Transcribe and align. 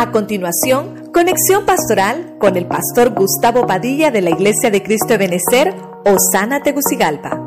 A 0.00 0.12
continuación, 0.12 1.10
conexión 1.12 1.66
pastoral 1.66 2.38
con 2.40 2.56
el 2.56 2.66
pastor 2.66 3.14
Gustavo 3.14 3.66
Padilla 3.66 4.10
de 4.10 4.22
la 4.22 4.30
Iglesia 4.30 4.70
de 4.70 4.82
Cristo 4.82 5.08
de 5.08 5.18
Benecer, 5.18 5.74
Osana 6.06 6.62
Tegucigalpa. 6.62 7.38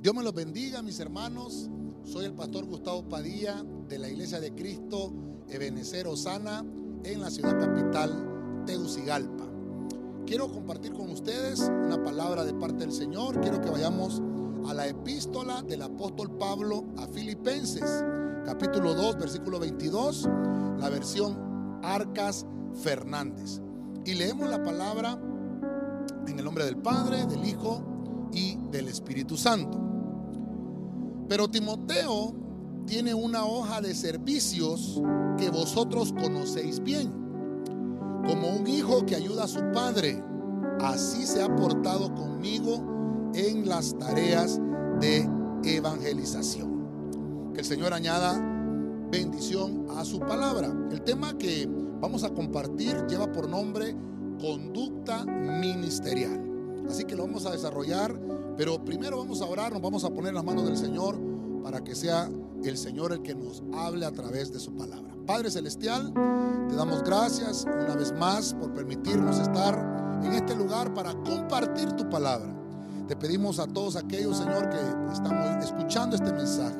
Dios 0.00 0.14
me 0.14 0.22
los 0.22 0.32
bendiga, 0.32 0.80
mis 0.80 0.98
hermanos. 0.98 1.68
Soy 2.04 2.24
el 2.24 2.32
pastor 2.32 2.64
Gustavo 2.64 3.06
Padilla 3.06 3.62
de 3.86 3.98
la 3.98 4.08
Iglesia 4.08 4.40
de 4.40 4.54
Cristo 4.54 5.12
Ebenecer 5.50 6.06
Osana 6.06 6.64
en 7.04 7.20
la 7.20 7.28
ciudad 7.28 7.60
capital 7.60 8.64
Tegucigalpa. 8.64 9.44
Quiero 10.24 10.50
compartir 10.50 10.94
con 10.94 11.10
ustedes 11.10 11.60
una 11.60 12.02
palabra 12.02 12.46
de 12.46 12.54
parte 12.54 12.78
del 12.78 12.92
Señor. 12.92 13.42
Quiero 13.42 13.60
que 13.60 13.68
vayamos 13.68 14.22
a 14.66 14.72
la 14.72 14.86
epístola 14.86 15.62
del 15.62 15.82
apóstol 15.82 16.30
Pablo 16.38 16.84
a 16.96 17.06
Filipenses, 17.06 18.04
capítulo 18.46 18.94
2, 18.94 19.18
versículo 19.18 19.58
22, 19.58 20.28
la 20.78 20.88
versión 20.88 21.80
Arcas 21.82 22.46
Fernández. 22.82 23.60
Y 24.06 24.14
leemos 24.14 24.48
la 24.48 24.62
palabra 24.62 25.18
en 26.26 26.38
el 26.38 26.44
nombre 26.44 26.64
del 26.64 26.78
Padre, 26.78 27.26
del 27.26 27.44
Hijo 27.44 27.82
y 28.32 28.56
del 28.70 28.88
Espíritu 28.88 29.36
Santo. 29.36 29.78
Pero 31.28 31.48
Timoteo 31.48 32.34
tiene 32.86 33.12
una 33.14 33.44
hoja 33.44 33.80
de 33.80 33.94
servicios 33.94 35.02
que 35.36 35.50
vosotros 35.50 36.12
conocéis 36.12 36.82
bien. 36.82 37.12
Como 38.26 38.48
un 38.48 38.66
hijo 38.66 39.04
que 39.04 39.16
ayuda 39.16 39.44
a 39.44 39.48
su 39.48 39.60
padre, 39.72 40.22
así 40.80 41.26
se 41.26 41.42
ha 41.42 41.54
portado 41.54 42.14
conmigo 42.14 42.93
en 43.34 43.68
las 43.68 43.98
tareas 43.98 44.60
de 45.00 45.28
evangelización. 45.64 47.52
Que 47.52 47.60
el 47.60 47.66
Señor 47.66 47.92
añada 47.92 48.40
bendición 49.10 49.86
a 49.96 50.04
su 50.04 50.20
palabra. 50.20 50.72
El 50.90 51.02
tema 51.02 51.36
que 51.36 51.68
vamos 52.00 52.24
a 52.24 52.30
compartir 52.30 53.06
lleva 53.08 53.30
por 53.30 53.48
nombre 53.48 53.96
conducta 54.40 55.24
ministerial. 55.24 56.40
Así 56.88 57.04
que 57.04 57.16
lo 57.16 57.26
vamos 57.26 57.46
a 57.46 57.52
desarrollar, 57.52 58.18
pero 58.56 58.84
primero 58.84 59.18
vamos 59.18 59.40
a 59.40 59.46
orar, 59.46 59.72
nos 59.72 59.82
vamos 59.82 60.04
a 60.04 60.10
poner 60.10 60.34
las 60.34 60.44
manos 60.44 60.64
del 60.66 60.76
Señor 60.76 61.18
para 61.62 61.82
que 61.82 61.94
sea 61.94 62.30
el 62.62 62.76
Señor 62.76 63.12
el 63.12 63.22
que 63.22 63.34
nos 63.34 63.62
hable 63.72 64.06
a 64.06 64.12
través 64.12 64.52
de 64.52 64.60
su 64.60 64.74
palabra. 64.74 65.14
Padre 65.26 65.50
Celestial, 65.50 66.12
te 66.68 66.74
damos 66.74 67.02
gracias 67.02 67.64
una 67.64 67.96
vez 67.96 68.12
más 68.12 68.54
por 68.54 68.72
permitirnos 68.72 69.38
estar 69.38 70.20
en 70.22 70.32
este 70.32 70.54
lugar 70.54 70.92
para 70.92 71.14
compartir 71.14 71.92
tu 71.92 72.08
palabra. 72.08 72.63
Te 73.08 73.16
pedimos 73.16 73.58
a 73.58 73.66
todos 73.66 73.96
aquellos, 73.96 74.38
Señor, 74.38 74.70
que 74.70 75.12
estamos 75.12 75.62
escuchando 75.62 76.16
este 76.16 76.32
mensaje, 76.32 76.76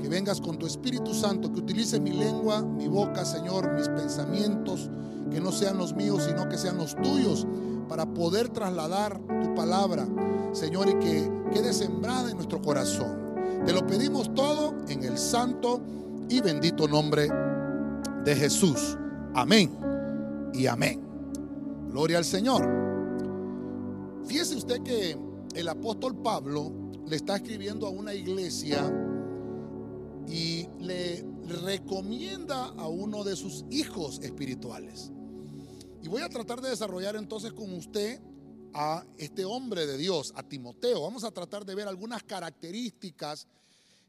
que 0.00 0.08
vengas 0.08 0.40
con 0.40 0.56
tu 0.56 0.66
Espíritu 0.66 1.12
Santo, 1.12 1.52
que 1.52 1.58
utilice 1.58 1.98
mi 1.98 2.12
lengua, 2.12 2.62
mi 2.62 2.86
boca, 2.86 3.24
Señor, 3.24 3.72
mis 3.72 3.88
pensamientos, 3.88 4.88
que 5.32 5.40
no 5.40 5.50
sean 5.50 5.78
los 5.78 5.94
míos, 5.94 6.24
sino 6.28 6.48
que 6.48 6.56
sean 6.56 6.76
los 6.76 6.94
tuyos, 6.94 7.46
para 7.88 8.06
poder 8.06 8.50
trasladar 8.50 9.20
tu 9.42 9.52
palabra, 9.54 10.06
Señor, 10.52 10.88
y 10.88 10.94
que 10.94 11.32
quede 11.52 11.72
sembrada 11.72 12.30
en 12.30 12.36
nuestro 12.36 12.62
corazón. 12.62 13.34
Te 13.66 13.72
lo 13.72 13.84
pedimos 13.84 14.32
todo 14.34 14.74
en 14.88 15.02
el 15.02 15.18
santo 15.18 15.80
y 16.28 16.40
bendito 16.40 16.86
nombre 16.86 17.28
de 18.24 18.36
Jesús. 18.36 18.96
Amén 19.34 19.76
y 20.52 20.68
amén. 20.68 21.00
Gloria 21.90 22.18
al 22.18 22.24
Señor. 22.24 22.82
Fíjese 24.24 24.56
usted 24.56 24.82
que 24.82 25.31
el 25.54 25.68
apóstol 25.68 26.22
Pablo 26.22 26.72
le 27.06 27.16
está 27.16 27.36
escribiendo 27.36 27.86
a 27.86 27.90
una 27.90 28.14
iglesia 28.14 28.90
y 30.28 30.66
le 30.78 31.24
recomienda 31.64 32.66
a 32.66 32.88
uno 32.88 33.24
de 33.24 33.36
sus 33.36 33.64
hijos 33.70 34.20
espirituales. 34.22 35.10
Y 36.02 36.08
voy 36.08 36.22
a 36.22 36.28
tratar 36.28 36.60
de 36.60 36.70
desarrollar 36.70 37.16
entonces 37.16 37.52
con 37.52 37.72
usted 37.74 38.20
a 38.74 39.04
este 39.18 39.44
hombre 39.44 39.86
de 39.86 39.98
Dios, 39.98 40.32
a 40.34 40.42
Timoteo. 40.42 41.02
Vamos 41.02 41.24
a 41.24 41.30
tratar 41.30 41.66
de 41.66 41.74
ver 41.74 41.86
algunas 41.86 42.22
características 42.22 43.46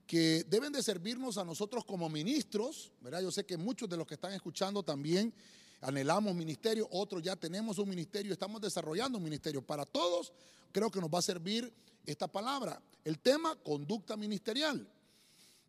que 0.07 0.45
deben 0.49 0.71
de 0.71 0.83
servirnos 0.83 1.37
a 1.37 1.45
nosotros 1.45 1.85
como 1.85 2.09
ministros, 2.09 2.91
¿verdad? 3.01 3.21
Yo 3.21 3.31
sé 3.31 3.45
que 3.45 3.57
muchos 3.57 3.89
de 3.89 3.97
los 3.97 4.07
que 4.07 4.15
están 4.15 4.33
escuchando 4.33 4.83
también 4.83 5.33
anhelamos 5.81 6.33
ministerio, 6.33 6.87
otros 6.91 7.21
ya 7.21 7.35
tenemos 7.35 7.77
un 7.77 7.89
ministerio, 7.89 8.31
estamos 8.31 8.61
desarrollando 8.61 9.17
un 9.17 9.23
ministerio. 9.23 9.61
Para 9.61 9.85
todos 9.85 10.31
creo 10.73 10.91
que 10.91 10.99
nos 10.99 11.09
va 11.09 11.19
a 11.19 11.21
servir 11.21 11.73
esta 12.05 12.27
palabra. 12.27 12.81
El 13.05 13.19
tema, 13.19 13.55
conducta 13.55 14.17
ministerial. 14.17 14.85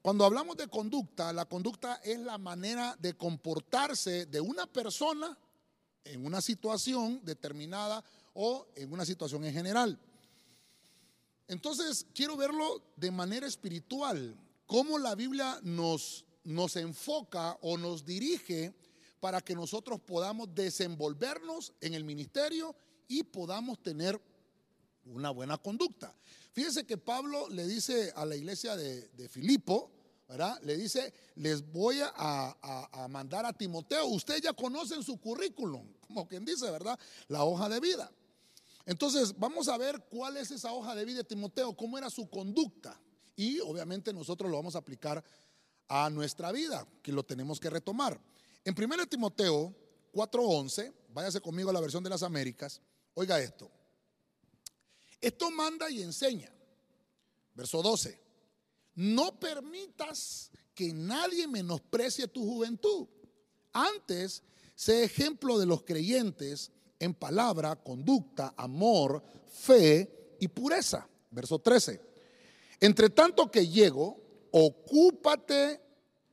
Cuando 0.02 0.24
hablamos 0.24 0.56
de 0.56 0.66
conducta, 0.68 1.32
la 1.32 1.44
conducta 1.44 2.00
es 2.02 2.18
la 2.18 2.38
manera 2.38 2.96
de 2.98 3.14
comportarse 3.14 4.26
de 4.26 4.40
una 4.40 4.66
persona 4.66 5.38
en 6.04 6.26
una 6.26 6.40
situación 6.40 7.20
determinada 7.24 8.04
o 8.34 8.66
en 8.74 8.92
una 8.92 9.04
situación 9.04 9.44
en 9.44 9.54
general. 9.54 9.98
Entonces, 11.46 12.06
quiero 12.14 12.36
verlo 12.36 12.82
de 12.96 13.10
manera 13.10 13.46
espiritual, 13.46 14.36
cómo 14.66 14.98
la 14.98 15.14
Biblia 15.14 15.58
nos, 15.62 16.24
nos 16.42 16.76
enfoca 16.76 17.58
o 17.60 17.76
nos 17.76 18.04
dirige 18.04 18.74
para 19.20 19.40
que 19.40 19.54
nosotros 19.54 20.00
podamos 20.00 20.54
desenvolvernos 20.54 21.72
en 21.80 21.94
el 21.94 22.04
ministerio 22.04 22.74
y 23.08 23.22
podamos 23.22 23.82
tener 23.82 24.20
una 25.06 25.30
buena 25.30 25.58
conducta. 25.58 26.14
Fíjense 26.52 26.86
que 26.86 26.96
Pablo 26.96 27.48
le 27.48 27.66
dice 27.66 28.12
a 28.14 28.24
la 28.24 28.36
iglesia 28.36 28.76
de, 28.76 29.28
Filipo, 29.28 29.90
¿verdad? 30.28 30.58
Le 30.62 30.76
dice, 30.76 31.12
les 31.36 31.68
voy 31.72 31.98
a, 32.02 33.06
mandar 33.10 33.44
a 33.44 33.52
Timoteo. 33.52 34.06
Ustedes 34.06 34.42
ya 34.42 34.52
conocen 34.52 35.02
su 35.02 35.20
currículum, 35.20 35.86
como 36.06 36.28
quien 36.28 36.44
dice, 36.44 36.70
¿verdad? 36.70 36.98
La 37.28 37.44
hoja 37.44 37.68
de 37.68 37.80
vida. 37.80 38.10
Entonces, 38.86 39.34
vamos 39.38 39.68
a 39.68 39.78
ver 39.78 40.06
cuál 40.10 40.36
es 40.36 40.50
esa 40.50 40.72
hoja 40.72 40.94
de 40.94 41.04
vida 41.04 41.18
de 41.18 41.24
Timoteo, 41.24 41.74
cómo 41.74 41.98
era 41.98 42.10
su 42.10 42.28
conducta. 42.28 43.00
Y 43.34 43.58
obviamente 43.60 44.12
nosotros 44.12 44.50
lo 44.50 44.56
vamos 44.56 44.76
a 44.76 44.78
aplicar 44.78 45.24
a 45.88 46.08
nuestra 46.10 46.52
vida, 46.52 46.86
que 47.02 47.12
lo 47.12 47.24
tenemos 47.24 47.58
que 47.58 47.70
retomar. 47.70 48.20
En 48.64 48.74
1 48.74 49.06
Timoteo 49.06 49.74
4:11, 50.12 50.92
váyase 51.08 51.40
conmigo 51.40 51.70
a 51.70 51.72
la 51.72 51.80
versión 51.80 52.04
de 52.04 52.10
las 52.10 52.22
Américas, 52.22 52.80
oiga 53.14 53.40
esto. 53.40 53.70
Esto 55.24 55.50
manda 55.50 55.90
y 55.90 56.02
enseña. 56.02 56.52
Verso 57.54 57.80
12. 57.80 58.20
No 58.96 59.40
permitas 59.40 60.50
que 60.74 60.92
nadie 60.92 61.48
menosprecie 61.48 62.28
tu 62.28 62.44
juventud. 62.44 63.08
Antes, 63.72 64.42
sé 64.74 65.02
ejemplo 65.04 65.58
de 65.58 65.64
los 65.64 65.82
creyentes 65.82 66.72
en 66.98 67.14
palabra, 67.14 67.74
conducta, 67.76 68.52
amor, 68.54 69.24
fe 69.46 70.36
y 70.40 70.48
pureza. 70.48 71.08
Verso 71.30 71.58
13. 71.58 72.02
Entre 72.80 73.08
tanto 73.08 73.50
que 73.50 73.66
llego, 73.66 74.20
ocúpate 74.52 75.80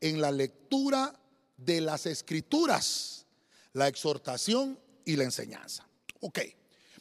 en 0.01 0.19
la 0.19 0.31
lectura 0.31 1.17
de 1.55 1.79
las 1.79 2.05
escrituras, 2.07 3.25
la 3.71 3.87
exhortación 3.87 4.77
y 5.05 5.15
la 5.15 5.23
enseñanza. 5.23 5.87
Ok. 6.19 6.39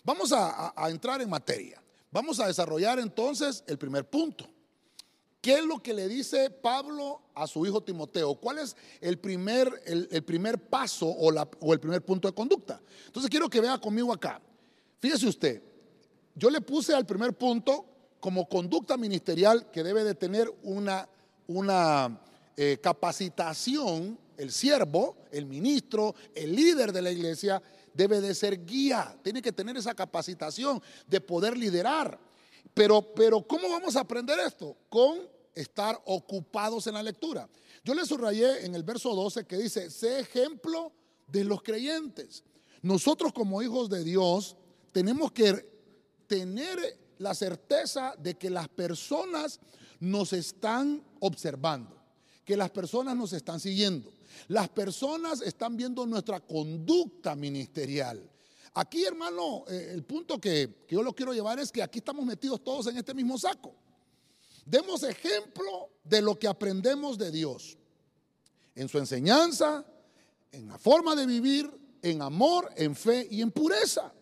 Vamos 0.03 0.33
a, 0.33 0.72
entrar 0.88 1.21
en 1.21 1.28
materia. 1.28 1.83
Vamos 2.11 2.41
a 2.41 2.47
desarrollar 2.47 2.99
entonces 2.99 3.62
el 3.66 3.78
primer 3.78 4.09
punto. 4.09 4.49
¿Qué 5.41 5.55
es 5.55 5.65
lo 5.65 5.83
que 5.83 5.94
le 5.94 6.09
dice 6.09 6.50
Pablo 6.50 7.22
a 7.34 7.47
su 7.47 7.65
hijo 7.65 7.83
Timoteo? 7.83 8.34
¿Cuál 8.34 8.59
es 8.59 8.77
el 9.00 9.19
primer, 9.19 9.83
el, 9.87 10.22
primer 10.25 10.59
paso 10.59 11.06
o, 11.06 11.72
el 11.72 11.81
primer 11.81 12.05
punto 12.05 12.28
de 12.28 12.34
conducta? 12.34 12.81
Entonces 13.06 13.31
quiero 13.31 13.49
que 13.49 13.61
vea 13.61 13.78
conmigo 13.78 14.12
acá. 14.12 14.41
Fíjese 14.99 15.27
usted, 15.27 15.62
yo 16.34 16.50
le 16.50 16.61
puse 16.61 16.94
al 16.94 17.06
primer 17.06 17.32
punto 17.32 17.87
como 18.21 18.49
conducta 18.49 18.99
ministerial 18.99 19.70
que 19.70 19.82
debe 19.82 20.05
de 20.05 20.14
tener 20.14 20.53
una, 20.62 21.08
una 21.46 22.20
eh, 22.56 22.79
capacitación, 22.82 24.19
el 24.40 24.50
siervo, 24.50 25.16
el 25.31 25.46
ministro, 25.46 26.14
el 26.34 26.54
líder 26.54 26.92
de 26.92 27.02
la 27.02 27.10
iglesia, 27.10 27.62
debe 27.92 28.20
de 28.20 28.34
ser 28.34 28.64
guía, 28.64 29.16
tiene 29.22 29.42
que 29.42 29.52
tener 29.52 29.76
esa 29.76 29.94
capacitación 29.94 30.82
de 31.06 31.20
poder 31.20 31.56
liderar. 31.56 32.19
Pero, 32.72 33.02
pero 33.14 33.42
¿cómo 33.42 33.69
vamos 33.69 33.96
a 33.96 34.00
aprender 34.00 34.38
esto? 34.38 34.76
Con 34.88 35.19
estar 35.54 36.00
ocupados 36.06 36.87
en 36.87 36.94
la 36.94 37.02
lectura. 37.02 37.48
Yo 37.84 37.94
le 37.94 38.06
subrayé 38.06 38.64
en 38.64 38.75
el 38.75 38.82
verso 38.82 39.14
12 39.14 39.44
que 39.44 39.58
dice, 39.58 39.90
sé 39.90 40.20
ejemplo 40.20 40.93
de 41.26 41.44
los 41.44 41.62
creyentes. 41.62 42.44
Nosotros 42.82 43.32
como 43.32 43.62
hijos 43.62 43.90
de 43.90 44.04
Dios 44.04 44.56
tenemos 44.93 45.32
que 45.32 45.69
tener 46.26 46.78
la 47.19 47.34
certeza 47.34 48.14
de 48.19 48.38
que 48.38 48.48
las 48.48 48.69
personas 48.69 49.60
nos 49.98 50.32
están 50.32 51.02
observando, 51.20 51.94
que 52.44 52.56
las 52.56 52.70
personas 52.70 53.16
nos 53.16 53.34
están 53.34 53.60
siguiendo. 53.60 54.10
Las 54.49 54.69
personas 54.69 55.41
están 55.43 55.77
viendo 55.77 56.06
nuestra 56.06 56.41
conducta 56.41 57.35
ministerial. 57.35 58.31
Aquí, 58.75 59.05
hermano, 59.05 59.65
eh, 59.69 59.91
el 59.93 60.05
punto 60.05 60.41
que, 60.41 60.85
yo 60.88 61.03
lo 61.03 61.15
quiero 61.15 61.32
llevar 61.32 61.59
es 61.59 61.73
que 61.73 61.82
aquí 61.82 61.99
estamos 61.99 62.25
metidos 62.25 62.62
todos 62.62 62.87
en 62.87 62.97
este 62.97 63.15
mismo 63.15 63.37
saco. 63.37 63.75
Demos 64.65 65.03
ejemplo 65.03 65.91
de 66.05 66.23
lo 66.23 66.38
que 66.38 66.47
aprendemos 66.47 67.19
de 67.19 67.32
Dios. 67.32 67.77
En 68.75 68.88
su 68.88 68.99
enseñanza, 68.99 69.85
en 70.53 70.69
la 70.69 70.79
forma 70.79 71.17
de 71.17 71.27
vivir, 71.27 71.71
en 72.03 72.23
amor, 72.23 72.71
en 72.77 72.94
fe 72.94 73.27
y 73.31 73.43
en 73.43 73.50
pureza. 73.50 74.12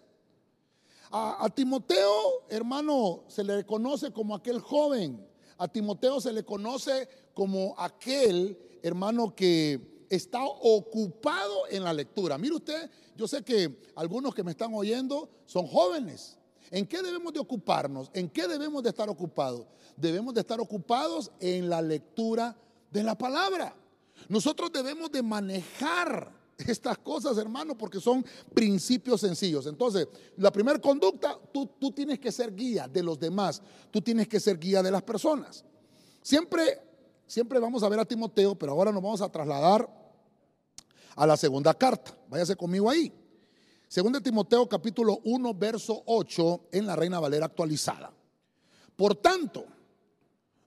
A, 1.11 1.49
Timoteo, 1.55 2.47
hermano, 2.51 3.25
se 3.29 3.43
le 3.43 3.57
reconoce 3.57 4.13
como 4.13 4.35
aquel 4.35 4.61
joven. 4.61 5.27
A 5.57 5.67
Timoteo 5.67 6.21
se 6.21 6.33
le 6.33 6.45
conoce 6.45 7.09
como 7.33 7.75
aquel, 7.79 8.59
hermano, 8.83 9.35
que 9.35 9.98
está 10.09 10.45
ocupado 10.45 11.69
en 11.71 11.85
la 11.85 11.93
lectura. 11.93 12.39
Mire 12.39 12.57
usted, 12.57 12.91
yo 13.17 13.29
sé 13.29 13.43
que 13.43 13.81
algunos 13.95 14.35
que 14.35 14.43
me 14.43 14.53
están 14.53 14.73
oyendo 14.75 15.29
son 15.47 15.67
jóvenes. 15.67 16.39
¿En 16.71 16.87
qué 16.87 17.03
debemos 17.03 17.33
de 17.33 17.41
ocuparnos? 17.41 18.11
¿En 18.13 18.29
qué 18.29 18.47
debemos 18.47 18.83
de 18.83 18.91
estar 18.91 19.09
ocupados? 19.09 19.67
Debemos 19.97 20.35
de 20.35 20.41
estar 20.41 20.61
ocupados 20.61 21.31
en 21.41 21.69
la 21.69 21.81
lectura 21.81 22.57
de 22.91 23.03
la 23.03 23.17
palabra. 23.17 23.75
Nosotros 24.29 24.71
debemos 24.73 25.11
de 25.11 25.23
manejar 25.23 26.33
estas 26.59 26.99
cosas, 26.99 27.39
hermano, 27.39 27.77
porque 27.79 28.01
son 28.01 28.25
principios 28.53 29.21
sencillos. 29.21 29.67
Entonces, 29.67 30.09
la 30.37 30.51
primera 30.51 30.79
conducta, 30.81 31.39
tú, 31.53 31.71
tú 31.79 31.93
tienes 31.93 32.19
que 32.19 32.33
ser 32.33 32.55
guía 32.55 32.89
de 32.89 33.03
los 33.03 33.19
demás, 33.19 33.63
tú 33.91 34.01
tienes 34.01 34.29
que 34.29 34.41
ser 34.41 34.59
guía 34.59 34.83
de 34.83 34.91
las 34.91 35.03
personas. 35.03 35.65
Siempre, 36.21 36.81
siempre 37.29 37.61
vamos 37.61 37.85
a 37.85 37.89
ver 37.89 38.01
a 38.01 38.05
Timoteo, 38.05 38.57
pero 38.57 38.73
ahora 38.73 38.91
nos 38.91 39.03
vamos 39.03 39.21
a 39.21 39.31
trasladar 39.31 39.89
a 41.15 41.27
la 41.27 41.37
segunda 41.37 41.73
carta. 41.75 42.17
Váyase 42.29 42.57
conmigo 42.57 42.91
ahí. 42.91 43.13
Segunda 43.87 44.21
Timoteo 44.21 44.69
capítulo 44.69 45.21
1, 45.25 45.55
verso 45.55 46.03
8 46.07 46.69
en 46.73 46.87
la 46.87 46.97
Reina 46.97 47.21
Valera 47.21 47.47
actualizada. 47.47 48.13
Por 48.97 49.15
tanto, 49.15 49.65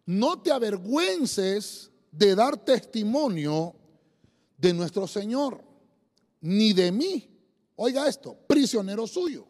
no 0.06 0.42
te 0.42 0.52
avergüences 0.52 1.92
de 2.12 2.36
dar 2.36 2.58
testimonio 2.58 3.76
de 4.58 4.74
nuestro 4.74 5.08
Señor 5.08 5.64
ni 6.42 6.74
de 6.74 6.92
mí, 6.92 7.30
oiga 7.76 8.08
esto, 8.08 8.36
prisionero 8.48 9.06
suyo. 9.06 9.48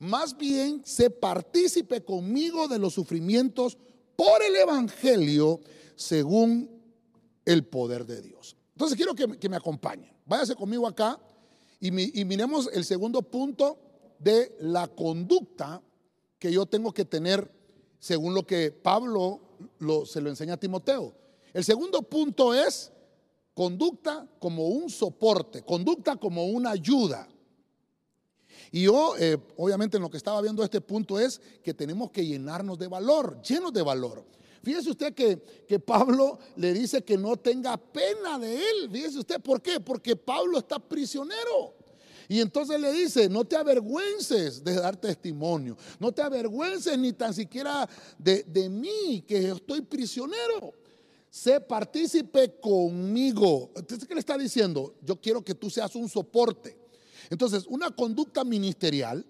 Más 0.00 0.36
bien 0.36 0.82
se 0.84 1.10
partícipe 1.10 2.04
conmigo 2.04 2.66
de 2.68 2.78
los 2.78 2.94
sufrimientos 2.94 3.78
por 4.16 4.42
el 4.42 4.56
Evangelio 4.56 5.60
según 6.00 6.70
el 7.44 7.66
poder 7.66 8.06
de 8.06 8.22
Dios. 8.22 8.56
Entonces 8.72 8.96
quiero 8.96 9.14
que, 9.14 9.48
me 9.48 9.56
acompañen. 9.56 10.10
Váyase 10.24 10.54
conmigo 10.54 10.86
acá 10.86 11.20
y, 11.78 11.90
miremos 11.90 12.70
el 12.72 12.84
segundo 12.84 13.20
punto 13.20 13.78
de 14.18 14.56
la 14.60 14.88
conducta 14.88 15.82
que 16.38 16.50
yo 16.50 16.64
tengo 16.64 16.92
que 16.92 17.04
tener 17.04 17.52
según 17.98 18.32
lo 18.32 18.46
que 18.46 18.72
Pablo 18.72 19.40
se 20.06 20.22
lo 20.22 20.30
enseña 20.30 20.54
a 20.54 20.56
Timoteo. 20.56 21.14
El 21.52 21.64
segundo 21.64 22.02
punto 22.02 22.54
es 22.54 22.90
Conducta 23.52 24.26
como 24.38 24.68
un 24.68 24.88
soporte, 24.88 25.62
conducta 25.62 26.16
como 26.16 26.46
una 26.46 26.70
ayuda. 26.70 27.28
Y 28.72 28.84
yo, 28.84 29.16
eh, 29.18 29.36
obviamente, 29.58 29.98
en 29.98 30.02
lo 30.02 30.10
que 30.10 30.16
estaba 30.16 30.40
viendo 30.40 30.62
este 30.62 30.80
punto 30.80 31.18
es 31.18 31.42
que 31.62 31.74
tenemos 31.74 32.10
que 32.10 32.24
llenarnos 32.24 32.78
de 32.78 32.86
valor, 32.86 33.42
llenos 33.42 33.72
de 33.72 33.82
valor. 33.82 34.24
Fíjese 34.62 34.90
usted 34.90 35.14
que, 35.14 35.40
que, 35.66 35.78
Pablo 35.78 36.38
le 36.56 36.72
dice 36.72 37.02
que 37.02 37.16
no 37.16 37.36
tenga 37.36 37.76
pena 37.76 38.38
de 38.38 38.56
él. 38.56 38.90
Fíjese 38.92 39.18
usted, 39.18 39.40
¿por 39.40 39.62
qué? 39.62 39.80
Porque 39.80 40.14
Pablo 40.16 40.58
está 40.58 40.78
prisionero. 40.78 41.74
Y 42.28 42.40
entonces 42.40 42.78
le 42.80 42.92
dice, 42.92 43.28
no 43.28 43.44
te 43.44 43.56
avergüences 43.56 44.62
de 44.62 44.74
dar 44.74 44.96
testimonio, 44.96 45.76
no 45.98 46.12
te 46.12 46.22
avergüences 46.22 46.96
ni 46.96 47.12
tan 47.12 47.34
siquiera 47.34 47.88
de, 48.18 48.44
de 48.44 48.68
mí, 48.68 49.24
que 49.26 49.50
estoy 49.50 49.80
prisionero 49.80 50.74
sé 51.30 51.60
partícipe 51.60 52.58
conmigo. 52.60 53.70
Entonces, 53.76 54.06
¿qué 54.06 54.14
le 54.14 54.20
está 54.20 54.36
diciendo? 54.36 54.96
Yo 55.00 55.20
quiero 55.20 55.42
que 55.42 55.54
tú 55.54 55.70
seas 55.70 55.94
un 55.94 56.08
soporte. 56.08 56.76
Entonces, 57.30 57.64
una 57.68 57.90
conducta 57.90 58.42
ministerial, 58.42 59.24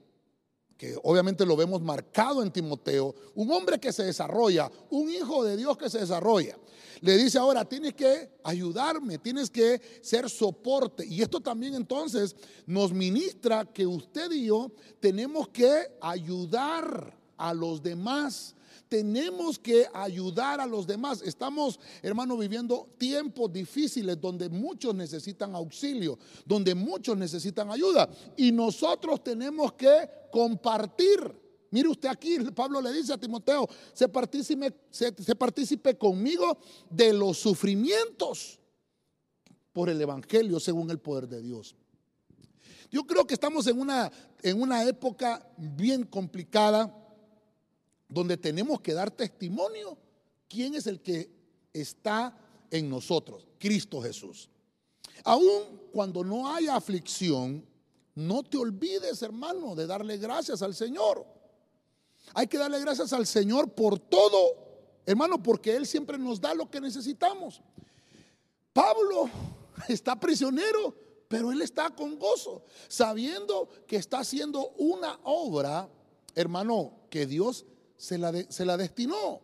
que 0.81 0.99
obviamente 1.03 1.45
lo 1.45 1.57
vemos 1.57 1.83
marcado 1.83 2.43
en 2.43 2.51
Timoteo, 2.51 3.15
un 3.35 3.53
hombre 3.53 3.79
que 3.79 3.93
se 3.93 4.03
desarrolla, 4.03 4.73
un 4.89 5.11
hijo 5.11 5.45
de 5.45 5.55
Dios 5.59 5.77
que 5.77 5.91
se 5.91 5.99
desarrolla. 5.99 6.57
Le 7.03 7.19
dice 7.19 7.37
ahora, 7.37 7.67
tienes 7.67 7.93
que 7.93 8.31
ayudarme, 8.43 9.19
tienes 9.19 9.51
que 9.51 9.79
ser 10.01 10.31
soporte. 10.31 11.05
Y 11.05 11.21
esto 11.21 11.39
también 11.39 11.75
entonces 11.75 12.35
nos 12.65 12.95
ministra 12.95 13.67
que 13.67 13.87
usted 13.87 14.33
y 14.33 14.47
yo 14.47 14.73
tenemos 15.01 15.49
que 15.49 15.87
ayudar 16.01 17.15
a 17.37 17.53
los 17.53 17.83
demás 17.83 18.55
tenemos 18.91 19.57
que 19.57 19.87
ayudar 19.95 20.61
a 20.61 20.67
los 20.67 20.85
demás. 20.85 21.23
Estamos, 21.23 21.79
hermano, 22.03 22.37
viviendo 22.37 22.89
tiempos 22.99 23.51
difíciles 23.53 24.21
donde 24.21 24.49
muchos 24.49 24.95
necesitan 24.95 25.55
auxilio, 25.55 26.19
donde 26.45 26.75
muchos 26.75 27.17
necesitan 27.17 27.71
ayuda. 27.71 28.11
Y 28.37 28.51
nosotros 28.51 29.23
tenemos 29.23 29.75
que 29.75 30.11
compartir. 30.33 31.21
Mire 31.71 31.89
usted 31.89 32.09
aquí, 32.09 32.39
Pablo 32.53 32.83
le 32.83 32.93
dice 32.93 33.13
a 33.13 33.19
Timoteo, 33.19 33.69
se 33.93 34.09
participe, 34.09 34.75
se, 34.91 35.13
participe 35.37 35.97
conmigo 35.97 36.59
de 36.91 37.13
los 37.13 37.39
sufrimientos 37.39 38.59
por 39.73 39.89
el 39.89 40.01
Evangelio 40.01 40.59
según 40.59 40.91
el 40.91 40.99
poder 40.99 41.29
de 41.29 41.41
Dios. 41.41 41.77
Yo 42.91 43.07
creo 43.07 43.25
que 43.25 43.35
estamos 43.35 43.69
en 43.69 43.79
una, 43.79 44.11
en 44.43 44.61
una 44.61 44.83
época 44.85 45.49
bien 45.57 46.03
complicada 46.03 47.00
donde 48.11 48.37
tenemos 48.37 48.81
que 48.81 48.93
dar 48.93 49.11
testimonio 49.11 49.97
quién 50.49 50.75
es 50.75 50.87
el 50.87 51.01
que 51.01 51.31
está 51.73 52.37
en 52.71 52.91
nosotros, 52.91 53.47
Cristo 53.59 54.03
Jesús. 54.03 54.51
Aún 55.25 55.81
cuando 55.93 56.25
no 56.25 56.53
haya 56.53 56.77
aflicción, 56.77 57.65
no 58.15 58.43
te 58.43 58.59
olvides, 58.59 59.23
hermano, 59.23 59.75
de 59.75 59.87
darle 59.87 60.19
gracias 60.19 60.61
al 60.63 60.75
Señor. 60.75 61.25
Hay 62.35 62.47
que 62.47 62.59
darle 62.59 62.81
gracias 62.81 63.13
al 63.13 63.27
Señor 63.27 63.73
por 63.73 63.99
todo, 63.99 64.57
hermano, 65.07 65.43
porque 65.43 65.75
Él 65.75 65.87
siempre 65.87 66.19
nos 66.19 66.41
da 66.41 66.55
lo 66.55 66.71
que 66.71 66.81
necesitamos. 66.81 67.63
Pablo 68.73 69.31
está 69.89 70.19
prisionero, 70.19 70.95
pero 71.29 71.53
Él 71.53 71.63
está 71.63 71.91
con 71.91 72.19
gozo, 72.19 72.65
sabiendo 72.89 73.69
que 73.87 73.97
está 73.97 74.21
haciendo 74.21 74.71
una 74.79 75.19
obra, 75.23 75.89
hermano, 76.35 76.93
que 77.09 77.27
Dios 77.27 77.67
se 78.01 78.17
la, 78.17 78.33
se 78.49 78.65
la 78.65 78.79
destinó. 78.79 79.41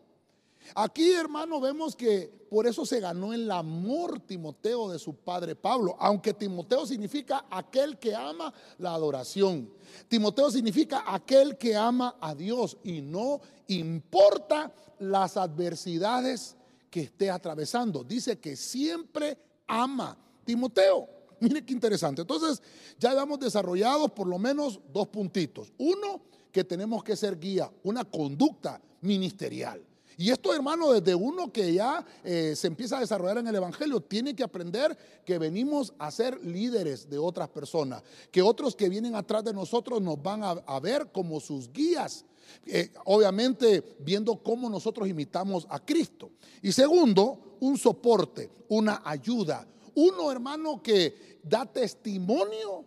Aquí, 0.75 1.13
hermano, 1.13 1.61
vemos 1.61 1.95
que 1.95 2.33
por 2.49 2.67
eso 2.67 2.87
se 2.87 3.01
ganó 3.01 3.35
el 3.35 3.51
amor 3.51 4.21
Timoteo 4.21 4.89
de 4.89 4.99
su 4.99 5.15
padre 5.15 5.55
Pablo, 5.55 5.95
aunque 5.99 6.33
Timoteo 6.33 6.87
significa 6.87 7.45
aquel 7.51 7.99
que 7.99 8.15
ama 8.15 8.53
la 8.79 8.95
adoración. 8.95 9.71
Timoteo 10.09 10.51
significa 10.51 11.05
aquel 11.07 11.59
que 11.59 11.77
ama 11.77 12.17
a 12.19 12.35
Dios 12.35 12.79
y 12.83 13.03
no 13.03 13.41
importa 13.69 14.73
las 14.99 15.37
adversidades 15.37 16.57
que 16.91 17.03
esté 17.03 17.31
atravesando. 17.31 18.05
Dice 18.05 18.39
que 18.39 18.57
siempre 18.57 19.37
ama 19.67 20.17
Timoteo. 20.45 21.09
Mire 21.41 21.63
qué 21.63 21.75
interesante. 21.75 22.23
Entonces, 22.23 22.63
ya 22.99 23.13
hemos 23.13 23.39
desarrollado 23.39 24.09
por 24.09 24.27
lo 24.27 24.39
menos 24.39 24.81
dos 24.93 25.09
puntitos. 25.09 25.73
Uno, 25.77 26.23
que 26.53 26.65
tenemos 26.65 27.03
que 27.05 27.17
ser 27.17 27.39
guía, 27.39 27.71
una 27.83 28.05
conducta 28.05 28.81
ministerial. 29.01 29.83
Y 30.19 30.31
esto, 30.31 30.55
hermano, 30.55 30.93
desde 30.93 31.15
uno 31.15 31.53
que 31.53 31.75
ya 31.75 32.05
eh, 32.25 32.55
se 32.57 32.69
empieza 32.69 32.97
a 32.97 33.01
desarrollar 33.01 33.39
en 33.39 33.49
el 33.49 33.57
Evangelio, 33.57 34.01
tiene 34.01 34.35
que 34.35 34.43
aprender 34.43 34.97
que 35.27 35.39
venimos 35.39 35.93
a 35.99 36.11
ser 36.11 36.43
líderes 36.43 37.11
de 37.11 37.19
otras 37.19 37.51
personas, 37.51 38.03
que 38.31 38.41
otros 38.41 38.75
que 38.75 38.89
vienen 38.89 39.15
atrás 39.15 39.45
de 39.45 39.53
nosotros 39.53 40.01
nos 40.01 40.23
van 40.23 40.43
a, 40.43 40.81
ver 40.81 41.13
como 41.13 41.39
sus 41.39 41.71
guías. 41.71 42.25
Eh, 42.65 42.93
obviamente 43.05 43.97
viendo 43.99 44.37
cómo 44.37 44.71
nosotros 44.71 45.07
imitamos 45.07 45.67
a 45.69 45.85
Cristo. 45.85 46.31
Y 46.63 46.73
segundo, 46.73 47.57
un 47.61 47.77
soporte, 47.77 48.51
una 48.69 49.03
ayuda. 49.05 49.67
Uno, 49.95 50.31
hermano, 50.31 50.83
que 50.83 51.41
da 51.43 51.67
testimonio 51.67 52.85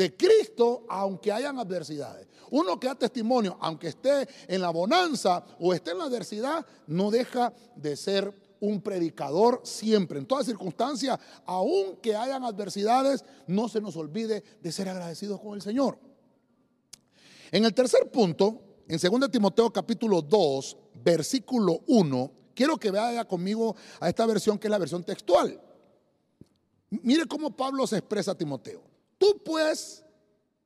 de 0.00 0.16
Cristo 0.16 0.86
aunque 0.88 1.30
hayan 1.30 1.58
adversidades. 1.58 2.26
Uno 2.50 2.80
que 2.80 2.88
da 2.88 2.94
testimonio, 2.94 3.58
aunque 3.60 3.88
esté 3.88 4.26
en 4.48 4.62
la 4.62 4.70
bonanza 4.70 5.44
o 5.60 5.74
esté 5.74 5.90
en 5.90 5.98
la 5.98 6.04
adversidad, 6.04 6.64
no 6.86 7.10
deja 7.10 7.52
de 7.76 7.96
ser 7.96 8.32
un 8.60 8.80
predicador 8.80 9.60
siempre, 9.62 10.18
en 10.18 10.24
todas 10.24 10.46
circunstancias, 10.46 11.18
aunque 11.44 12.16
hayan 12.16 12.44
adversidades, 12.44 13.24
no 13.46 13.68
se 13.68 13.82
nos 13.82 13.94
olvide 13.96 14.42
de 14.62 14.72
ser 14.72 14.88
agradecidos 14.88 15.38
con 15.38 15.52
el 15.52 15.60
Señor. 15.60 15.98
En 17.52 17.66
el 17.66 17.74
tercer 17.74 18.10
punto, 18.10 18.62
en 18.88 18.98
2 18.98 19.30
Timoteo 19.30 19.70
capítulo 19.70 20.22
2, 20.22 20.78
versículo 20.94 21.80
1, 21.86 22.32
quiero 22.54 22.78
que 22.78 22.90
vaya 22.90 23.26
conmigo 23.26 23.76
a 24.00 24.08
esta 24.08 24.24
versión 24.24 24.58
que 24.58 24.66
es 24.66 24.70
la 24.70 24.78
versión 24.78 25.04
textual. 25.04 25.60
Mire 26.88 27.26
cómo 27.26 27.54
Pablo 27.54 27.86
se 27.86 27.98
expresa 27.98 28.30
a 28.30 28.34
Timoteo. 28.34 28.89
Tú 29.20 29.38
pues, 29.44 30.02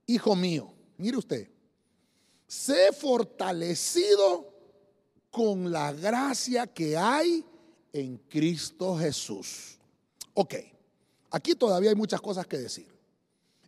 hijo 0.06 0.36
mío, 0.36 0.72
mire 0.96 1.16
usted, 1.16 1.50
sé 2.46 2.92
fortalecido 2.92 4.48
con 5.28 5.72
la 5.72 5.92
gracia 5.92 6.68
que 6.68 6.96
hay 6.96 7.44
en 7.92 8.16
Cristo 8.28 8.96
Jesús. 8.96 9.76
Ok, 10.34 10.54
aquí 11.32 11.56
todavía 11.56 11.90
hay 11.90 11.96
muchas 11.96 12.20
cosas 12.20 12.46
que 12.46 12.58
decir. 12.58 12.86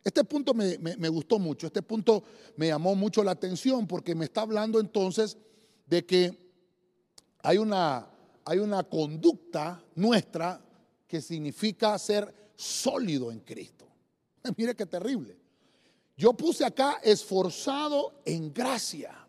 Este 0.04 0.22
punto 0.22 0.54
me, 0.54 1.08
gustó 1.08 1.40
mucho, 1.40 1.66
este 1.66 1.82
punto 1.82 2.22
me 2.54 2.68
llamó 2.68 2.94
mucho 2.94 3.24
la 3.24 3.32
atención 3.32 3.88
porque 3.88 4.14
me 4.14 4.26
está 4.26 4.42
hablando 4.42 4.78
entonces 4.78 5.36
de 5.84 6.06
que 6.06 6.38
hay 7.42 7.58
una, 7.58 8.08
hay 8.44 8.60
una 8.60 8.84
conducta 8.84 9.82
nuestra 9.96 10.64
que 11.08 11.20
significa 11.20 11.98
ser 11.98 12.52
sólido 12.54 13.32
en 13.32 13.40
Cristo. 13.40 13.75
Mire 14.56 14.74
qué 14.74 14.86
terrible. 14.86 15.36
Yo 16.16 16.32
puse 16.32 16.64
acá 16.64 16.98
esforzado 17.02 18.20
en 18.24 18.52
gracia. 18.52 19.26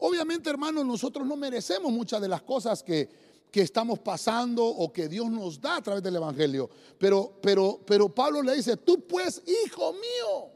Obviamente, 0.00 0.50
hermanos, 0.50 0.84
nosotros 0.84 1.26
no 1.26 1.36
merecemos 1.36 1.92
muchas 1.92 2.20
de 2.20 2.28
las 2.28 2.42
cosas 2.42 2.82
que, 2.82 3.26
estamos 3.56 4.00
pasando 4.00 4.66
o 4.66 4.92
que 4.92 5.08
Dios 5.08 5.30
nos 5.30 5.58
da 5.58 5.76
a 5.76 5.80
través 5.80 6.02
del 6.02 6.16
Evangelio. 6.16 6.68
Pero, 6.98 7.38
pero, 7.40 7.80
pero 7.86 8.14
Pablo 8.14 8.42
le 8.42 8.54
dice, 8.54 8.76
tú 8.76 9.06
pues, 9.06 9.42
hijo 9.64 9.94
mío, 9.94 10.50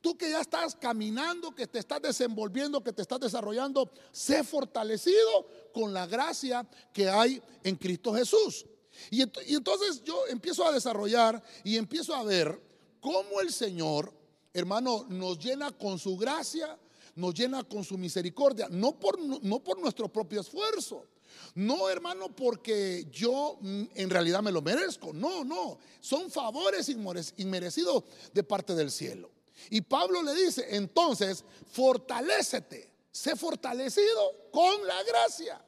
tú 0.00 0.18
que 0.18 0.28
ya 0.28 0.40
estás 0.40 0.74
caminando, 0.74 1.54
que 1.54 1.68
te 1.68 1.78
estás 1.78 2.02
desenvolviendo, 2.02 2.82
que 2.82 2.92
te 2.92 3.02
estás 3.02 3.20
desarrollando, 3.20 3.88
sé 4.10 4.42
fortalecido 4.42 5.46
con 5.72 5.94
la 5.94 6.08
gracia 6.08 6.68
que 6.92 7.08
hay 7.08 7.40
en 7.62 7.76
Cristo 7.76 8.12
Jesús. 8.12 8.66
Y, 9.10 9.22
entonces 9.22 10.02
yo 10.04 10.26
empiezo 10.28 10.66
a 10.66 10.72
desarrollar 10.72 11.42
y 11.64 11.76
empiezo 11.76 12.14
a 12.14 12.22
ver 12.22 12.60
cómo 13.00 13.40
el 13.40 13.52
Señor, 13.52 14.12
hermano, 14.52 15.06
nos 15.08 15.38
llena 15.38 15.70
con 15.70 15.98
su 15.98 16.16
gracia 16.16 16.78
nos 17.14 17.34
llena 17.34 17.62
con 17.64 17.84
su 17.84 17.98
misericordia, 17.98 18.68
no 18.70 18.98
por, 18.98 19.18
no 19.18 19.58
por 19.62 19.78
nuestro 19.78 20.08
propio 20.08 20.40
esfuerzo. 20.40 21.06
No, 21.54 21.88
hermano, 21.88 22.34
porque 22.34 23.06
yo 23.10 23.58
mm, 23.60 23.82
en 23.94 24.10
realidad 24.10 24.42
me 24.42 24.52
lo 24.52 24.62
merezco. 24.62 25.12
No, 25.12 25.44
no. 25.44 25.78
Son 26.00 26.30
favores 26.30 26.88
inmerecidos 26.88 28.04
de 28.32 28.42
parte 28.42 28.74
del 28.74 28.90
cielo. 28.90 29.30
Y 29.70 29.80
Pablo 29.82 30.22
le 30.22 30.34
dice, 30.34 30.66
entonces, 30.70 31.44
fortalécete, 31.70 32.90
sé 33.10 33.36
fortalecido 33.36 34.50
con 34.50 34.86
la 34.86 35.02
gracia. 35.04 35.62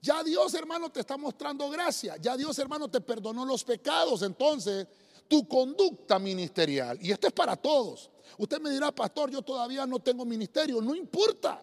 Ya 0.00 0.22
Dios, 0.22 0.54
hermano, 0.54 0.90
te 0.90 1.00
está 1.00 1.16
mostrando 1.16 1.68
gracia. 1.70 2.16
Ya 2.16 2.36
Dios, 2.36 2.58
hermano, 2.58 2.88
te 2.88 3.00
perdonó 3.00 3.44
los 3.44 3.64
pecados. 3.64 4.22
Entonces, 4.22 4.86
tu 5.28 5.48
conducta 5.48 6.18
ministerial, 6.18 6.98
y 7.00 7.10
esto 7.10 7.26
es 7.26 7.32
para 7.32 7.56
todos, 7.56 8.10
Usted 8.38 8.60
me 8.60 8.70
dirá, 8.70 8.92
pastor, 8.92 9.30
yo 9.30 9.42
todavía 9.42 9.86
no 9.86 10.00
tengo 10.00 10.24
ministerio. 10.24 10.80
No 10.80 10.94
importa. 10.94 11.62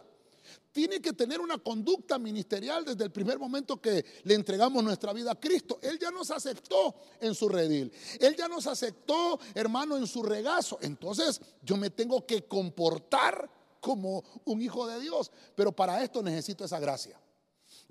Tiene 0.72 1.02
que 1.02 1.12
tener 1.12 1.42
una 1.42 1.58
conducta 1.58 2.18
ministerial 2.18 2.86
desde 2.86 3.04
el 3.04 3.12
primer 3.12 3.38
momento 3.38 3.82
que 3.82 4.06
le 4.24 4.34
entregamos 4.34 4.82
nuestra 4.82 5.12
vida 5.12 5.32
a 5.32 5.40
Cristo. 5.40 5.80
Él 5.82 6.00
ya 6.00 6.12
nos 6.12 6.32
aceptó 6.32 6.96
en 7.20 7.36
su 7.36 7.50
redil. 7.50 7.92
Él 8.20 8.36
ya 8.38 8.48
nos 8.48 8.68
aceptó, 8.68 9.38
hermano, 9.54 9.98
en 9.98 10.08
su 10.08 10.24
regazo. 10.24 10.78
Entonces 10.82 11.42
yo 11.62 11.76
me 11.76 11.90
tengo 11.90 12.26
que 12.26 12.46
comportar 12.46 13.50
como 13.82 14.24
un 14.46 14.62
hijo 14.62 14.88
de 14.88 15.02
Dios. 15.02 15.30
Pero 15.56 15.74
para 15.74 16.02
esto 16.04 16.24
necesito 16.24 16.64
esa 16.64 16.80
gracia. 16.80 17.20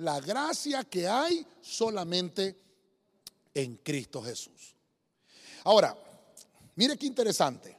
La 0.00 0.18
gracia 0.20 0.84
que 0.84 1.06
hay 1.06 1.46
solamente 1.60 2.56
en 3.52 3.76
Cristo 3.76 4.22
Jesús. 4.22 4.74
Ahora, 5.64 5.96
mire 6.74 6.96
qué 6.96 7.06
interesante. 7.06 7.76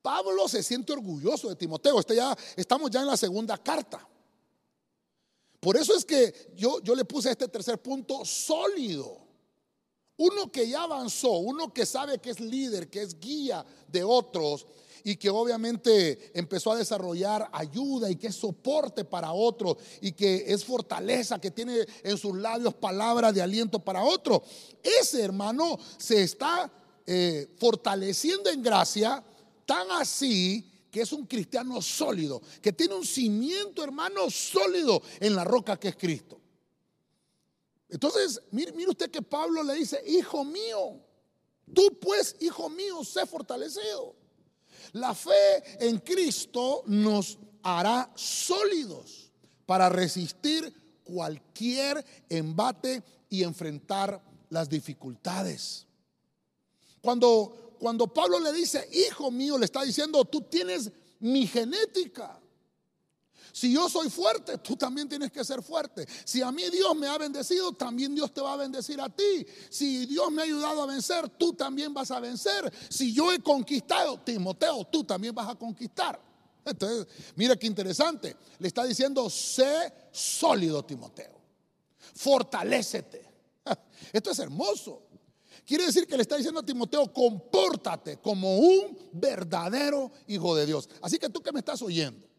Pablo 0.00 0.48
se 0.48 0.62
siente 0.62 0.92
orgulloso 0.92 1.48
de 1.48 1.56
Timoteo. 1.56 2.00
Este 2.00 2.18
estamos 2.56 2.90
ya 2.90 3.00
en 3.00 3.06
la 3.06 3.16
segunda 3.16 3.58
carta. 3.58 4.06
Por 5.60 5.76
eso 5.76 5.94
es 5.94 6.04
que 6.04 6.52
yo, 6.56 6.80
yo 6.80 6.94
le 6.94 7.04
puse 7.04 7.30
este 7.30 7.48
tercer 7.48 7.80
punto 7.80 8.24
sólido. 8.24 9.18
Uno 10.16 10.50
que 10.50 10.68
ya 10.68 10.84
avanzó, 10.84 11.32
uno 11.38 11.72
que 11.72 11.84
sabe 11.84 12.18
que 12.18 12.30
es 12.30 12.40
líder, 12.40 12.88
que 12.88 13.02
es 13.02 13.18
guía 13.18 13.64
de 13.88 14.04
otros 14.04 14.66
y 15.04 15.16
que 15.16 15.30
obviamente 15.30 16.32
empezó 16.34 16.72
a 16.72 16.76
desarrollar 16.76 17.48
ayuda 17.52 18.10
y 18.10 18.16
que 18.16 18.26
es 18.26 18.34
soporte 18.34 19.04
para 19.04 19.32
otros 19.32 19.76
y 20.00 20.12
que 20.12 20.44
es 20.48 20.64
fortaleza, 20.64 21.38
que 21.38 21.52
tiene 21.52 21.86
en 22.02 22.18
sus 22.18 22.36
labios 22.36 22.74
palabras 22.74 23.32
de 23.34 23.42
aliento 23.42 23.78
para 23.78 24.02
otros. 24.02 24.42
Ese 24.82 25.22
hermano 25.22 25.78
se 25.98 26.22
está 26.22 26.72
eh, 27.06 27.54
fortaleciendo 27.58 28.50
en 28.50 28.62
gracia 28.62 29.22
Tan 29.66 29.90
así 29.92 30.70
que 30.90 31.00
es 31.00 31.12
un 31.12 31.26
cristiano 31.26 31.82
sólido, 31.82 32.40
que 32.62 32.72
tiene 32.72 32.94
un 32.94 33.04
cimiento, 33.04 33.82
hermano, 33.82 34.30
sólido 34.30 35.02
en 35.18 35.34
la 35.34 35.42
roca 35.42 35.78
que 35.78 35.88
es 35.88 35.96
Cristo. 35.96 36.40
Entonces, 37.88 38.40
mire, 38.52 38.72
usted 38.86 39.10
que 39.10 39.20
Pablo 39.20 39.62
le 39.64 39.74
dice, 39.74 40.00
hijo 40.06 40.44
mío, 40.44 41.00
tú 41.72 41.98
pues, 42.00 42.36
hijo 42.40 42.68
mío, 42.68 43.02
sé 43.02 43.26
fortalecido. 43.26 44.14
La 44.94 45.14
fe 45.14 45.86
en 45.86 45.98
Cristo 45.98 46.82
nos 46.86 47.38
hará 47.62 48.10
sólidos 48.16 49.30
para 49.66 49.88
resistir 49.88 51.00
cualquier 51.04 52.04
embate 52.28 53.02
y 53.28 53.44
enfrentar 53.44 54.20
las 54.50 54.68
dificultades. 54.68 55.86
Cuando 57.00 57.64
cuando 57.84 58.06
Pablo 58.06 58.40
le 58.40 58.50
dice, 58.54 58.88
hijo 58.92 59.30
mío, 59.30 59.58
le 59.58 59.66
está 59.66 59.82
diciendo, 59.82 60.24
tú 60.24 60.40
tienes 60.40 60.90
mi 61.20 61.46
genética. 61.46 62.40
Si 63.54 63.72
yo 63.72 63.88
soy 63.88 64.10
fuerte, 64.10 64.58
tú 64.58 64.76
también 64.76 65.08
tienes 65.08 65.30
que 65.30 65.44
ser 65.44 65.62
fuerte. 65.62 66.08
Si 66.24 66.42
a 66.42 66.50
mí 66.50 66.64
Dios 66.70 66.96
me 66.96 67.06
ha 67.06 67.16
bendecido, 67.16 67.72
también 67.72 68.12
Dios 68.12 68.34
te 68.34 68.40
va 68.40 68.54
a 68.54 68.56
bendecir 68.56 69.00
a 69.00 69.08
ti. 69.08 69.46
Si 69.70 70.06
Dios 70.06 70.32
me 70.32 70.42
ha 70.42 70.44
ayudado 70.44 70.82
a 70.82 70.86
vencer, 70.86 71.28
tú 71.28 71.52
también 71.52 71.94
vas 71.94 72.10
a 72.10 72.18
vencer. 72.18 72.72
Si 72.88 73.14
yo 73.14 73.32
he 73.32 73.38
conquistado, 73.38 74.18
Timoteo, 74.18 74.84
tú 74.90 75.04
también 75.04 75.32
vas 75.32 75.48
a 75.48 75.54
conquistar. 75.54 76.20
Entonces, 76.64 77.06
mira 77.36 77.54
qué 77.54 77.68
interesante. 77.68 78.36
Le 78.58 78.66
está 78.66 78.82
diciendo, 78.82 79.30
sé 79.30 79.92
sólido, 80.10 80.84
Timoteo. 80.84 81.40
Fortalécete. 82.16 83.24
Esto 84.12 84.32
es 84.32 84.38
hermoso. 84.40 85.00
Quiere 85.64 85.86
decir 85.86 86.08
que 86.08 86.16
le 86.16 86.22
está 86.22 86.34
diciendo 86.34 86.58
a 86.58 86.66
Timoteo, 86.66 87.12
compórtate 87.12 88.16
como 88.16 88.58
un 88.58 88.98
verdadero 89.12 90.10
hijo 90.26 90.56
de 90.56 90.66
Dios. 90.66 90.88
Así 91.00 91.18
que 91.20 91.28
tú 91.28 91.40
que 91.40 91.52
me 91.52 91.60
estás 91.60 91.80
oyendo, 91.82 92.33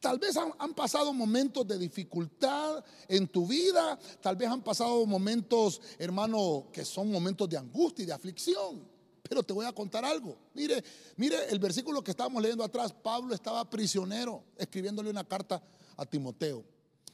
tal 0.00 0.18
vez 0.18 0.36
han, 0.36 0.74
pasado 0.74 1.12
momentos 1.12 1.66
de 1.66 1.78
dificultad 1.78 2.84
en 3.08 3.28
tu 3.28 3.46
vida, 3.46 3.98
tal 4.20 4.36
vez 4.36 4.48
han 4.48 4.62
pasado 4.62 5.04
momentos, 5.06 5.80
hermano, 5.98 6.66
que 6.72 6.84
son 6.84 7.10
momentos 7.10 7.48
de 7.48 7.56
angustia 7.56 8.02
y 8.02 8.06
de 8.06 8.12
aflicción. 8.12 8.86
Pero 9.22 9.42
te 9.42 9.52
voy 9.52 9.66
a 9.66 9.72
contar 9.72 10.04
algo. 10.04 10.36
Mire, 10.54 10.82
mire 11.16 11.36
el 11.50 11.58
versículo 11.58 12.02
que 12.02 12.12
estábamos 12.12 12.42
leyendo 12.42 12.64
atrás. 12.64 12.92
Pablo 12.92 13.34
estaba 13.34 13.68
prisionero 13.68 14.42
escribiéndole 14.56 15.10
una 15.10 15.24
carta 15.24 15.62
a 15.96 16.06
Timoteo 16.06 16.64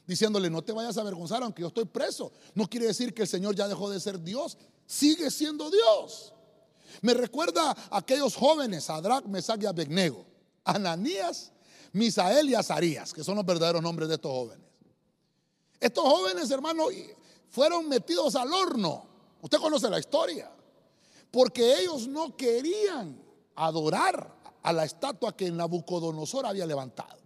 diciéndole, 0.07 0.49
no 0.49 0.61
te 0.61 0.71
vayas 0.71 0.97
a 0.97 1.01
avergonzar 1.01 1.43
aunque 1.43 1.61
yo 1.61 1.67
estoy 1.67 1.85
preso. 1.85 2.31
No 2.53 2.69
quiere 2.69 2.87
decir 2.87 3.13
que 3.13 3.23
el 3.23 3.27
Señor 3.27 3.55
ya 3.55 3.67
dejó 3.67 3.89
de 3.89 3.99
ser 3.99 4.21
Dios, 4.21 4.57
sigue 4.85 5.31
siendo 5.31 5.69
Dios. 5.69 6.33
Me 7.01 7.13
recuerda 7.13 7.71
a 7.71 7.97
aquellos 7.97 8.35
jóvenes, 8.35 8.89
Adrak, 8.89 9.25
Mesach 9.25 9.61
y 9.61 9.65
Abednego, 9.65 10.25
Ananías, 10.63 11.51
Misael 11.95 12.49
y 12.49 12.55
Azarías, 12.55 13.13
que 13.13 13.23
son 13.23 13.37
los 13.37 13.45
verdaderos 13.45 13.81
nombres 13.81 14.09
de 14.09 14.15
estos 14.15 14.29
jóvenes. 14.29 14.67
Estos 15.79 16.03
jóvenes, 16.03 16.51
hermano, 16.51 16.87
fueron 17.49 17.87
metidos 17.87 18.35
al 18.35 18.51
horno. 18.51 19.05
Usted 19.41 19.57
conoce 19.59 19.89
la 19.89 19.97
historia. 19.97 20.51
Porque 21.31 21.79
ellos 21.79 22.05
no 22.09 22.35
querían 22.35 23.17
adorar 23.55 24.29
a 24.61 24.73
la 24.73 24.83
estatua 24.83 25.37
que 25.37 25.49
Nabucodonosor 25.49 26.45
había 26.45 26.65
levantado. 26.65 27.17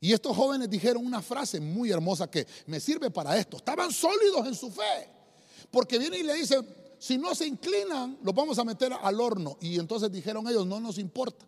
Y 0.00 0.12
estos 0.12 0.36
jóvenes 0.36 0.68
dijeron 0.68 1.06
una 1.06 1.22
frase 1.22 1.60
muy 1.60 1.92
hermosa 1.92 2.28
que 2.28 2.44
me 2.66 2.80
sirve 2.80 3.12
para 3.12 3.38
esto. 3.38 3.58
Estaban 3.58 3.92
sólidos 3.92 4.48
en 4.48 4.54
su 4.56 4.68
fe. 4.68 5.08
Porque 5.70 5.96
viene 5.96 6.18
y 6.18 6.22
le 6.24 6.34
dice, 6.34 6.58
si 6.98 7.18
no 7.18 7.36
se 7.36 7.46
inclinan, 7.46 8.18
los 8.24 8.34
vamos 8.34 8.58
a 8.58 8.64
meter 8.64 8.92
al 9.00 9.20
horno. 9.20 9.58
Y 9.60 9.78
entonces 9.78 10.10
dijeron 10.10 10.48
ellos, 10.48 10.66
no 10.66 10.80
nos 10.80 10.98
importa. 10.98 11.46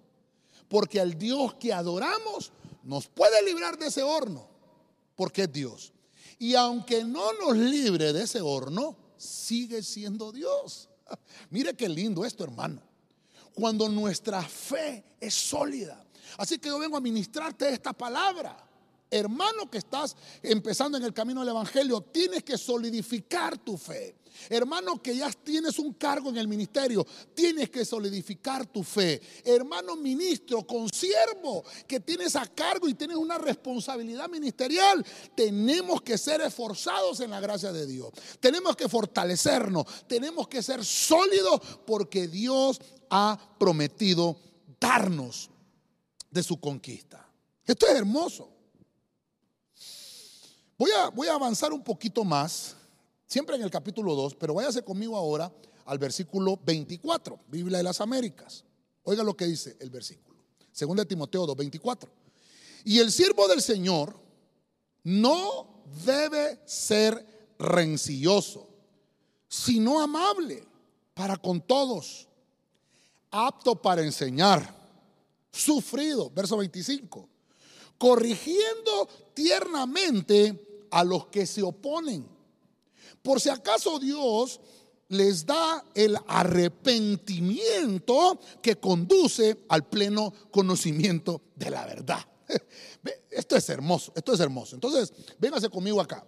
Porque 0.68 1.00
al 1.00 1.18
Dios 1.18 1.54
que 1.54 1.72
adoramos 1.72 2.52
nos 2.82 3.06
puede 3.06 3.42
librar 3.44 3.78
de 3.78 3.86
ese 3.86 4.02
horno. 4.02 4.48
Porque 5.16 5.42
es 5.42 5.52
Dios. 5.52 5.92
Y 6.38 6.54
aunque 6.54 7.04
no 7.04 7.32
nos 7.34 7.56
libre 7.56 8.12
de 8.12 8.22
ese 8.22 8.40
horno, 8.40 8.96
sigue 9.16 9.82
siendo 9.82 10.30
Dios. 10.30 10.88
Mire 11.50 11.74
qué 11.74 11.88
lindo 11.88 12.24
esto, 12.24 12.44
hermano. 12.44 12.82
Cuando 13.54 13.88
nuestra 13.88 14.40
fe 14.42 15.04
es 15.20 15.34
sólida 15.34 16.04
Así 16.36 16.58
que 16.58 16.68
yo 16.68 16.78
vengo 16.78 16.96
a 16.96 17.00
ministrarte 17.00 17.68
esta 17.70 17.92
palabra. 17.92 18.56
Hermano 19.10 19.70
que 19.70 19.78
estás 19.78 20.16
empezando 20.42 20.98
en 20.98 21.04
el 21.04 21.14
camino 21.14 21.40
del 21.40 21.50
Evangelio, 21.50 22.00
tienes 22.02 22.42
que 22.42 22.58
solidificar 22.58 23.58
tu 23.58 23.76
fe. 23.76 24.16
Hermano 24.48 25.02
que 25.02 25.16
ya 25.16 25.30
tienes 25.30 25.78
un 25.78 25.94
cargo 25.94 26.30
en 26.30 26.36
el 26.36 26.48
ministerio, 26.48 27.06
tienes 27.34 27.70
que 27.70 27.84
solidificar 27.84 28.66
tu 28.66 28.82
fe. 28.82 29.20
Hermano 29.44 29.96
ministro, 29.96 30.66
consiervo, 30.66 31.64
que 31.86 32.00
tienes 32.00 32.36
a 32.36 32.46
cargo 32.46 32.88
y 32.88 32.94
tienes 32.94 33.16
una 33.16 33.38
responsabilidad 33.38 34.28
ministerial, 34.28 35.04
tenemos 35.34 36.02
que 36.02 36.18
ser 36.18 36.40
esforzados 36.40 37.20
en 37.20 37.30
la 37.30 37.40
gracia 37.40 37.72
de 37.72 37.86
Dios. 37.86 38.10
Tenemos 38.40 38.76
que 38.76 38.88
fortalecernos, 38.88 39.84
tenemos 40.06 40.48
que 40.48 40.62
ser 40.62 40.84
sólidos 40.84 41.60
porque 41.86 42.28
Dios 42.28 42.80
ha 43.10 43.38
prometido 43.58 44.36
darnos 44.80 45.50
de 46.30 46.42
su 46.42 46.60
conquista. 46.60 47.26
Esto 47.64 47.86
es 47.86 47.94
hermoso. 47.94 48.57
Voy 50.78 50.92
a, 50.92 51.08
voy 51.08 51.26
a 51.26 51.34
avanzar 51.34 51.72
un 51.72 51.82
poquito 51.82 52.22
más, 52.24 52.76
siempre 53.26 53.56
en 53.56 53.62
el 53.62 53.70
capítulo 53.70 54.14
2, 54.14 54.36
pero 54.36 54.54
váyase 54.54 54.84
conmigo 54.84 55.16
ahora 55.16 55.52
al 55.84 55.98
versículo 55.98 56.56
24, 56.64 57.40
Biblia 57.48 57.78
de 57.78 57.84
las 57.84 58.00
Américas. 58.00 58.64
Oiga 59.02 59.24
lo 59.24 59.36
que 59.36 59.46
dice 59.46 59.76
el 59.80 59.90
versículo. 59.90 60.38
Según 60.70 60.96
de 60.96 61.04
Timoteo 61.04 61.46
2, 61.46 61.56
24. 61.56 62.08
Y 62.84 63.00
el 63.00 63.10
siervo 63.10 63.48
del 63.48 63.60
Señor 63.60 64.14
no 65.02 65.82
debe 66.06 66.60
ser 66.64 67.26
rencilloso, 67.58 68.68
sino 69.48 70.00
amable 70.00 70.64
para 71.12 71.36
con 71.38 71.60
todos, 71.60 72.28
apto 73.32 73.74
para 73.82 74.04
enseñar, 74.04 74.72
sufrido, 75.50 76.30
verso 76.30 76.56
25, 76.56 77.28
corrigiendo 77.98 79.08
tiernamente 79.34 80.67
a 80.90 81.04
los 81.04 81.26
que 81.26 81.46
se 81.46 81.62
oponen. 81.62 82.26
Por 83.22 83.40
si 83.40 83.48
acaso 83.48 83.98
Dios 83.98 84.60
les 85.08 85.46
da 85.46 85.84
el 85.94 86.16
arrepentimiento 86.26 88.38
que 88.62 88.76
conduce 88.76 89.64
al 89.68 89.88
pleno 89.88 90.32
conocimiento 90.50 91.42
de 91.56 91.70
la 91.70 91.86
verdad. 91.86 92.20
Esto 93.30 93.56
es 93.56 93.68
hermoso, 93.68 94.12
esto 94.16 94.32
es 94.32 94.40
hermoso. 94.40 94.74
Entonces, 94.74 95.12
véngase 95.38 95.68
conmigo 95.68 96.00
acá. 96.00 96.26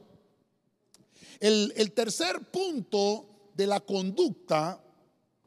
El, 1.41 1.93
tercer 1.93 2.51
punto 2.51 3.51
de 3.55 3.67
la 3.67 3.81
conducta 3.81 4.81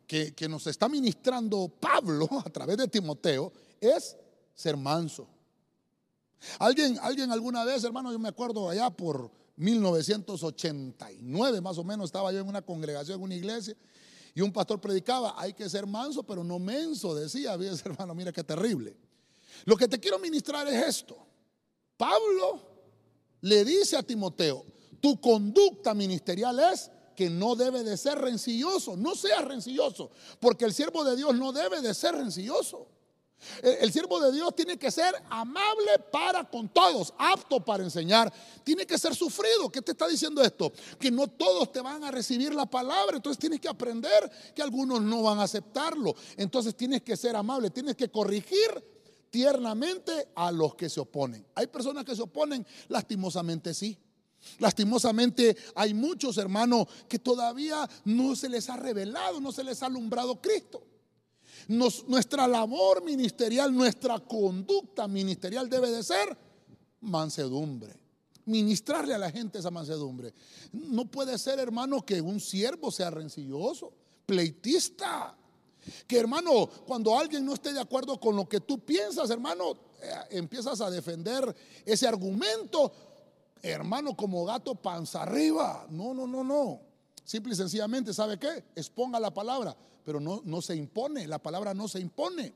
que, 0.06 0.34
que 0.34 0.50
nos 0.50 0.68
está 0.68 0.90
ministrando 0.90 1.70
Pablo 1.70 2.28
a 2.46 2.50
través 2.50 2.78
de 2.78 2.88
Timoteo 2.88 3.54
es 3.80 4.18
ser 4.54 4.76
manso. 4.76 5.28
Alguien, 6.60 7.00
alguien 7.02 7.32
alguna 7.32 7.64
vez, 7.64 7.84
hermano, 7.84 8.12
yo 8.12 8.20
me 8.20 8.30
acuerdo 8.30 8.70
allá 8.70 8.90
por 8.90 9.32
1989 9.56 11.62
más 11.62 11.78
o 11.78 11.84
menos, 11.84 12.06
estaba 12.06 12.32
yo 12.32 12.40
en 12.40 12.48
una 12.48 12.62
congregación, 12.62 13.18
en 13.18 13.24
una 13.24 13.36
iglesia, 13.36 13.76
y 14.36 14.42
un 14.42 14.52
pastor 14.52 14.82
predicaba, 14.82 15.36
hay 15.38 15.54
que 15.54 15.70
ser 15.70 15.86
manso, 15.86 16.24
pero 16.24 16.44
no 16.44 16.58
menso, 16.60 17.14
decía, 17.14 17.56
hermano, 17.86 18.16
mira 18.16 18.32
qué 18.32 18.44
terrible. 18.44 18.98
Lo 19.66 19.78
que 19.78 19.88
te 19.88 20.00
quiero 20.00 20.18
ministrar 20.20 20.68
es 20.68 20.88
esto. 20.88 21.18
Pablo 21.98 22.62
le 23.42 23.64
dice 23.64 23.96
a 23.96 24.04
Timoteo, 24.04 24.66
tu 25.00 25.22
conducta 25.22 25.94
ministerial 25.94 26.60
es 26.60 26.90
que 27.16 27.30
no 27.30 27.56
debe 27.56 27.84
de 27.84 27.98
ser 27.98 28.18
rencilloso. 28.18 28.98
No 28.98 29.16
seas 29.16 29.46
rencilloso, 29.46 30.12
porque 30.40 30.66
el 30.66 30.74
siervo 30.74 31.04
de 31.04 31.16
Dios 31.16 31.36
no 31.36 31.52
debe 31.52 31.82
de 31.82 31.94
ser 31.94 32.16
rencilloso. 32.16 32.88
El, 33.62 33.92
siervo 33.92 34.20
de 34.20 34.32
Dios 34.32 34.56
tiene 34.56 34.78
que 34.78 34.92
ser 34.92 35.14
amable 35.30 36.00
para 36.12 36.44
con 36.44 36.70
todos, 36.70 37.14
apto 37.18 37.64
para 37.64 37.84
enseñar. 37.84 38.32
Tiene 38.64 38.86
que 38.86 38.98
ser 38.98 39.16
sufrido. 39.16 39.72
¿Qué 39.72 39.82
te 39.82 39.92
está 39.92 40.08
diciendo 40.08 40.42
esto? 40.42 40.72
Que 41.00 41.12
no 41.12 41.28
todos 41.28 41.72
te 41.72 41.82
van 41.82 42.04
a 42.04 42.12
recibir 42.12 42.54
la 42.54 42.66
palabra. 42.66 43.18
Entonces 43.18 43.40
tienes 43.40 43.60
que 43.60 43.68
aprender 43.68 44.32
que 44.56 44.62
algunos 44.62 45.02
no 45.02 45.24
van 45.24 45.40
a 45.40 45.44
aceptarlo. 45.44 46.16
Entonces 46.38 46.76
tienes 46.76 47.02
que 47.02 47.18
ser 47.18 47.36
amable. 47.36 47.70
Tienes 47.70 47.96
que 47.96 48.10
corregir 48.10 48.94
tiernamente 49.30 50.30
a 50.36 50.52
los 50.52 50.76
que 50.76 50.90
se 50.90 51.00
oponen. 51.00 51.46
Hay 51.56 51.68
personas 51.68 52.06
que 52.06 52.16
se 52.16 52.22
oponen, 52.22 52.66
lastimosamente 52.88 53.74
sí. 53.74 53.98
Lastimosamente 54.60 55.56
hay 55.76 55.94
muchos 55.94 56.38
hermanos 56.38 56.88
que 57.08 57.18
todavía 57.18 57.90
no 58.06 58.36
se 58.36 58.50
les 58.50 58.70
ha 58.70 58.78
revelado, 58.78 59.40
no 59.40 59.52
se 59.52 59.64
les 59.64 59.82
ha 59.82 59.88
alumbrado 59.88 60.40
Cristo. 60.42 60.84
Nuestra 61.68 62.48
labor 62.48 63.04
ministerial, 63.04 63.74
nuestra 63.74 64.20
conducta 64.20 65.08
ministerial 65.08 65.70
debe 65.70 65.92
de 65.92 66.04
ser 66.04 66.38
mansedumbre. 67.02 67.96
Ministrarle 68.46 69.14
a 69.14 69.18
la 69.18 69.32
gente 69.32 69.60
esa 69.60 69.72
mansedumbre. 69.72 70.34
No 70.74 71.06
puede 71.06 71.38
ser, 71.38 71.60
hermano, 71.60 72.06
que 72.06 72.20
un 72.20 72.40
siervo 72.40 72.92
sea 72.92 73.10
rencilloso, 73.10 73.94
pleitista. 74.26 75.38
Que 76.08 76.18
hermano, 76.18 76.70
cuando 76.86 77.18
alguien 77.18 77.46
no 77.46 77.54
esté 77.54 77.74
de 77.74 77.80
acuerdo 77.80 78.20
con 78.20 78.36
lo 78.36 78.48
que 78.48 78.60
tú 78.60 78.80
piensas, 78.80 79.30
hermano, 79.30 79.72
eh, 80.02 80.12
empiezas 80.32 80.82
a 80.82 80.90
defender 80.90 81.56
ese 81.86 82.08
argumento 82.08 82.92
hermano, 83.64 84.16
como 84.16 84.46
gato 84.46 84.76
panza 84.76 85.24
arriba. 85.24 85.88
No, 85.90 86.14
no, 86.14 86.28
no, 86.28 86.44
no. 86.44 86.82
Simple 87.24 87.54
y 87.54 87.56
sencillamente, 87.56 88.14
¿sabe 88.14 88.38
qué? 88.38 88.66
Exponga 88.76 89.20
la 89.20 89.34
palabra, 89.34 89.76
pero 90.04 90.20
no, 90.20 90.42
no 90.46 90.62
se 90.62 90.76
impone, 90.76 91.28
la 91.28 91.40
palabra 91.40 91.74
no 91.74 91.88
se 91.88 92.00
impone. 92.00 92.54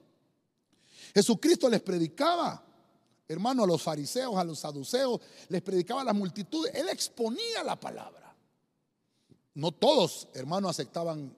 Jesucristo 1.14 1.70
les 1.70 1.82
predicaba, 1.82 2.64
hermano, 3.28 3.64
a 3.64 3.68
los 3.68 3.82
fariseos, 3.82 4.36
a 4.36 4.44
los 4.44 4.60
saduceos, 4.60 5.22
les 5.50 5.62
predicaba 5.62 6.02
a 6.02 6.06
las 6.06 6.16
multitudes, 6.16 6.74
él 6.76 6.90
exponía 6.90 7.64
la 7.64 7.80
palabra. 7.80 8.36
No 9.56 9.72
todos, 9.72 10.28
hermano, 10.34 10.70
aceptaban 10.70 11.36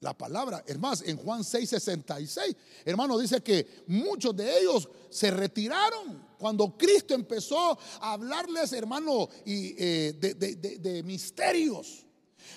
la 0.00 0.16
palabra. 0.16 0.62
Es 0.66 0.78
más, 0.78 1.02
en 1.02 1.16
Juan 1.16 1.42
6:66, 1.42 2.56
hermano, 2.84 3.18
dice 3.18 3.42
que 3.42 3.84
muchos 3.88 4.36
de 4.36 4.60
ellos 4.60 4.88
se 5.10 5.30
retiraron 5.30 6.24
cuando 6.38 6.76
Cristo 6.76 7.14
empezó 7.14 7.78
a 8.00 8.12
hablarles, 8.12 8.72
hermano, 8.72 9.28
y, 9.44 9.74
eh, 9.78 10.12
de, 10.12 11.02
misterios. 11.02 12.05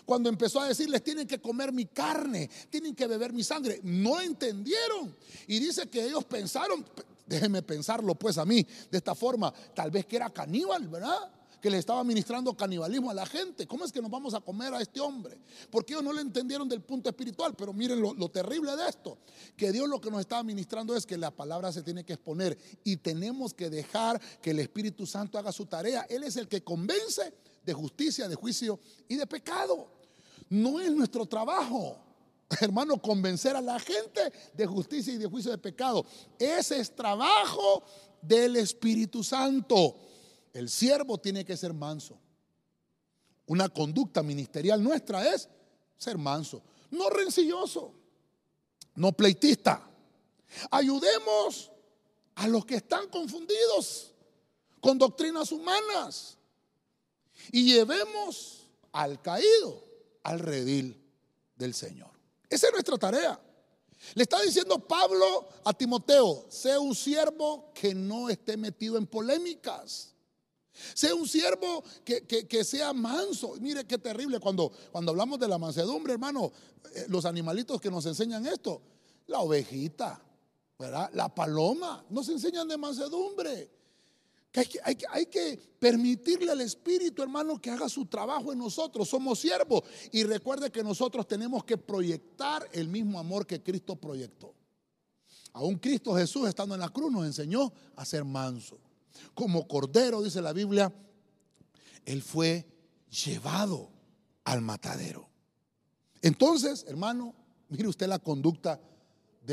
Cuando 0.06 0.30
empezó 0.30 0.60
a 0.60 0.68
decirles, 0.68 1.04
tienen 1.04 1.28
que 1.28 1.40
comer 1.40 1.72
mi 1.72 1.86
carne, 1.86 2.50
tienen 2.70 2.96
que 2.96 3.08
beber 3.08 3.34
mi 3.34 3.44
sangre, 3.44 3.80
no 3.84 4.20
entendieron. 4.22 5.16
Y 5.48 5.60
dice 5.60 5.88
que 5.90 6.06
ellos 6.06 6.26
pensaron, 6.26 6.86
déjenme 7.26 7.62
pensarlo 7.62 8.16
pues 8.16 8.38
a 8.38 8.46
mí, 8.46 8.66
de 8.92 8.98
esta 8.98 9.16
forma, 9.16 9.54
tal 9.74 9.92
vez 9.92 10.06
que 10.06 10.16
era 10.16 10.30
caníbal, 10.30 10.88
¿verdad? 10.88 11.32
que 11.60 11.70
le 11.70 11.78
estaba 11.78 12.04
ministrando 12.04 12.56
canibalismo 12.56 13.10
a 13.10 13.14
la 13.14 13.26
gente. 13.26 13.68
¿Cómo 13.68 13.86
es 13.86 13.92
que 13.92 14.02
nos 14.02 14.10
vamos 14.10 14.34
a 14.34 14.40
comer 14.40 14.74
a 14.74 14.82
este 14.82 15.00
hombre? 15.00 15.38
Porque 15.70 15.94
ellos 15.94 16.04
no 16.04 16.14
le 16.14 16.22
entendieron 16.22 16.68
del 16.70 16.82
punto 16.82 17.10
espiritual. 17.10 17.54
Pero 17.56 17.74
miren 17.74 18.02
lo, 18.02 18.14
lo 18.14 18.30
terrible 18.30 18.76
de 18.76 18.88
esto, 18.88 19.18
que 19.56 19.72
Dios 19.72 19.88
lo 19.88 20.00
que 20.00 20.10
nos 20.10 20.22
estaba 20.22 20.44
ministrando 20.44 20.96
es 20.96 21.06
que 21.06 21.18
la 21.18 21.32
palabra 21.32 21.72
se 21.72 21.84
tiene 21.84 22.04
que 22.04 22.14
exponer 22.14 22.58
y 22.84 22.98
tenemos 22.98 23.54
que 23.54 23.70
dejar 23.70 24.20
que 24.42 24.52
el 24.52 24.60
Espíritu 24.60 25.06
Santo 25.06 25.38
haga 25.38 25.52
su 25.52 25.66
tarea. 25.66 26.06
Él 26.10 26.24
es 26.24 26.38
el 26.38 26.48
que 26.48 26.64
convence 26.64 27.34
de 27.64 27.74
justicia, 27.74 28.28
de 28.28 28.36
juicio 28.36 28.80
y 29.08 29.16
de 29.16 29.28
pecado. 29.28 29.88
No 30.50 30.80
es 30.80 30.92
nuestro 30.92 31.26
trabajo 31.26 31.98
hermano, 32.62 33.00
convencer 33.02 33.56
a 33.56 33.62
la 33.62 33.80
gente 33.80 34.32
de 34.54 34.66
justicia 34.66 35.14
y 35.14 35.18
de 35.18 35.28
juicio 35.28 35.52
de 35.52 35.58
pecado. 35.58 36.06
Ese 36.38 36.80
es 36.80 36.96
trabajo 36.96 37.84
del 38.22 38.56
Espíritu 38.56 39.24
Santo. 39.24 39.96
El 40.54 40.70
siervo 40.70 41.18
tiene 41.20 41.46
que 41.46 41.56
ser 41.56 41.74
manso. 41.74 42.18
Una 43.46 43.70
conducta 43.70 44.24
ministerial 44.24 44.82
nuestra 44.82 45.34
es 45.34 45.48
ser 45.98 46.18
manso, 46.18 46.62
no 46.92 47.10
rencilloso, 47.10 47.94
no 48.96 49.12
pleitista. 49.12 49.88
Ayudemos 50.72 51.72
a 52.36 52.48
los 52.48 52.66
que 52.66 52.76
están 52.76 53.10
confundidos 53.10 54.14
con 54.80 54.98
doctrinas 54.98 55.52
humanas 55.52 56.38
y 57.52 57.74
llevemos 57.74 58.68
al 58.92 59.22
caído 59.22 59.84
al 60.24 60.40
redil 60.40 61.02
del 61.56 61.74
Señor. 61.74 62.12
Esa 62.50 62.68
es 62.68 62.74
nuestra 62.74 62.98
tarea. 62.98 63.40
Le 64.16 64.24
está 64.24 64.42
diciendo 64.42 64.80
Pablo 64.80 65.48
a 65.64 65.74
Timoteo, 65.74 66.46
sea 66.50 66.80
un 66.80 66.96
siervo 66.96 67.72
que 67.74 67.94
no 67.94 68.30
esté 68.30 68.58
metido 68.58 68.98
en 68.98 69.06
polémicas. 69.06 70.16
Sea 70.94 71.14
un 71.14 71.28
siervo 71.28 71.84
que, 72.06 72.64
sea 72.64 72.94
manso. 72.94 73.56
Mire 73.60 73.86
qué 73.86 73.98
terrible 73.98 74.40
cuando, 74.40 74.72
cuando 74.92 75.12
hablamos 75.12 75.38
de 75.40 75.48
la 75.48 75.58
mansedumbre, 75.58 76.14
hermano. 76.14 76.52
Eh, 76.96 77.06
los 77.10 77.26
animalitos 77.26 77.82
que 77.82 77.92
nos 77.92 78.06
enseñan 78.06 78.46
esto, 78.46 78.82
la 79.28 79.40
ovejita, 79.40 80.24
¿verdad? 80.78 81.10
La 81.14 81.34
paloma, 81.34 82.06
nos 82.10 82.30
enseñan 82.30 82.68
de 82.68 82.78
mansedumbre. 82.78 83.70
Que 84.52 84.62
hay, 84.62 84.66
que, 84.66 84.80
hay, 84.84 84.98
hay 85.12 85.26
que 85.28 85.60
permitirle 85.80 86.52
al 86.52 86.62
Espíritu, 86.62 87.22
hermano, 87.22 87.62
que 87.62 87.70
haga 87.70 87.88
su 87.88 88.06
trabajo 88.06 88.52
en 88.52 88.60
nosotros. 88.60 89.08
Somos 89.08 89.40
siervos. 89.40 89.84
Y 90.12 90.24
recuerde 90.24 90.72
que 90.72 90.84
nosotros 90.84 91.28
tenemos 91.28 91.64
que 91.64 91.78
proyectar 91.78 92.68
el 92.72 92.88
mismo 92.88 93.20
amor 93.20 93.46
que 93.46 93.62
Cristo 93.62 93.96
proyectó. 93.96 94.56
Aún 95.54 95.76
Cristo 95.78 96.16
Jesús, 96.16 96.48
estando 96.48 96.76
en 96.76 96.82
la 96.82 96.90
cruz, 96.90 97.12
nos 97.12 97.26
enseñó 97.26 97.72
a 97.96 98.06
ser 98.06 98.24
manso. 98.24 98.80
como 99.34 99.68
cordero, 99.68 100.22
dice 100.22 100.42
la 100.42 100.54
Biblia, 100.54 100.94
él 102.06 102.22
fue 102.22 102.66
llevado 103.10 103.92
al 104.44 104.62
matadero. 104.62 105.28
Entonces, 106.22 106.86
hermano, 106.88 107.36
mire 107.70 107.88
usted 107.88 108.08
la 108.08 108.20
conducta 108.20 108.80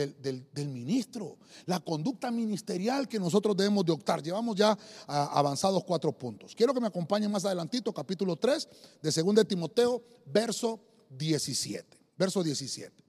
del, 0.04 0.68
ministro, 0.68 1.38
la 1.64 1.80
conducta 1.80 2.30
ministerial 2.30 3.08
que 3.08 3.18
nosotros 3.18 3.56
debemos 3.56 3.84
de 3.84 3.92
optar. 3.92 4.22
Llevamos 4.22 4.56
ya 4.56 4.76
avanzados 5.06 5.82
cuatro 5.84 6.12
puntos. 6.12 6.54
Quiero 6.54 6.74
que 6.74 6.80
me 6.80 6.88
acompañen 6.88 7.30
más 7.30 7.44
adelantito, 7.44 7.92
capítulo 7.92 8.36
3 8.36 8.68
de 9.02 9.22
2 9.22 9.34
de 9.34 9.44
Timoteo, 9.44 10.02
verso 10.26 10.80
17. 11.10 11.98
Verso 12.18 12.42
17. 12.42 13.04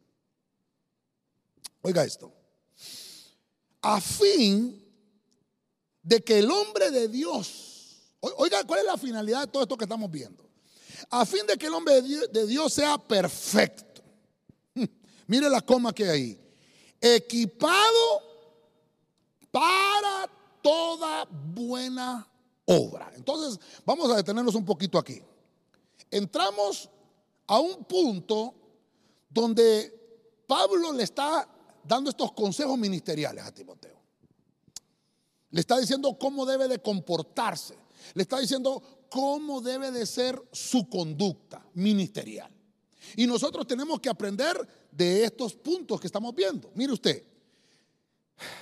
Oiga 1.81 2.03
esto. 2.03 2.33
A 3.81 3.99
fin 3.99 4.83
de 6.01 6.21
que 6.21 6.39
el 6.39 6.49
hombre 6.49 6.89
de 6.91 7.09
Dios, 7.09 8.15
oiga, 8.37 8.63
¿cuál 8.63 8.79
es 8.79 8.85
la 8.85 8.97
finalidad 8.97 9.41
de 9.41 9.47
todo 9.47 9.63
esto 9.63 9.77
que 9.77 9.85
estamos 9.85 10.09
viendo? 10.09 10.49
A 11.09 11.25
fin 11.25 11.45
de 11.45 11.57
que 11.57 11.67
el 11.67 11.73
hombre 11.73 12.01
de 12.01 12.47
Dios 12.47 12.73
sea 12.73 12.97
perfecto. 12.97 14.01
Mire 15.27 15.49
la 15.49 15.61
coma 15.61 15.93
que 15.93 16.05
hay 16.05 16.09
ahí 16.09 16.46
equipado 17.01 18.21
para 19.51 20.29
toda 20.61 21.25
buena 21.25 22.27
obra. 22.65 23.11
Entonces, 23.15 23.59
vamos 23.85 24.11
a 24.11 24.15
detenernos 24.15 24.55
un 24.55 24.65
poquito 24.65 24.97
aquí. 24.97 25.21
Entramos 26.11 26.89
a 27.47 27.59
un 27.59 27.83
punto 27.85 28.53
donde 29.29 30.43
Pablo 30.47 30.93
le 30.93 31.03
está 31.03 31.47
dando 31.83 32.09
estos 32.09 32.33
consejos 32.33 32.77
ministeriales 32.77 33.43
a 33.43 33.53
Timoteo. 33.53 33.97
Le 35.51 35.61
está 35.61 35.77
diciendo 35.77 36.17
cómo 36.19 36.45
debe 36.45 36.67
de 36.67 36.81
comportarse. 36.81 37.77
Le 38.13 38.23
está 38.23 38.39
diciendo 38.39 39.07
cómo 39.09 39.61
debe 39.61 39.91
de 39.91 40.05
ser 40.05 40.41
su 40.51 40.89
conducta 40.89 41.65
ministerial. 41.73 42.51
Y 43.15 43.25
nosotros 43.25 43.65
tenemos 43.65 43.99
que 44.01 44.09
aprender 44.09 44.55
de 44.97 45.25
estos 45.25 45.53
puntos 45.53 46.01
que 46.01 46.07
estamos 46.07 46.33
viendo. 46.33 46.71
Mire 46.73 46.91
usted, 46.91 47.23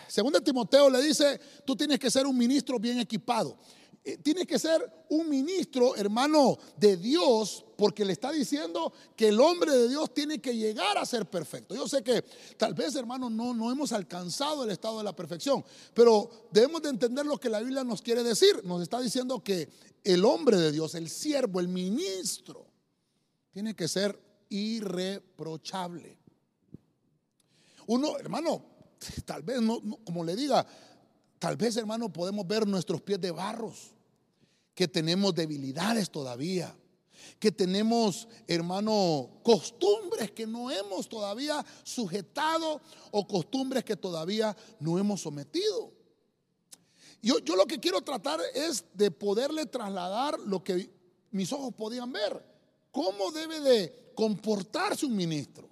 según 0.08 0.34
Timoteo 0.44 0.90
le 0.90 1.02
dice, 1.02 1.40
tú 1.66 1.76
tienes 1.76 1.98
que 1.98 2.12
ser 2.12 2.28
un 2.28 2.38
ministro 2.38 2.78
bien 2.78 3.00
equipado. 3.00 3.58
Eh, 4.04 4.18
tienes 4.18 4.46
que 4.46 4.60
ser 4.60 4.82
un 5.10 5.28
ministro, 5.28 5.96
hermano, 5.96 6.60
de 6.78 6.96
Dios, 6.96 7.66
porque 7.76 8.06
le 8.06 8.14
está 8.14 8.32
diciendo 8.32 8.94
que 9.16 9.30
el 9.30 9.40
hombre 9.40 9.72
de 9.72 9.90
Dios 9.90 10.14
tiene 10.14 10.40
que 10.40 10.56
llegar 10.56 10.98
a 10.98 11.06
ser 11.06 11.26
perfecto. 11.26 11.74
Yo 11.74 11.88
sé 11.88 12.04
que 12.04 12.22
tal 12.56 12.76
vez, 12.76 12.96
hermano, 12.96 13.30
no, 13.30 13.54
no 13.54 13.72
hemos 13.72 13.94
alcanzado 13.94 14.64
el 14.64 14.70
estado 14.70 15.00
de 15.00 15.06
la 15.06 15.16
perfección, 15.16 15.66
pero 15.94 16.30
debemos 16.52 16.84
de 16.84 16.90
entender 16.90 17.26
lo 17.26 17.40
que 17.40 17.50
la 17.50 17.62
Biblia 17.62 17.84
nos 17.84 18.02
quiere 18.02 18.22
decir. 18.22 18.64
Nos 18.64 18.84
está 18.84 19.00
diciendo 19.00 19.44
que 19.44 19.70
el 20.04 20.24
hombre 20.24 20.58
de 20.58 20.72
Dios, 20.72 20.94
el 20.94 21.10
siervo, 21.10 21.60
el 21.60 21.68
ministro, 21.68 22.68
tiene 23.52 23.76
que 23.76 23.88
ser 23.88 24.20
irreprochable. 24.50 26.25
Uno, 27.88 28.18
hermano, 28.18 28.64
tal 29.26 29.44
vez, 29.44 29.62
no, 29.62 29.82
como 30.04 30.24
le 30.24 30.36
diga, 30.36 30.66
tal 31.40 31.56
vez, 31.58 31.78
hermano, 31.78 32.12
podemos 32.12 32.46
ver 32.48 32.68
nuestros 32.68 33.02
pies 33.02 33.20
de 33.22 33.32
barros, 33.32 33.94
que 34.74 34.88
tenemos 34.88 35.34
debilidades 35.34 36.10
todavía, 36.10 36.76
que 37.40 37.52
tenemos, 37.52 38.28
hermano, 38.48 39.40
costumbres 39.44 40.32
que 40.32 40.46
no 40.46 40.70
hemos 40.70 41.08
todavía 41.08 41.66
sujetado 41.84 42.82
o 43.12 43.28
costumbres 43.28 43.84
que 43.84 43.96
todavía 43.96 44.56
no 44.80 45.00
hemos 45.00 45.22
sometido. 45.22 45.94
Yo, 47.22 47.40
yo 47.40 47.56
lo 47.56 47.66
que 47.66 47.80
quiero 47.80 48.02
tratar 48.02 48.40
es 48.54 48.86
de 48.94 49.10
poderle 49.10 49.66
trasladar 49.66 50.40
lo 50.40 50.64
que 50.64 50.92
mis 51.32 51.52
ojos 51.52 51.74
podían 51.74 52.12
ver. 52.12 52.46
¿Cómo 52.92 53.32
debe 53.32 53.60
de 53.60 54.06
comportarse 54.16 55.06
un 55.06 55.16
ministro. 55.16 55.70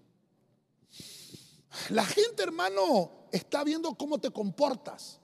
La 1.89 2.05
gente, 2.05 2.43
hermano, 2.43 3.27
está 3.31 3.63
viendo 3.63 3.93
cómo 3.95 4.19
te 4.19 4.31
comportas. 4.31 5.19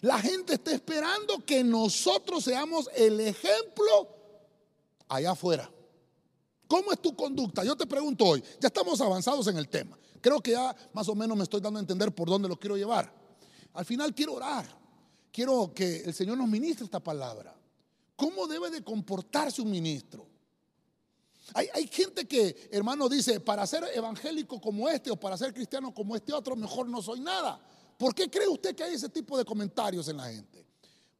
La 0.00 0.18
gente 0.18 0.54
está 0.54 0.72
esperando 0.72 1.44
que 1.44 1.62
nosotros 1.62 2.44
seamos 2.44 2.90
el 2.94 3.20
ejemplo 3.20 4.08
allá 5.08 5.30
afuera. 5.32 5.70
¿Cómo 6.66 6.92
es 6.92 7.00
tu 7.00 7.14
conducta? 7.14 7.62
Yo 7.62 7.76
te 7.76 7.86
pregunto 7.86 8.24
hoy, 8.24 8.42
ya 8.60 8.66
estamos 8.66 9.00
avanzados 9.00 9.46
en 9.46 9.56
el 9.56 9.68
tema. 9.68 9.96
Creo 10.20 10.40
que 10.40 10.52
ya 10.52 10.74
más 10.92 11.08
o 11.08 11.14
menos 11.14 11.36
me 11.36 11.44
estoy 11.44 11.60
dando 11.60 11.78
a 11.78 11.82
entender 11.82 12.12
por 12.12 12.28
dónde 12.28 12.48
lo 12.48 12.58
quiero 12.58 12.76
llevar. 12.76 13.12
Al 13.74 13.84
final 13.84 14.14
quiero 14.14 14.34
orar. 14.34 14.66
Quiero 15.30 15.72
que 15.72 15.98
el 15.98 16.14
Señor 16.14 16.38
nos 16.38 16.48
ministre 16.48 16.84
esta 16.84 16.98
palabra. 16.98 17.54
¿Cómo 18.16 18.46
debe 18.46 18.70
de 18.70 18.82
comportarse 18.82 19.62
un 19.62 19.70
ministro? 19.70 20.26
Hay, 21.54 21.86
gente 21.88 22.26
que, 22.26 22.68
hermano, 22.70 23.08
dice, 23.08 23.40
para 23.40 23.66
ser 23.66 23.84
evangélico 23.94 24.60
como 24.60 24.88
este 24.88 25.10
o 25.10 25.16
para 25.16 25.36
ser 25.36 25.54
cristiano 25.54 25.94
como 25.94 26.16
este 26.16 26.32
otro, 26.32 26.56
mejor 26.56 26.88
no 26.88 27.00
soy 27.00 27.20
nada. 27.20 27.60
¿Por 27.96 28.14
qué 28.14 28.28
cree 28.28 28.48
usted 28.48 28.74
que 28.74 28.82
hay 28.84 28.94
ese 28.94 29.08
tipo 29.08 29.38
de 29.38 29.44
comentarios 29.44 30.08
en 30.08 30.18
la 30.18 30.28
gente? 30.28 30.66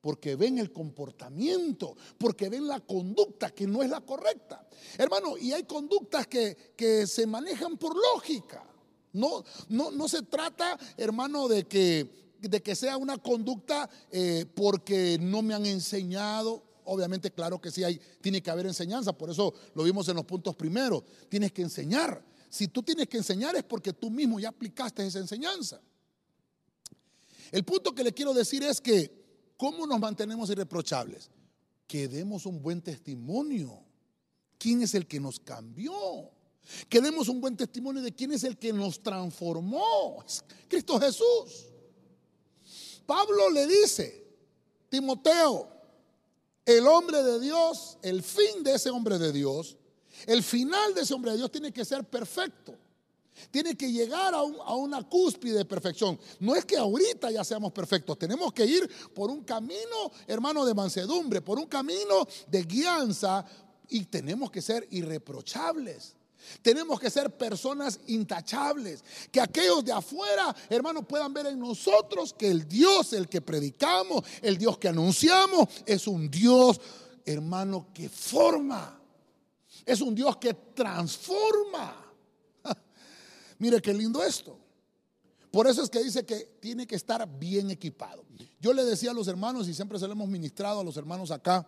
Porque 0.00 0.36
ven 0.36 0.58
el 0.58 0.72
comportamiento, 0.72 1.96
porque 2.18 2.48
ven 2.48 2.66
la 2.66 2.80
conducta 2.80 3.50
que 3.50 3.66
no 3.66 3.82
es 3.82 3.90
la 3.90 4.00
correcta. 4.00 4.66
Hermano, 4.98 5.38
y 5.38 5.52
hay 5.52 5.64
conductas 5.64 6.26
que, 6.26 6.74
que 6.76 7.06
se 7.06 7.26
manejan 7.26 7.76
por 7.76 7.94
lógica. 7.96 8.64
No, 9.12 9.44
no, 9.68 9.90
no 9.90 10.08
se 10.08 10.22
trata, 10.22 10.78
hermano, 10.96 11.48
de 11.48 11.64
que, 11.64 12.34
de 12.40 12.62
que 12.62 12.76
sea 12.76 12.98
una 12.98 13.16
conducta 13.16 13.88
eh, 14.10 14.44
porque 14.54 15.18
no 15.20 15.40
me 15.40 15.54
han 15.54 15.64
enseñado 15.64 16.65
obviamente, 16.86 17.30
claro 17.30 17.60
que 17.60 17.70
sí, 17.70 17.84
hay, 17.84 18.00
tiene 18.20 18.42
que 18.42 18.50
haber 18.50 18.66
enseñanza, 18.66 19.12
por 19.12 19.30
eso 19.30 19.54
lo 19.74 19.84
vimos 19.84 20.08
en 20.08 20.16
los 20.16 20.24
puntos 20.24 20.56
primeros. 20.56 21.02
Tienes 21.28 21.52
que 21.52 21.62
enseñar. 21.62 22.24
Si 22.48 22.68
tú 22.68 22.82
tienes 22.82 23.08
que 23.08 23.18
enseñar 23.18 23.54
es 23.56 23.64
porque 23.64 23.92
tú 23.92 24.10
mismo 24.10 24.40
ya 24.40 24.48
aplicaste 24.48 25.06
esa 25.06 25.18
enseñanza. 25.18 25.80
El 27.52 27.64
punto 27.64 27.94
que 27.94 28.02
le 28.02 28.12
quiero 28.12 28.34
decir 28.34 28.62
es 28.62 28.80
que, 28.80 29.52
¿cómo 29.56 29.86
nos 29.86 30.00
mantenemos 30.00 30.50
irreprochables? 30.50 31.30
Que 31.86 32.08
demos 32.08 32.46
un 32.46 32.62
buen 32.62 32.82
testimonio. 32.82 33.84
¿Quién 34.58 34.82
es 34.82 34.94
el 34.94 35.06
que 35.06 35.20
nos 35.20 35.38
cambió? 35.38 35.92
Que 36.88 37.00
demos 37.00 37.28
un 37.28 37.40
buen 37.40 37.56
testimonio 37.56 38.02
de 38.02 38.12
quién 38.12 38.32
es 38.32 38.42
el 38.44 38.58
que 38.58 38.72
nos 38.72 39.02
transformó. 39.02 40.24
Cristo 40.68 40.98
Jesús. 40.98 41.66
Pablo 43.06 43.50
le 43.50 43.66
dice, 43.68 44.26
Timoteo, 44.88 45.75
el 46.66 46.86
hombre 46.86 47.22
de 47.22 47.40
Dios, 47.40 47.96
el 48.02 48.22
fin 48.22 48.62
de 48.62 48.74
ese 48.74 48.90
hombre 48.90 49.18
de 49.18 49.32
Dios, 49.32 49.76
el 50.26 50.42
final 50.42 50.92
de 50.94 51.02
ese 51.02 51.14
hombre 51.14 51.30
de 51.30 51.38
Dios 51.38 51.50
tiene 51.50 51.72
que 51.72 51.84
ser 51.84 52.04
perfecto. 52.04 52.74
Tiene 53.50 53.76
que 53.76 53.92
llegar 53.92 54.34
a, 54.34 54.42
una 54.42 55.06
cúspide 55.06 55.58
de 55.58 55.64
perfección. 55.64 56.18
No 56.40 56.54
es 56.54 56.64
que 56.64 56.76
ahorita 56.76 57.30
ya 57.30 57.44
seamos 57.44 57.70
perfectos, 57.72 58.18
tenemos 58.18 58.52
que 58.52 58.64
ir 58.64 58.90
por 59.14 59.30
un 59.30 59.44
camino, 59.44 60.10
hermano, 60.26 60.64
de 60.64 60.74
mansedumbre, 60.74 61.42
por 61.42 61.58
un 61.58 61.66
camino 61.66 62.26
de 62.48 62.62
guianza 62.62 63.44
y 63.88 64.06
tenemos 64.06 64.50
que 64.50 64.62
ser 64.62 64.86
irreprochables. 64.90 66.16
Tenemos 66.62 67.00
que 67.00 67.10
ser 67.10 67.36
personas 67.36 68.00
intachables. 68.06 69.04
Que 69.30 69.40
aquellos 69.40 69.84
de 69.84 69.92
afuera, 69.92 70.54
hermanos, 70.68 71.04
puedan 71.08 71.32
ver 71.32 71.46
en 71.46 71.58
nosotros 71.58 72.34
que 72.34 72.50
el 72.50 72.68
Dios, 72.68 73.12
el 73.12 73.28
que 73.28 73.40
predicamos, 73.40 74.24
el 74.42 74.56
Dios 74.56 74.78
que 74.78 74.88
anunciamos, 74.88 75.68
es 75.84 76.06
un 76.06 76.30
Dios, 76.30 76.80
hermano, 77.24 77.88
que 77.92 78.08
forma. 78.08 79.00
Es 79.84 80.00
un 80.00 80.14
Dios 80.14 80.36
que 80.36 80.54
transforma. 80.54 82.12
Mire 83.58 83.80
qué 83.80 83.94
lindo 83.94 84.22
esto. 84.22 84.58
Por 85.50 85.66
eso 85.66 85.82
es 85.82 85.88
que 85.88 86.02
dice 86.02 86.26
que 86.26 86.58
tiene 86.60 86.86
que 86.86 86.96
estar 86.96 87.26
bien 87.38 87.70
equipado. 87.70 88.24
Yo 88.60 88.72
le 88.72 88.84
decía 88.84 89.12
a 89.12 89.14
los 89.14 89.28
hermanos, 89.28 89.68
y 89.68 89.74
siempre 89.74 89.98
se 89.98 90.06
lo 90.06 90.12
hemos 90.12 90.28
ministrado 90.28 90.80
a 90.80 90.84
los 90.84 90.96
hermanos 90.96 91.30
acá, 91.30 91.66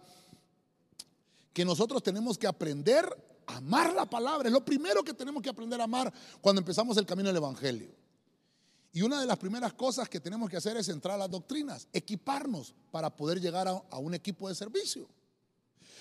que 1.52 1.64
nosotros 1.64 2.02
tenemos 2.02 2.36
que 2.36 2.46
aprender 2.46 3.08
amar 3.48 3.92
la 3.92 4.06
palabra. 4.06 4.48
Es 4.48 4.52
lo 4.52 4.64
primero 4.64 5.02
que 5.02 5.14
tenemos 5.14 5.42
que 5.42 5.48
aprender 5.48 5.80
a 5.80 5.84
amar 5.84 6.12
cuando 6.40 6.60
empezamos 6.60 6.96
el 6.96 7.06
camino 7.06 7.28
del 7.28 7.36
Evangelio. 7.36 7.94
Y 8.92 9.02
una 9.02 9.20
de 9.20 9.26
las 9.26 9.38
primeras 9.38 9.74
cosas 9.74 10.08
que 10.08 10.20
tenemos 10.20 10.48
que 10.48 10.56
hacer 10.56 10.76
es 10.76 10.88
entrar 10.88 11.14
a 11.14 11.18
las 11.18 11.30
doctrinas, 11.30 11.86
equiparnos 11.92 12.74
para 12.90 13.14
poder 13.14 13.40
llegar 13.40 13.68
a, 13.68 13.98
un 13.98 14.14
equipo 14.14 14.48
de 14.48 14.54
servicio. 14.54 15.08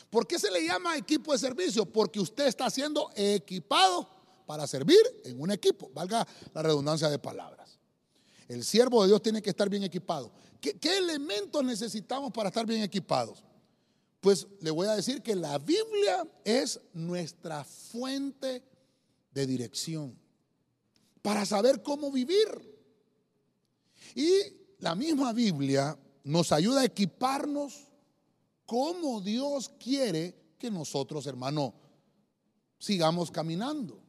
¿Por 0.09 0.25
qué 0.25 0.39
se 0.39 0.49
le 0.49 0.65
llama 0.65 0.95
equipo 0.95 1.33
de 1.33 1.37
servicio? 1.37 1.85
Porque 1.85 2.19
usted 2.19 2.47
está 2.47 2.69
siendo 2.69 3.11
equipado 3.15 4.07
para 4.45 4.65
servir 4.65 4.99
en 5.25 5.39
un 5.41 5.51
equipo, 5.51 5.91
valga 5.93 6.25
la 6.53 6.61
redundancia 6.61 7.09
de 7.09 7.19
palabras. 7.19 7.77
El 8.47 8.63
siervo 8.63 9.01
de 9.01 9.09
Dios 9.09 9.21
tiene 9.21 9.41
que 9.41 9.49
estar 9.49 9.69
bien 9.69 9.83
equipado. 9.83 10.31
¿Qué 10.61 10.97
elementos 10.97 11.63
necesitamos 11.63 12.31
para 12.31 12.47
estar 12.47 12.65
bien 12.65 12.81
equipados? 12.81 13.43
Pues 14.19 14.47
le 14.61 14.71
voy 14.71 14.87
a 14.87 14.95
decir 14.95 15.21
que 15.21 15.35
la 15.35 15.57
Biblia 15.59 16.27
es 16.43 16.79
nuestra 16.93 17.63
fuente 17.63 18.63
de 19.31 19.45
dirección 19.45 20.17
para 21.21 21.45
saber 21.45 21.83
cómo 21.83 22.11
vivir. 22.11 22.47
Y 24.15 24.29
la 24.79 24.95
misma 24.95 25.33
Biblia 25.33 25.97
nos 26.23 26.51
ayuda 26.51 26.81
a 26.81 26.85
equiparnos 26.85 27.87
como 28.65 29.21
Dios 29.21 29.69
quiere 29.79 30.35
que 30.57 30.69
nosotros, 30.71 31.25
hermano, 31.27 31.73
sigamos 32.79 33.31
caminando. 33.31 34.01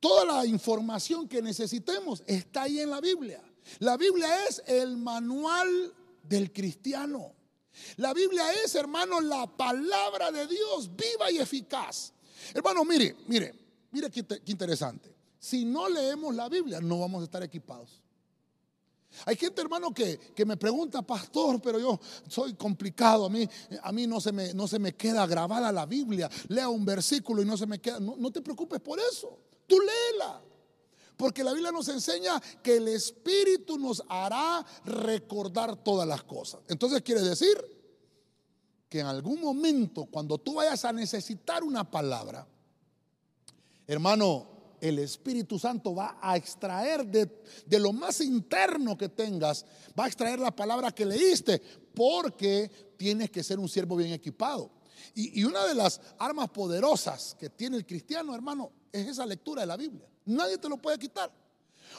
Toda 0.00 0.24
la 0.24 0.46
información 0.46 1.26
que 1.26 1.40
necesitemos 1.40 2.22
está 2.26 2.62
ahí 2.62 2.80
en 2.80 2.90
la 2.90 3.00
Biblia. 3.00 3.42
La 3.78 3.96
Biblia 3.96 4.46
es 4.46 4.62
el 4.66 4.96
manual 4.96 5.94
del 6.22 6.52
cristiano. 6.52 7.32
La 7.96 8.12
Biblia 8.12 8.44
es, 8.64 8.74
hermano, 8.74 9.20
la 9.20 9.46
palabra 9.46 10.30
de 10.30 10.46
Dios 10.46 10.90
viva 10.94 11.30
y 11.30 11.38
eficaz. 11.38 12.12
Hermano, 12.52 12.84
mire, 12.84 13.16
mire, 13.26 13.54
mire 13.90 14.10
qué, 14.10 14.24
interesante. 14.46 15.14
Si 15.38 15.64
no 15.64 15.88
leemos 15.88 16.34
la 16.34 16.48
Biblia, 16.48 16.80
no 16.80 17.00
vamos 17.00 17.22
a 17.22 17.24
estar 17.24 17.42
equipados. 17.42 18.02
Hay 19.26 19.36
gente, 19.36 19.60
hermano, 19.60 19.94
que, 19.94 20.18
me 20.44 20.56
pregunta, 20.56 21.02
pastor, 21.02 21.60
pero 21.60 21.78
yo 21.78 22.00
soy 22.28 22.54
complicado. 22.54 23.26
A 23.26 23.30
mí, 23.30 23.48
a 23.82 23.92
mí 23.92 24.06
no, 24.06 24.20
se 24.20 24.32
me, 24.32 24.52
no 24.54 24.66
se 24.66 24.78
me 24.78 24.94
queda 24.94 25.26
grabada 25.26 25.70
la 25.70 25.86
Biblia. 25.86 26.28
Lea 26.48 26.68
un 26.68 26.84
versículo 26.84 27.42
y 27.42 27.44
no 27.44 27.56
se 27.56 27.66
me 27.66 27.80
queda. 27.80 28.00
No 28.00 28.30
te 28.32 28.40
preocupes 28.40 28.80
por 28.80 28.98
eso. 28.98 29.38
Tú 29.66 29.76
léela. 29.78 30.42
Porque 31.16 31.44
la 31.44 31.52
Biblia 31.52 31.70
nos 31.70 31.88
enseña 31.88 32.40
que 32.62 32.76
el 32.76 32.88
Espíritu 32.88 33.78
nos 33.78 34.02
hará 34.08 34.64
recordar 34.84 35.76
todas 35.76 36.08
las 36.08 36.24
cosas. 36.24 36.60
Entonces 36.68 37.02
quiere 37.02 37.20
decir 37.20 37.56
que 38.88 39.00
en 39.00 39.06
algún 39.06 39.40
momento, 39.40 40.06
cuando 40.06 40.38
tú 40.38 40.54
vayas 40.54 40.84
a 40.84 40.92
necesitar 40.92 41.62
una 41.62 41.88
palabra, 41.88 42.46
hermano, 43.86 44.54
el 44.80 44.98
Espíritu 44.98 45.58
Santo 45.58 45.94
va 45.94 46.18
a 46.20 46.36
extraer 46.36 47.06
de, 47.06 47.78
lo 47.78 47.92
más 47.92 48.20
interno 48.20 48.98
que 48.98 49.08
tengas, 49.08 49.64
va 49.98 50.04
a 50.04 50.08
extraer 50.08 50.38
la 50.38 50.54
palabra 50.54 50.92
que 50.92 51.06
leíste, 51.06 51.60
porque 51.94 52.70
tienes 52.96 53.30
que 53.30 53.42
ser 53.42 53.58
un 53.58 53.68
siervo 53.68 53.96
bien 53.96 54.12
equipado. 54.12 54.70
Y, 55.14 55.40
y 55.40 55.44
una 55.44 55.64
de 55.64 55.74
las 55.74 56.00
armas 56.18 56.50
poderosas 56.50 57.34
que 57.38 57.50
tiene 57.50 57.76
el 57.76 57.86
cristiano, 57.86 58.34
hermano, 58.34 58.72
es 58.92 59.08
esa 59.08 59.24
lectura 59.24 59.62
de 59.62 59.66
la 59.66 59.76
Biblia. 59.76 60.08
Nadie 60.26 60.58
te 60.58 60.68
lo 60.68 60.76
puede 60.76 60.98
quitar. 60.98 61.30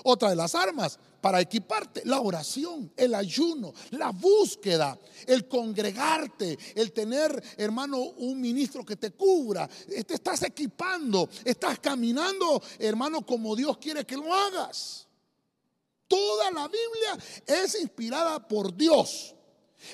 Otra 0.03 0.29
de 0.29 0.35
las 0.35 0.55
armas 0.55 0.99
para 1.21 1.41
equiparte, 1.41 2.03
la 2.05 2.21
oración, 2.21 2.91
el 2.95 3.15
ayuno, 3.15 3.73
la 3.91 4.11
búsqueda, 4.11 4.99
el 5.25 5.47
congregarte, 5.47 6.57
el 6.75 6.91
tener, 6.91 7.43
hermano, 7.57 7.97
un 7.97 8.39
ministro 8.39 8.85
que 8.85 8.95
te 8.95 9.11
cubra. 9.11 9.67
Te 9.67 10.13
estás 10.13 10.43
equipando, 10.43 11.29
estás 11.43 11.79
caminando, 11.79 12.61
hermano, 12.77 13.25
como 13.25 13.55
Dios 13.55 13.77
quiere 13.77 14.05
que 14.05 14.17
lo 14.17 14.33
hagas. 14.33 15.07
Toda 16.07 16.51
la 16.51 16.67
Biblia 16.67 17.17
es 17.47 17.81
inspirada 17.81 18.47
por 18.47 18.75
Dios. 18.75 19.33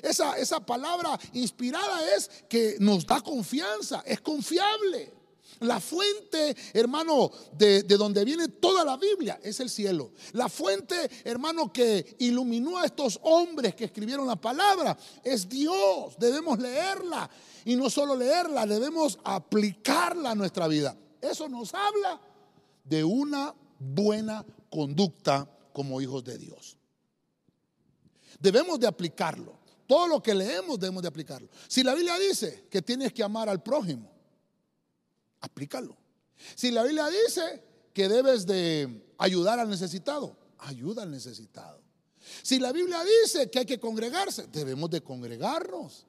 Esa, 0.02 0.38
esa 0.38 0.60
palabra 0.60 1.18
inspirada 1.34 2.16
es 2.16 2.30
que 2.50 2.76
nos 2.80 3.06
da 3.06 3.22
confianza, 3.22 4.04
es 4.06 4.20
confiable. 4.22 5.21
La 5.62 5.80
fuente, 5.80 6.56
hermano, 6.74 7.30
de, 7.54 7.84
donde 7.84 8.26
viene 8.26 8.48
toda 8.48 8.84
la 8.84 8.98
Biblia 8.98 9.40
es 9.44 9.60
el 9.60 9.70
cielo. 9.70 10.12
La 10.34 10.50
fuente, 10.50 10.96
hermano, 11.24 11.72
que 11.72 12.16
iluminó 12.18 12.80
a 12.80 12.86
estos 12.86 13.20
hombres 13.22 13.76
que 13.76 13.86
escribieron 13.86 14.26
la 14.26 14.36
palabra 14.36 14.98
es 15.24 15.48
Dios. 15.48 16.16
Debemos 16.18 16.58
leerla. 16.58 17.30
Y 17.64 17.76
no 17.76 17.92
solo 17.92 18.16
leerla, 18.16 18.66
debemos 18.66 19.20
aplicarla 19.24 20.32
a 20.32 20.36
nuestra 20.36 20.68
vida. 20.68 20.98
Eso 21.22 21.48
nos 21.48 21.76
habla 21.76 22.20
de 22.84 23.04
una 23.04 23.54
buena 23.78 24.44
conducta 24.72 25.48
como 25.74 26.02
hijos 26.02 26.24
de 26.24 26.40
Dios. 26.40 26.76
Debemos 28.40 28.80
de 28.80 28.88
aplicarlo. 28.88 29.60
Todo 29.86 30.08
lo 30.08 30.24
que 30.24 30.34
leemos 30.34 30.80
debemos 30.80 31.04
de 31.04 31.08
aplicarlo. 31.08 31.50
Si 31.68 31.84
la 31.84 31.94
Biblia 31.94 32.18
dice 32.18 32.66
que 32.68 32.82
tienes 32.82 33.14
que 33.14 33.22
amar 33.22 33.48
al 33.48 33.62
prójimo, 33.62 34.12
aplícalo. 35.42 35.98
Si 36.56 36.72
la 36.72 36.84
Biblia 36.84 37.08
dice 37.10 37.64
que 37.94 38.08
debes 38.08 38.46
de 38.46 39.14
ayudar 39.18 39.60
al 39.60 39.70
necesitado, 39.70 40.38
ayuda 40.60 41.04
al 41.04 41.12
necesitado. 41.12 41.82
Si 42.44 42.60
la 42.60 42.72
Biblia 42.72 43.04
dice 43.04 43.50
que 43.50 43.60
hay 43.60 43.66
que 43.66 43.80
congregarse, 43.80 44.48
debemos 44.48 44.90
de 44.90 45.02
congregarnos. 45.02 46.06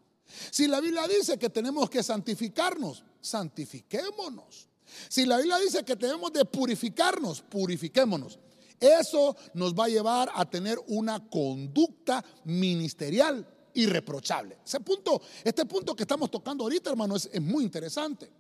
Si 0.51 0.67
la 0.67 0.81
Biblia 0.81 1.07
dice 1.09 1.39
que 1.39 1.51
tenemos 1.51 1.91
que 1.91 2.03
santificarnos, 2.03 3.05
santifiquémonos. 3.21 4.69
Si 5.09 5.25
la 5.25 5.39
Biblia 5.39 5.59
dice 5.59 5.85
que 5.85 5.97
tenemos 5.97 6.33
de 6.33 6.45
purificarnos, 6.45 7.43
purifiquémonos. 7.43 8.39
Eso 8.79 9.37
nos 9.55 9.75
va 9.75 9.85
a 9.85 9.89
llevar 9.89 10.31
a 10.35 10.49
tener 10.49 10.79
una 10.89 11.29
conducta 11.29 12.25
ministerial 12.45 13.47
irreprochable. 13.75 14.59
Ese 14.65 14.81
punto, 14.81 15.23
este 15.45 15.65
punto 15.67 15.95
que 15.95 16.03
estamos 16.03 16.31
tocando 16.31 16.65
ahorita, 16.65 16.91
hermano, 16.91 17.17
es, 17.17 17.31
es 17.33 17.41
muy 17.41 17.65
interesante. 17.65 18.31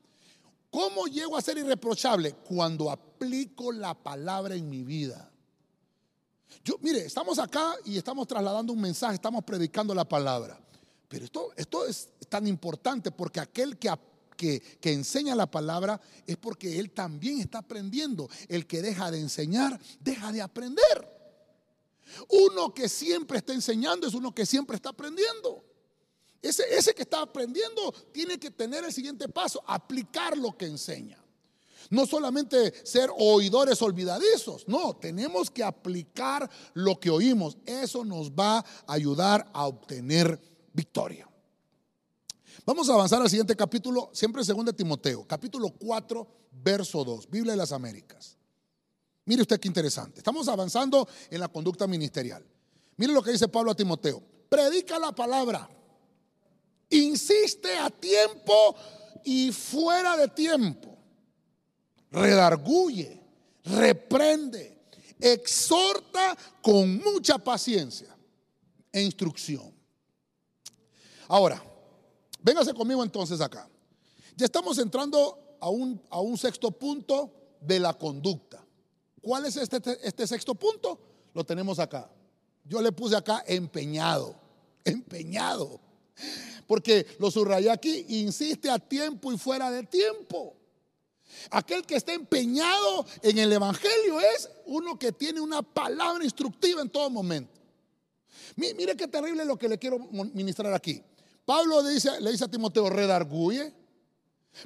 ¿Cómo 0.72 1.06
llego 1.06 1.36
a 1.36 1.42
ser 1.42 1.58
irreprochable? 1.58 2.32
Cuando 2.32 2.90
aplico 2.90 3.72
la 3.72 3.92
palabra 3.92 4.54
en 4.54 4.70
mi 4.70 4.82
vida. 4.82 5.30
Yo, 6.64 6.76
mire, 6.80 7.04
estamos 7.04 7.38
acá 7.38 7.74
y 7.84 7.98
estamos 7.98 8.26
trasladando 8.26 8.72
un 8.72 8.80
mensaje, 8.80 9.16
estamos 9.16 9.44
predicando 9.44 9.94
la 9.94 10.08
palabra. 10.08 10.58
Pero 11.08 11.26
esto, 11.26 11.52
esto 11.56 11.86
es 11.86 12.08
tan 12.26 12.46
importante 12.46 13.10
porque 13.10 13.40
aquel 13.40 13.76
que, 13.76 13.92
que, 14.34 14.60
que, 14.80 14.92
enseña 14.94 15.34
la 15.34 15.50
palabra 15.50 16.00
es 16.26 16.38
porque 16.38 16.80
él 16.80 16.90
también 16.90 17.40
está 17.40 17.58
aprendiendo. 17.58 18.30
El 18.48 18.66
que 18.66 18.80
deja 18.80 19.10
de 19.10 19.20
enseñar, 19.20 19.78
deja 20.00 20.32
de 20.32 20.40
aprender. 20.40 21.06
Uno 22.30 22.72
que 22.72 22.88
siempre 22.88 23.36
está 23.36 23.52
enseñando 23.52 24.06
es 24.06 24.14
uno 24.14 24.34
que 24.34 24.46
siempre 24.46 24.76
está 24.76 24.88
aprendiendo. 24.88 25.62
Ese, 26.42 26.92
que 26.92 27.02
está 27.02 27.22
aprendiendo 27.22 27.92
tiene 28.10 28.36
que 28.38 28.50
tener 28.50 28.84
el 28.84 28.92
siguiente 28.92 29.28
paso, 29.28 29.62
aplicar 29.64 30.36
lo 30.36 30.56
que 30.58 30.66
enseña. 30.66 31.18
No 31.88 32.04
solamente 32.04 32.72
ser 32.84 33.10
oidores 33.16 33.80
olvidadizos, 33.80 34.66
no, 34.66 34.96
tenemos 34.96 35.50
que 35.50 35.62
aplicar 35.62 36.50
lo 36.74 36.98
que 36.98 37.10
oímos. 37.10 37.58
Eso 37.64 38.04
nos 38.04 38.32
va 38.32 38.58
a 38.58 38.64
ayudar 38.86 39.48
a 39.52 39.66
obtener 39.66 40.40
victoria. 40.72 41.28
Vamos 42.66 42.88
a 42.88 42.94
avanzar 42.94 43.22
al 43.22 43.30
siguiente 43.30 43.54
capítulo, 43.54 44.10
siempre 44.12 44.42
en 44.42 44.64
2 44.64 44.76
Timoteo, 44.76 45.26
capítulo 45.26 45.70
4, 45.70 46.26
verso 46.50 47.04
2, 47.04 47.30
Biblia 47.30 47.52
de 47.52 47.58
las 47.58 47.72
Américas. 47.72 48.36
Mire 49.24 49.42
usted 49.42 49.60
qué 49.60 49.68
interesante. 49.68 50.18
Estamos 50.18 50.48
avanzando 50.48 51.08
en 51.30 51.40
la 51.40 51.48
conducta 51.48 51.86
ministerial. 51.86 52.44
Mire 52.96 53.12
lo 53.12 53.22
que 53.22 53.32
dice 53.32 53.48
Pablo 53.48 53.70
a 53.70 53.74
Timoteo. 53.76 54.22
Predica 54.48 54.98
la 54.98 55.12
palabra 55.12 55.68
insiste 56.92 57.76
a 57.76 57.90
tiempo 57.90 58.76
y 59.24 59.52
fuera 59.52 60.16
de 60.16 60.28
tiempo. 60.28 60.96
Redarguye, 62.10 63.20
reprende, 63.64 64.78
exhorta 65.18 66.36
con 66.60 66.98
mucha 66.98 67.38
paciencia 67.38 68.14
e 68.92 69.02
instrucción. 69.02 69.72
Ahora, 71.28 71.62
véngase 72.40 72.74
conmigo 72.74 73.02
entonces 73.02 73.40
acá. 73.40 73.68
Ya 74.36 74.44
estamos 74.44 74.78
entrando 74.78 75.56
a 75.60 75.68
un, 75.70 76.00
a 76.10 76.20
un 76.20 76.36
sexto 76.36 76.70
punto 76.70 77.32
de 77.60 77.78
la 77.78 77.94
conducta. 77.94 78.62
¿Cuál 79.20 79.46
es 79.46 79.56
este, 79.56 79.80
este 80.06 80.26
sexto 80.26 80.54
punto? 80.54 80.98
Lo 81.32 81.44
tenemos 81.44 81.78
acá. 81.78 82.10
Yo 82.64 82.82
le 82.82 82.92
puse 82.92 83.16
acá 83.16 83.42
empeñado, 83.46 84.34
empeñado. 84.84 85.80
Porque 86.66 87.06
lo 87.18 87.30
subrayé 87.30 87.70
aquí, 87.70 88.06
insiste 88.08 88.70
a 88.70 88.78
tiempo 88.78 89.32
y 89.32 89.38
fuera 89.38 89.70
de 89.70 89.84
tiempo. 89.84 90.56
Aquel 91.50 91.84
que 91.84 91.96
está 91.96 92.12
empeñado 92.12 93.06
en 93.22 93.38
el 93.38 93.52
Evangelio 93.52 94.20
es 94.20 94.50
uno 94.66 94.98
que 94.98 95.12
tiene 95.12 95.40
una 95.40 95.62
palabra 95.62 96.24
instructiva 96.24 96.82
en 96.82 96.90
todo 96.90 97.10
momento. 97.10 97.60
Mire 98.56 98.96
qué 98.96 99.08
terrible 99.08 99.44
lo 99.44 99.56
que 99.58 99.68
le 99.68 99.78
quiero 99.78 99.98
ministrar 99.98 100.72
aquí. 100.74 101.02
Pablo 101.44 101.82
le 101.82 101.90
dice, 101.90 102.20
le 102.20 102.30
dice 102.30 102.44
a 102.44 102.50
Timoteo, 102.50 102.88
redarguye. 102.88 103.72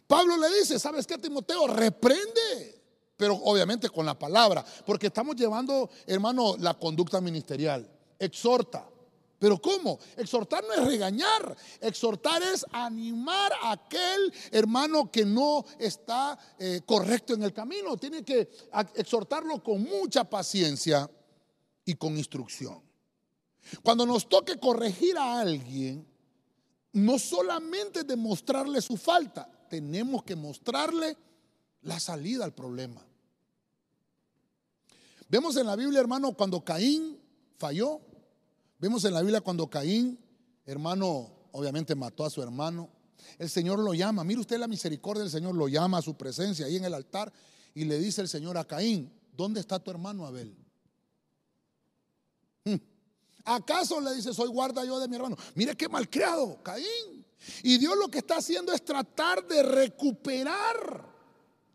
Pablo 0.06 0.36
le 0.36 0.48
dice, 0.58 0.78
¿sabes 0.78 1.06
qué, 1.06 1.16
Timoteo? 1.18 1.66
Reprende. 1.68 2.82
Pero 3.16 3.36
obviamente 3.36 3.88
con 3.88 4.04
la 4.04 4.18
palabra, 4.18 4.64
porque 4.84 5.06
estamos 5.06 5.36
llevando, 5.36 5.88
hermano, 6.06 6.56
la 6.58 6.74
conducta 6.74 7.20
ministerial. 7.20 7.88
Exhorta, 8.18 8.86
pero 9.38 9.60
¿cómo? 9.60 9.98
Exhortar 10.16 10.64
no 10.64 10.72
es 10.72 10.84
regañar, 10.86 11.56
exhortar 11.80 12.42
es 12.42 12.64
animar 12.72 13.52
a 13.62 13.72
aquel 13.72 14.32
hermano 14.50 15.10
que 15.10 15.24
no 15.24 15.64
está 15.78 16.38
eh, 16.58 16.80
correcto 16.86 17.34
en 17.34 17.42
el 17.42 17.52
camino. 17.52 17.96
Tiene 17.96 18.24
que 18.24 18.48
exhortarlo 18.94 19.62
con 19.62 19.82
mucha 19.82 20.24
paciencia 20.24 21.10
y 21.84 21.94
con 21.94 22.16
instrucción. 22.16 22.82
Cuando 23.82 24.06
nos 24.06 24.28
toque 24.28 24.58
corregir 24.58 25.18
a 25.18 25.40
alguien, 25.40 26.06
no 26.92 27.18
solamente 27.18 28.04
demostrarle 28.04 28.80
su 28.80 28.96
falta, 28.96 29.50
tenemos 29.68 30.22
que 30.22 30.34
mostrarle 30.34 31.16
la 31.82 32.00
salida 32.00 32.44
al 32.44 32.54
problema. 32.54 33.04
Vemos 35.28 35.56
en 35.56 35.66
la 35.66 35.76
Biblia, 35.76 36.00
hermano, 36.00 36.32
cuando 36.32 36.64
Caín 36.64 37.20
falló, 37.58 38.00
Vemos 38.78 39.04
en 39.04 39.14
la 39.14 39.22
Biblia 39.22 39.40
cuando 39.40 39.68
Caín, 39.68 40.18
hermano, 40.66 41.30
obviamente 41.52 41.94
mató 41.94 42.24
a 42.24 42.30
su 42.30 42.42
hermano. 42.42 42.90
El 43.38 43.48
Señor 43.48 43.78
lo 43.78 43.94
llama. 43.94 44.22
Mire 44.24 44.40
usted 44.40 44.58
la 44.58 44.68
misericordia 44.68 45.22
del 45.22 45.32
Señor, 45.32 45.54
lo 45.54 45.68
llama 45.68 45.98
a 45.98 46.02
su 46.02 46.14
presencia 46.14 46.66
ahí 46.66 46.76
en 46.76 46.84
el 46.84 46.94
altar 46.94 47.32
y 47.74 47.84
le 47.84 47.98
dice 47.98 48.20
el 48.20 48.28
Señor 48.28 48.58
a 48.58 48.64
Caín, 48.64 49.12
¿dónde 49.34 49.60
está 49.60 49.78
tu 49.78 49.90
hermano 49.90 50.26
Abel? 50.26 50.54
Hmm. 52.64 52.76
¿Acaso 53.44 54.00
le 54.00 54.14
dice, 54.14 54.34
soy 54.34 54.48
guarda 54.48 54.84
yo 54.84 54.98
de 55.00 55.08
mi 55.08 55.16
hermano? 55.16 55.36
Mire 55.54 55.74
qué 55.74 55.88
malcriado, 55.88 56.62
Caín. 56.62 57.24
Y 57.62 57.78
Dios 57.78 57.96
lo 57.96 58.08
que 58.08 58.18
está 58.18 58.38
haciendo 58.38 58.72
es 58.72 58.84
tratar 58.84 59.46
de 59.46 59.62
recuperar 59.62 61.16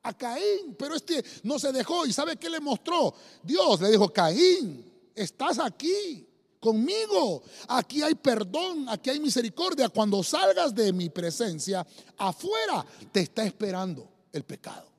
a 0.04 0.14
Caín, 0.16 0.76
pero 0.78 0.96
este 0.96 1.24
no 1.44 1.58
se 1.58 1.72
dejó. 1.72 2.06
¿Y 2.06 2.14
sabe 2.14 2.38
qué 2.38 2.50
le 2.50 2.60
mostró? 2.60 3.14
Dios 3.44 3.82
le 3.82 3.90
dijo, 3.90 4.10
Caín, 4.10 4.92
estás 5.16 5.60
aquí 5.60 6.28
conmigo. 6.62 7.44
Aquí 7.68 8.02
hay 8.02 8.16
perdón, 8.16 8.88
aquí 8.88 9.10
hay 9.10 9.20
misericordia. 9.20 9.90
Cuando 9.90 10.24
salgas 10.24 10.74
de 10.74 10.94
mi 10.94 11.10
presencia, 11.10 11.86
afuera 12.18 12.86
te 13.12 13.22
está 13.22 13.44
esperando 13.44 14.08
el 14.32 14.46
pecado. 14.46 14.90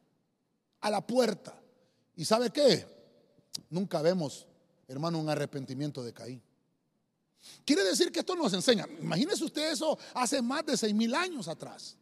A 0.83 0.91
la 0.91 1.01
puerta. 1.01 1.59
¿Y 2.17 2.27
sabe 2.27 2.51
qué? 2.51 2.85
Nunca 3.71 4.03
vemos, 4.03 4.47
hermano, 4.89 5.19
un 5.19 5.31
arrepentimiento 5.31 6.03
de 6.03 6.13
Caín. 6.13 6.43
Quiere 7.65 7.85
decir 7.85 8.13
que 8.13 8.21
esto 8.21 8.35
nos 8.35 8.53
enseña. 8.53 8.87
Imagínese 9.01 9.45
usted 9.45 9.73
eso 9.73 9.99
hace 10.15 10.43
más 10.43 10.67
de 10.67 10.77
seis 10.77 10.95
mil 10.95 11.15
años 11.15 11.49
atrás. 11.49 11.97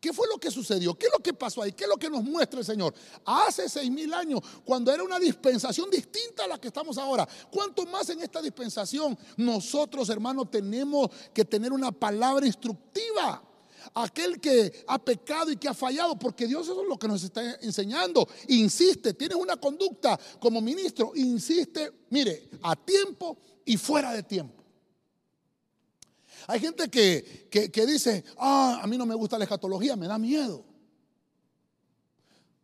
¿Qué 0.00 0.12
fue 0.12 0.26
lo 0.28 0.38
que 0.38 0.50
sucedió? 0.50 0.94
¿Qué 0.94 1.06
es 1.06 1.12
lo 1.12 1.22
que 1.22 1.32
pasó 1.32 1.62
ahí? 1.62 1.72
¿Qué 1.72 1.84
es 1.84 1.90
lo 1.90 1.96
que 1.96 2.10
nos 2.10 2.22
muestra 2.22 2.60
el 2.60 2.66
Señor? 2.66 2.94
Hace 3.24 3.68
seis 3.68 3.90
mil 3.90 4.12
años, 4.12 4.40
cuando 4.64 4.92
era 4.92 5.02
una 5.02 5.18
dispensación 5.18 5.90
distinta 5.90 6.44
a 6.44 6.48
la 6.48 6.60
que 6.60 6.68
estamos 6.68 6.98
ahora, 6.98 7.28
¿cuánto 7.50 7.84
más 7.86 8.08
en 8.10 8.20
esta 8.20 8.40
dispensación 8.42 9.18
nosotros, 9.36 10.08
hermanos, 10.08 10.50
tenemos 10.50 11.10
que 11.32 11.44
tener 11.44 11.72
una 11.72 11.92
palabra 11.92 12.46
instructiva? 12.46 13.42
Aquel 13.94 14.40
que 14.40 14.84
ha 14.86 14.98
pecado 14.98 15.50
y 15.50 15.56
que 15.56 15.68
ha 15.68 15.74
fallado, 15.74 16.16
porque 16.16 16.46
Dios 16.46 16.62
eso 16.62 16.82
es 16.82 16.88
lo 16.88 16.98
que 16.98 17.08
nos 17.08 17.22
está 17.24 17.56
enseñando. 17.56 18.28
Insiste, 18.48 19.12
tienes 19.14 19.36
una 19.36 19.56
conducta 19.56 20.18
como 20.38 20.60
ministro, 20.60 21.12
insiste, 21.16 21.92
mire, 22.10 22.48
a 22.62 22.76
tiempo 22.76 23.36
y 23.64 23.76
fuera 23.76 24.12
de 24.12 24.22
tiempo. 24.22 24.61
Hay 26.46 26.60
gente 26.60 26.88
que, 26.88 27.86
dice, 27.86 28.24
ah, 28.38 28.80
a 28.82 28.86
mí 28.86 28.96
no 28.96 29.06
me 29.06 29.14
gusta 29.14 29.38
la 29.38 29.44
escatología, 29.44 29.96
me 29.96 30.06
da 30.06 30.18
miedo. 30.18 30.64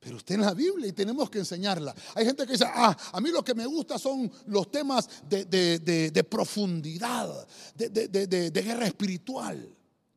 Pero 0.00 0.16
usted 0.16 0.36
en 0.36 0.42
la 0.42 0.54
Biblia 0.54 0.86
y 0.86 0.92
tenemos 0.92 1.28
que 1.28 1.38
enseñarla. 1.38 1.94
Hay 2.14 2.24
gente 2.24 2.46
que 2.46 2.52
dice, 2.52 2.66
ah, 2.66 2.96
a 3.12 3.20
mí 3.20 3.30
lo 3.30 3.42
que 3.42 3.54
me 3.54 3.66
gusta 3.66 3.98
son 3.98 4.30
los 4.46 4.70
temas 4.70 5.08
de, 5.28 6.26
profundidad, 6.28 7.46
de, 7.74 8.50
guerra 8.52 8.86
espiritual. 8.86 9.68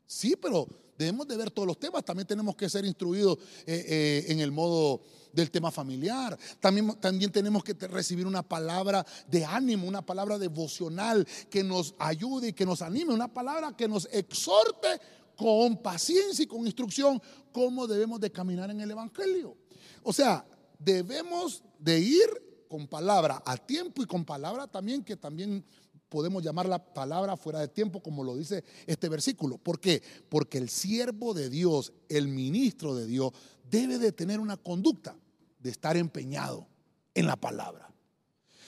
Sí, 0.05 0.35
pero 0.39 0.67
debemos 1.01 1.27
de 1.27 1.35
ver 1.35 1.49
todos 1.49 1.67
los 1.67 1.79
temas. 1.79 2.05
También 2.05 2.27
tenemos 2.27 2.55
que 2.55 2.69
ser 2.69 2.85
instruidos 2.85 3.37
eh, 3.65 3.85
eh, 3.87 4.25
en 4.27 4.39
el 4.39 4.51
modo 4.51 5.01
del 5.33 5.49
tema 5.49 5.71
familiar. 5.71 6.37
También, 6.59 6.95
también 6.99 7.31
tenemos 7.31 7.63
que 7.63 7.73
recibir 7.73 8.27
una 8.27 8.43
palabra 8.43 9.05
de 9.27 9.43
ánimo, 9.43 9.87
una 9.87 10.05
palabra 10.05 10.37
devocional 10.37 11.27
que 11.49 11.63
nos 11.63 11.95
ayude 11.97 12.49
y 12.49 12.53
que 12.53 12.65
nos 12.65 12.81
anime, 12.81 13.13
una 13.13 13.33
palabra 13.33 13.75
que 13.75 13.87
nos 13.87 14.07
exhorte 14.11 14.87
con 15.35 15.77
paciencia 15.77 16.43
y 16.43 16.47
con 16.47 16.65
instrucción 16.65 17.19
cómo 17.51 17.87
debemos 17.87 18.19
de 18.19 18.31
caminar 18.31 18.69
en 18.69 18.81
el 18.81 18.91
Evangelio. 18.91 19.57
O 20.03 20.13
sea, 20.13 20.45
debemos 20.77 21.63
de 21.79 21.99
ir 21.99 22.29
con 22.69 22.87
palabra 22.87 23.41
a 23.45 23.57
tiempo 23.57 24.03
y 24.03 24.05
con 24.05 24.23
palabra 24.23 24.67
también 24.67 25.03
que 25.03 25.17
también 25.17 25.65
podemos 26.11 26.43
llamar 26.43 26.67
la 26.67 26.77
palabra 26.93 27.37
fuera 27.37 27.61
de 27.61 27.69
tiempo, 27.69 28.03
como 28.03 28.21
lo 28.21 28.35
dice 28.35 28.65
este 28.85 29.07
versículo. 29.07 29.57
¿Por 29.57 29.79
qué? 29.79 30.03
Porque 30.27 30.57
el 30.57 30.69
siervo 30.69 31.33
de 31.33 31.49
Dios, 31.49 31.93
el 32.09 32.27
ministro 32.27 32.93
de 32.93 33.07
Dios, 33.07 33.31
debe 33.69 33.97
de 33.97 34.11
tener 34.11 34.41
una 34.41 34.57
conducta 34.57 35.15
de 35.57 35.69
estar 35.69 35.95
empeñado 35.95 36.67
en 37.13 37.27
la 37.27 37.37
palabra. 37.37 37.89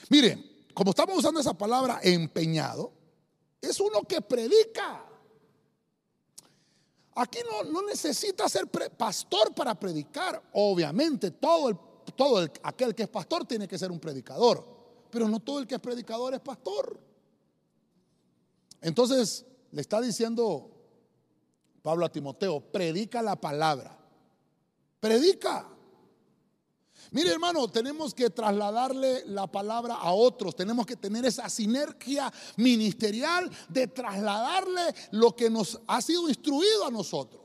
Miren, 0.08 0.42
como 0.72 0.90
estamos 0.92 1.18
usando 1.18 1.38
esa 1.38 1.52
palabra 1.52 2.00
empeñado, 2.02 2.94
es 3.60 3.78
uno 3.78 4.00
que 4.08 4.22
predica. 4.22 5.04
Aquí 7.16 7.40
no, 7.44 7.70
no 7.70 7.86
necesita 7.86 8.48
ser 8.48 8.68
pastor 8.96 9.54
para 9.54 9.78
predicar. 9.78 10.42
Obviamente, 10.54 11.30
todo, 11.30 11.68
el, 11.68 11.76
todo 12.16 12.48
aquel 12.62 12.94
que 12.94 13.02
es 13.02 13.08
pastor 13.10 13.44
tiene 13.44 13.68
que 13.68 13.78
ser 13.78 13.92
un 13.92 14.00
predicador. 14.00 14.66
Pero 15.10 15.28
no 15.28 15.40
todo 15.40 15.58
el 15.58 15.66
que 15.66 15.74
es 15.74 15.80
predicador 15.80 16.32
es 16.32 16.40
pastor. 16.40 17.12
Entonces, 18.84 19.46
le 19.72 19.80
está 19.80 19.98
diciendo 19.98 20.70
Pablo 21.80 22.04
a 22.04 22.12
Timoteo, 22.12 22.60
predica 22.60 23.22
la 23.22 23.34
palabra. 23.34 23.98
Predica. 25.00 25.66
Mire 27.10 27.30
hermano, 27.30 27.66
tenemos 27.68 28.12
que 28.12 28.28
trasladarle 28.28 29.24
la 29.26 29.46
palabra 29.46 29.94
a 29.94 30.12
otros, 30.12 30.54
tenemos 30.54 30.84
que 30.84 30.96
tener 30.96 31.24
esa 31.24 31.48
sinergia 31.48 32.30
ministerial 32.56 33.50
de 33.70 33.86
trasladarle 33.86 34.94
lo 35.12 35.34
que 35.34 35.48
nos 35.48 35.80
ha 35.86 36.02
sido 36.02 36.28
instruido 36.28 36.86
a 36.86 36.90
nosotros. 36.90 37.43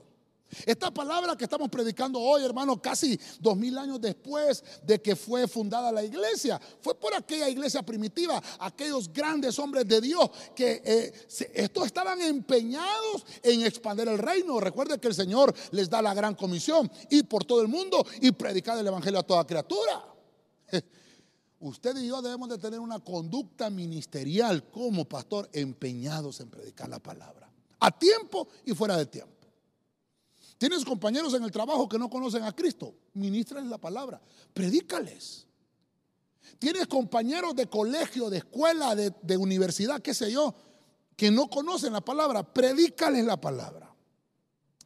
Esta 0.65 0.91
palabra 0.91 1.35
que 1.35 1.43
estamos 1.43 1.69
predicando 1.69 2.19
hoy, 2.19 2.43
hermano, 2.43 2.81
casi 2.81 3.19
dos 3.39 3.55
mil 3.55 3.77
años 3.77 4.01
después 4.01 4.63
de 4.83 4.99
que 4.99 5.15
fue 5.15 5.47
fundada 5.47 5.91
la 5.91 6.03
iglesia, 6.03 6.59
fue 6.81 6.95
por 6.95 7.13
aquella 7.13 7.47
iglesia 7.49 7.83
primitiva, 7.83 8.41
aquellos 8.59 9.11
grandes 9.13 9.59
hombres 9.59 9.87
de 9.87 10.01
Dios 10.01 10.29
que 10.55 10.81
eh, 10.83 11.13
estos 11.53 11.85
estaban 11.85 12.19
empeñados 12.21 13.25
en 13.43 13.61
expandir 13.61 14.07
el 14.07 14.17
reino. 14.17 14.59
Recuerde 14.59 14.99
que 14.99 15.07
el 15.07 15.13
Señor 15.13 15.53
les 15.71 15.89
da 15.89 16.01
la 16.01 16.13
gran 16.13 16.33
comisión, 16.33 16.91
ir 17.09 17.27
por 17.27 17.45
todo 17.45 17.61
el 17.61 17.67
mundo 17.67 18.05
y 18.21 18.31
predicar 18.31 18.77
el 18.77 18.87
evangelio 18.87 19.19
a 19.19 19.23
toda 19.23 19.45
criatura. 19.45 20.03
Usted 21.59 21.95
y 21.97 22.07
yo 22.07 22.21
debemos 22.21 22.49
de 22.49 22.57
tener 22.57 22.79
una 22.79 22.99
conducta 22.99 23.69
ministerial 23.69 24.63
como 24.71 25.05
pastor 25.05 25.49
empeñados 25.53 26.39
en 26.39 26.49
predicar 26.49 26.89
la 26.89 26.99
palabra, 26.99 27.51
a 27.79 27.91
tiempo 27.91 28.47
y 28.65 28.73
fuera 28.73 28.97
de 28.97 29.05
tiempo. 29.05 29.38
Tienes 30.59 30.83
compañeros 30.83 31.33
en 31.35 31.43
el 31.43 31.51
trabajo 31.51 31.87
que 31.87 31.97
no 31.97 32.09
conocen 32.09 32.43
a 32.43 32.53
Cristo, 32.53 32.93
ministrales 33.13 33.69
la 33.69 33.77
palabra, 33.77 34.21
predícales. 34.53 35.47
Tienes 36.59 36.85
compañeros 36.85 37.55
de 37.55 37.67
colegio, 37.67 38.29
de 38.29 38.39
escuela, 38.39 38.93
de, 38.93 39.37
universidad, 39.37 40.01
qué 40.01 40.13
sé 40.13 40.29
yo, 40.33 40.53
que 41.15 41.31
no 41.31 41.49
conocen 41.49 41.93
la 41.93 42.01
palabra, 42.01 42.43
predícales 42.43 43.23
la 43.23 43.39
palabra. 43.39 43.95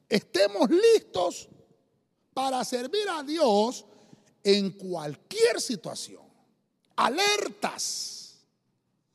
Estemos 0.08 0.70
listos 0.70 1.50
para 2.36 2.64
servir 2.64 3.10
a 3.10 3.24
Dios 3.24 3.84
en 4.44 4.74
cualquier 4.74 5.60
situación. 5.60 6.22
Alertas 6.98 8.36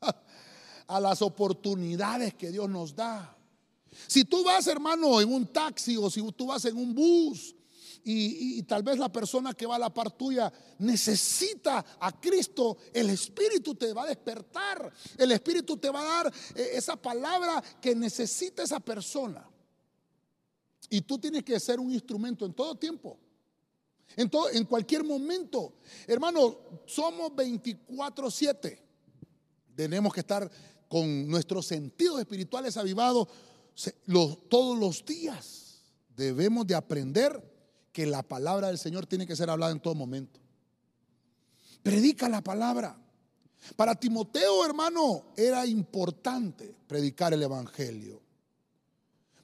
a 0.88 0.98
las 0.98 1.22
oportunidades 1.22 2.34
que 2.34 2.50
Dios 2.50 2.68
nos 2.68 2.96
da. 2.96 3.37
Si 4.06 4.24
tú 4.24 4.44
vas, 4.44 4.66
hermano, 4.66 5.20
en 5.20 5.32
un 5.32 5.46
taxi 5.46 5.96
o 5.96 6.10
si 6.10 6.22
tú 6.32 6.46
vas 6.46 6.64
en 6.64 6.76
un 6.76 6.94
bus 6.94 7.54
y, 8.04 8.62
tal 8.62 8.82
vez 8.82 8.98
la 8.98 9.12
persona 9.12 9.52
que 9.52 9.66
va 9.66 9.76
a 9.76 9.78
la 9.78 9.92
par 9.92 10.10
tuya 10.10 10.52
necesita 10.78 11.84
a 12.00 12.20
Cristo, 12.20 12.78
el 12.92 13.10
Espíritu 13.10 13.74
te 13.74 13.92
va 13.92 14.04
a 14.04 14.06
despertar, 14.06 14.92
el 15.16 15.32
Espíritu 15.32 15.76
te 15.76 15.90
va 15.90 16.00
a 16.00 16.24
dar 16.24 16.34
eh, 16.54 16.70
esa 16.74 16.96
palabra 16.96 17.62
que 17.80 17.94
necesita 17.94 18.62
esa 18.62 18.80
persona. 18.80 19.46
Y 20.88 21.02
tú 21.02 21.18
tienes 21.18 21.44
que 21.44 21.60
ser 21.60 21.80
un 21.80 21.92
instrumento 21.92 22.46
en 22.46 22.54
todo 22.54 22.74
tiempo. 22.76 23.18
En, 24.16 24.30
todo, 24.30 24.48
en 24.50 24.64
cualquier 24.64 25.04
momento. 25.04 25.74
Hermano, 26.06 26.56
somos 26.86 27.30
24-7. 27.32 28.78
Tenemos 29.76 30.14
que 30.14 30.20
estar 30.20 30.50
con 30.88 31.28
nuestros 31.28 31.66
sentidos 31.66 32.18
espirituales 32.20 32.76
avivados 32.78 33.28
todos 34.48 34.78
los 34.78 35.04
días 35.04 35.82
debemos 36.16 36.66
de 36.66 36.74
aprender 36.74 37.42
que 37.92 38.06
la 38.06 38.22
palabra 38.22 38.68
del 38.68 38.78
Señor 38.78 39.06
tiene 39.06 39.26
que 39.26 39.36
ser 39.36 39.50
hablada 39.50 39.72
en 39.72 39.80
todo 39.80 39.94
momento. 39.94 40.40
Predica 41.82 42.28
la 42.28 42.42
palabra. 42.42 42.96
Para 43.76 43.94
Timoteo, 43.94 44.64
hermano, 44.64 45.26
era 45.36 45.66
importante 45.66 46.74
predicar 46.86 47.32
el 47.32 47.42
Evangelio. 47.42 48.20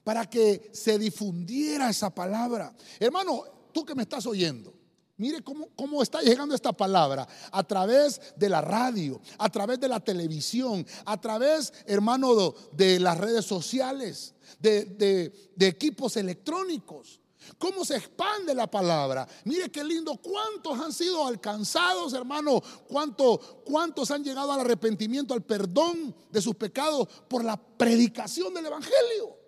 Para 0.03 0.29
que 0.29 0.69
se 0.73 0.99
difundiera 0.99 1.89
esa 1.89 2.09
palabra. 2.13 2.75
Hermano, 2.99 3.43
tú 3.71 3.83
que 3.85 3.95
me 3.95 4.03
estás 4.03 4.25
oyendo, 4.25 4.73
Mire 5.17 5.41
cómo, 5.41 6.03
está 6.03 6.21
llegando 6.21 6.53
esta 6.53 6.73
palabra 6.73 7.25
a 7.51 7.63
través 7.63 8.19
de 8.35 8.49
la 8.49 8.59
radio, 8.59 9.21
a 9.37 9.49
través 9.49 9.79
de 9.79 9.87
la 9.87 10.01
televisión, 10.01 10.85
a 11.05 11.19
través, 11.21 11.71
hermano, 11.85 12.53
de 12.73 12.99
las 12.99 13.17
redes 13.17 13.45
sociales, 13.45 14.33
de, 14.59 15.31
equipos 15.59 16.17
electrónicos. 16.17 17.21
cómo 17.57 17.85
se 17.85 17.95
expande 17.95 18.53
la 18.53 18.69
palabra. 18.69 19.25
Mire 19.45 19.71
qué 19.71 19.85
lindo, 19.85 20.17
cuántos 20.17 20.77
han 20.81 20.91
sido 20.91 21.25
alcanzados, 21.25 22.13
hermano, 22.13 22.61
¿Cuánto, 22.89 23.63
cuántos 23.63 24.11
han 24.11 24.21
llegado 24.21 24.51
al 24.51 24.61
arrepentimiento, 24.61 25.33
al 25.33 25.43
perdón 25.43 26.13
de 26.29 26.41
sus 26.41 26.55
pecados 26.55 27.07
por 27.29 27.41
la 27.45 27.55
predicación 27.55 28.53
del 28.53 28.65
Evangelio. 28.65 29.44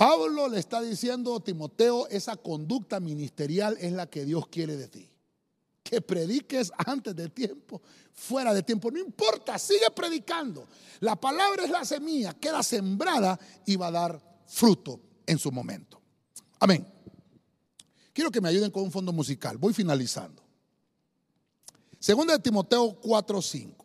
Pablo 0.00 0.48
le 0.48 0.58
está 0.58 0.80
diciendo 0.80 1.36
a 1.36 1.44
Timoteo, 1.44 2.08
esa 2.08 2.34
conducta 2.34 3.00
ministerial 3.00 3.76
es 3.78 3.92
la 3.92 4.08
que 4.08 4.24
Dios 4.24 4.48
quiere 4.48 4.78
de 4.78 4.88
ti. 4.88 5.06
Que 5.82 6.00
prediques 6.00 6.72
antes 6.78 7.14
de 7.14 7.28
tiempo, 7.28 7.82
fuera 8.14 8.54
de 8.54 8.62
tiempo, 8.62 8.90
no 8.90 8.98
importa, 8.98 9.58
sigue 9.58 9.90
predicando. 9.94 10.66
La 11.00 11.16
palabra 11.16 11.64
es 11.64 11.70
la 11.70 11.84
semilla, 11.84 12.32
queda 12.32 12.62
sembrada 12.62 13.38
y 13.66 13.76
va 13.76 13.88
a 13.88 13.90
dar 13.90 14.40
fruto 14.46 14.98
en 15.26 15.38
su 15.38 15.52
momento. 15.52 16.00
Amén. 16.60 16.90
Quiero 18.14 18.30
que 18.30 18.40
me 18.40 18.48
ayuden 18.48 18.70
con 18.70 18.84
un 18.84 18.90
fondo 18.90 19.12
musical. 19.12 19.58
Voy 19.58 19.74
finalizando. 19.74 20.42
Segunda 21.98 22.32
de 22.32 22.42
Timoteo 22.42 22.98
4:5. 23.02 23.84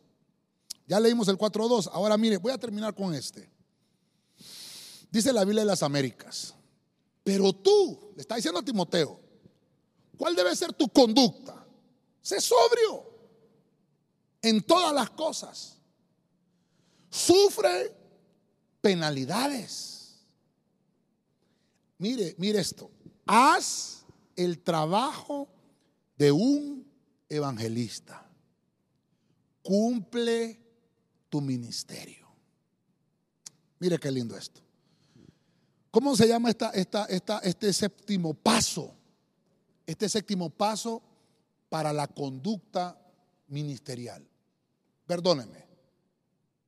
Ya 0.87 0.97
leímos 0.97 1.27
el 1.27 1.37
4:2. 1.37 1.89
Ahora 1.91 2.15
mire, 2.15 2.37
voy 2.37 2.53
a 2.53 2.57
terminar 2.57 2.95
con 2.95 3.13
este. 3.13 3.53
Dice 5.11 5.31
la 5.33 5.43
Biblia 5.43 5.63
de 5.63 5.67
las 5.67 5.83
Américas. 5.83 6.53
Pero 7.23 7.53
tú, 7.53 8.11
le 8.15 8.21
está 8.21 8.35
diciendo 8.35 8.59
a 8.59 8.65
Timoteo, 8.65 9.19
¿cuál 10.17 10.35
debe 10.35 10.55
ser 10.55 10.73
tu 10.73 10.87
conducta? 10.89 11.65
Sé 12.21 12.39
sobrio 12.39 13.03
en 14.41 14.61
todas 14.61 14.93
las 14.93 15.09
cosas. 15.11 15.77
Sufre 17.09 17.95
penalidades 18.81 19.95
Mire, 21.97 22.35
mire 22.37 22.59
esto. 22.59 22.91
Haz 23.25 24.05
el 24.35 24.61
trabajo 24.61 25.47
de 26.17 26.31
un 26.31 26.85
evangelista. 27.29 28.29
Cumple 29.63 30.59
tu 31.29 31.41
ministerio. 31.41 32.27
Mire 33.79 33.97
qué 33.97 34.11
lindo 34.11 34.37
esto. 34.37 34.61
¿Cómo 35.95 36.13
se 36.17 36.27
llama 36.27 36.49
esta, 36.49 36.71
esta, 36.71 37.05
esta, 37.05 37.39
este 37.39 37.71
séptimo 37.71 38.33
paso? 38.33 38.93
Este 39.85 40.09
séptimo 40.09 40.49
paso 40.49 41.01
para 41.69 41.93
la 41.93 42.05
conducta 42.05 42.99
ministerial. 43.47 44.27
Perdóneme. 45.07 45.65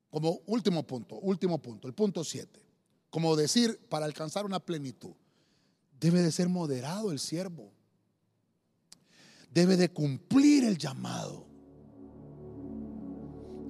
Como 0.10 0.40
último 0.46 0.84
punto, 0.84 1.16
último 1.16 1.62
punto, 1.62 1.90
el 1.90 1.94
punto 1.94 2.24
7 2.24 2.68
como 3.10 3.36
decir, 3.36 3.78
para 3.90 4.06
alcanzar 4.06 4.46
una 4.46 4.62
plenitud, 4.62 5.12
debe 6.00 6.22
de 6.22 6.32
ser 6.32 6.48
moderado 6.48 7.12
el 7.12 7.20
siervo. 7.20 7.74
Debe 9.54 9.76
de 9.76 9.90
cumplir 9.90 10.64
el 10.64 10.78
llamado. 10.78 11.46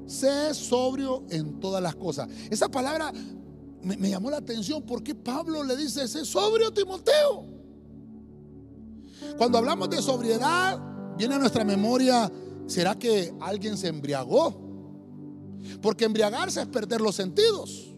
Sé 0.06 0.54
sobrio 0.54 1.26
en 1.32 1.60
todas 1.60 1.82
las 1.82 1.96
cosas. 1.96 2.30
Esa 2.52 2.70
palabra 2.70 3.12
me, 3.96 4.10
llamó 4.10 4.30
la 4.30 4.38
atención 4.38 4.84
porque 4.84 5.16
Pablo 5.16 5.64
le 5.64 5.78
dice, 5.78 6.08
sé 6.08 6.26
sobrio 6.26 6.72
Timoteo. 6.74 7.46
Cuando 9.38 9.58
hablamos 9.58 9.90
de 9.90 10.02
sobriedad, 10.02 10.80
viene 11.18 11.36
a 11.36 11.40
nuestra 11.40 11.64
memoria, 11.64 12.32
¿será 12.66 12.96
que 12.96 13.34
alguien 13.40 13.78
se 13.78 13.88
embriagó? 13.88 14.62
Porque 15.82 16.06
embriagarse 16.06 16.62
es 16.62 16.68
perder 16.68 17.02
los 17.02 17.16
sentidos. 17.16 17.94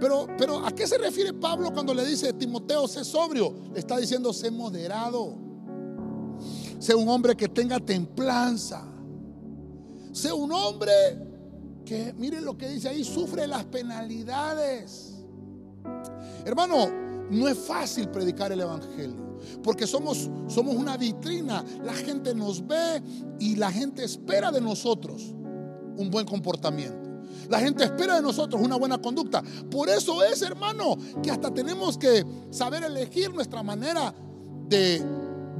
Pero, 0.00 0.26
pero 0.36 0.64
¿a 0.64 0.72
qué 0.72 0.86
se 0.86 0.98
refiere 0.98 1.32
Pablo 1.32 1.72
cuando 1.72 1.94
le 1.94 2.04
dice 2.04 2.32
Timoteo, 2.32 2.88
sé 2.88 3.04
sobrio? 3.04 3.54
Le 3.72 3.78
está 3.78 3.96
diciendo, 3.96 4.32
sé 4.32 4.50
moderado. 4.50 5.36
Sé 6.78 6.94
un 6.94 7.08
hombre 7.08 7.36
que 7.36 7.48
tenga 7.48 7.78
templanza. 7.78 8.84
Sé 10.12 10.32
un 10.32 10.52
hombre 10.52 10.92
que, 11.84 12.14
mire 12.16 12.40
lo 12.40 12.56
que 12.56 12.68
dice 12.68 12.88
ahí, 12.88 13.04
sufre 13.04 13.46
las 13.46 13.64
penalidades. 13.64 15.14
Hermano, 16.44 16.88
no 17.30 17.48
es 17.48 17.58
fácil 17.58 18.08
predicar 18.08 18.52
el 18.52 18.60
Evangelio. 18.60 19.24
Porque 19.62 19.86
somos, 19.86 20.30
somos 20.48 20.74
una 20.74 20.96
vitrina. 20.96 21.64
La 21.82 21.92
gente 21.92 22.34
nos 22.34 22.66
ve 22.66 23.02
y 23.38 23.56
la 23.56 23.70
gente 23.70 24.04
espera 24.04 24.50
de 24.50 24.60
nosotros 24.60 25.34
un 25.96 26.10
buen 26.10 26.26
comportamiento. 26.26 27.04
La 27.48 27.60
gente 27.60 27.84
espera 27.84 28.16
de 28.16 28.22
nosotros 28.22 28.62
una 28.62 28.76
buena 28.76 28.98
conducta. 28.98 29.42
Por 29.70 29.88
eso 29.88 30.22
es, 30.24 30.40
hermano, 30.42 30.96
que 31.22 31.30
hasta 31.30 31.52
tenemos 31.52 31.98
que 31.98 32.24
saber 32.50 32.84
elegir 32.84 33.32
nuestra 33.32 33.62
manera 33.62 34.14
de 34.68 35.02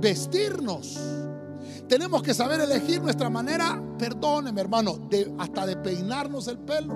vestirnos. 0.01 0.99
Tenemos 1.89 2.23
que 2.23 2.33
saber 2.33 2.61
elegir 2.61 3.03
nuestra 3.03 3.29
manera, 3.29 3.83
perdóneme 3.99 4.61
hermano, 4.61 5.09
hasta 5.39 5.67
de 5.67 5.77
peinarnos 5.77 6.49
el 6.49 6.59
pelo, 6.59 6.95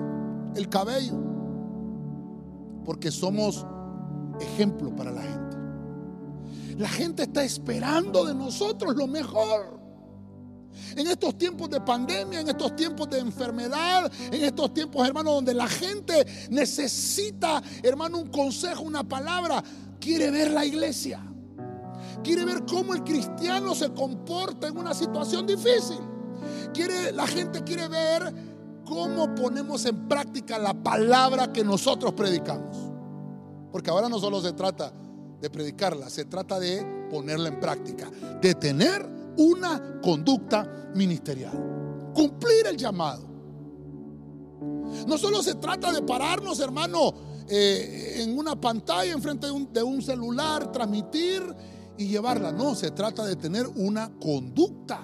el 0.55 0.67
cabello. 0.67 1.13
Porque 2.85 3.11
somos 3.11 3.65
ejemplo 4.39 4.95
para 4.95 5.11
la 5.11 5.21
gente. 5.21 5.57
La 6.77 6.89
gente 6.89 7.23
está 7.23 7.43
esperando 7.43 8.25
de 8.25 8.33
nosotros 8.33 8.95
lo 8.95 9.05
mejor. 9.05 9.79
En 10.95 11.07
estos 11.07 11.37
tiempos 11.37 11.69
de 11.69 11.81
pandemia, 11.81 12.39
en 12.39 12.49
estos 12.49 12.75
tiempos 12.75 13.09
de 13.09 13.19
enfermedad, 13.19 14.11
en 14.31 14.43
estos 14.43 14.73
tiempos, 14.73 15.05
hermano, 15.05 15.33
donde 15.33 15.53
la 15.53 15.67
gente 15.67 16.25
necesita, 16.49 17.61
hermano, 17.83 18.17
un 18.17 18.29
consejo, 18.29 18.83
una 18.83 19.03
palabra, 19.03 19.63
quiere 19.99 20.31
ver 20.31 20.51
la 20.51 20.65
iglesia. 20.65 21.21
Quiere 22.23 22.45
ver 22.45 22.65
cómo 22.65 22.93
el 22.93 23.03
cristiano 23.03 23.73
se 23.73 23.93
comporta 23.93 24.67
en 24.67 24.77
una 24.77 24.93
situación 24.93 25.45
difícil. 25.45 25.99
Quiere, 26.73 27.11
la 27.11 27.27
gente 27.27 27.63
quiere 27.63 27.87
ver 27.87 28.33
cómo 28.85 29.33
ponemos 29.35 29.85
en 29.85 30.07
práctica 30.07 30.57
la 30.57 30.73
palabra 30.73 31.51
que 31.53 31.63
nosotros 31.63 32.13
predicamos. 32.13 32.75
Porque 33.71 33.89
ahora 33.89 34.09
no 34.09 34.19
solo 34.19 34.41
se 34.41 34.53
trata 34.53 34.91
de 35.39 35.49
predicarla, 35.49 36.09
se 36.09 36.25
trata 36.25 36.59
de 36.59 37.07
ponerla 37.09 37.49
en 37.49 37.59
práctica, 37.59 38.09
de 38.41 38.55
tener 38.55 39.07
una 39.37 40.01
conducta 40.01 40.91
ministerial. 40.95 42.11
Cumplir 42.13 42.67
el 42.67 42.77
llamado. 42.77 43.27
No 45.07 45.17
solo 45.17 45.41
se 45.41 45.55
trata 45.55 45.91
de 45.93 46.01
pararnos, 46.01 46.59
hermano, 46.59 47.13
eh, 47.47 48.21
en 48.23 48.37
una 48.37 48.59
pantalla, 48.59 49.11
enfrente 49.11 49.47
de 49.47 49.53
un, 49.53 49.71
de 49.71 49.83
un 49.83 50.01
celular, 50.01 50.71
transmitir 50.71 51.43
y 51.99 52.07
llevarla. 52.07 52.51
No, 52.53 52.73
se 52.75 52.91
trata 52.91 53.25
de 53.25 53.35
tener 53.35 53.67
una 53.67 54.09
conducta. 54.09 55.01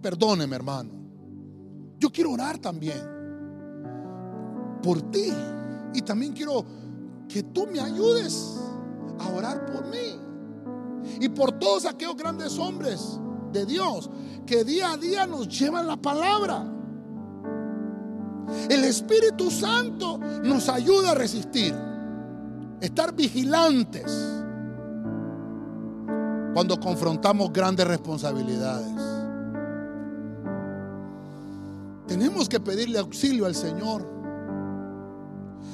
Perdóneme, 0.00 0.56
hermano. 0.56 0.90
Yo 1.98 2.10
quiero 2.10 2.32
orar 2.32 2.58
también 2.58 2.98
por 4.82 5.02
ti. 5.10 5.30
Y 5.92 6.02
también 6.02 6.32
quiero 6.32 6.64
que 7.28 7.42
tú 7.42 7.66
me 7.70 7.80
ayudes 7.80 8.58
a 9.18 9.28
orar 9.28 9.66
por 9.66 9.86
mí 9.86 10.18
y 11.20 11.28
por 11.28 11.52
todos 11.52 11.84
aquellos 11.84 12.16
grandes 12.16 12.58
hombres 12.58 13.20
de 13.52 13.64
Dios 13.66 14.10
que 14.46 14.64
día 14.64 14.92
a 14.92 14.96
día 14.96 15.26
nos 15.26 15.48
llevan 15.48 15.86
la 15.86 15.96
palabra. 15.96 16.66
El 18.68 18.84
Espíritu 18.84 19.50
Santo 19.50 20.18
nos 20.18 20.68
ayuda 20.68 21.12
a 21.12 21.14
resistir, 21.14 21.74
estar 22.80 23.14
vigilantes 23.14 24.43
cuando 26.54 26.78
confrontamos 26.78 27.52
grandes 27.52 27.86
responsabilidades. 27.86 28.94
Tenemos 32.06 32.48
que 32.48 32.60
pedirle 32.60 32.98
auxilio 32.98 33.44
al 33.44 33.54
Señor. 33.54 34.14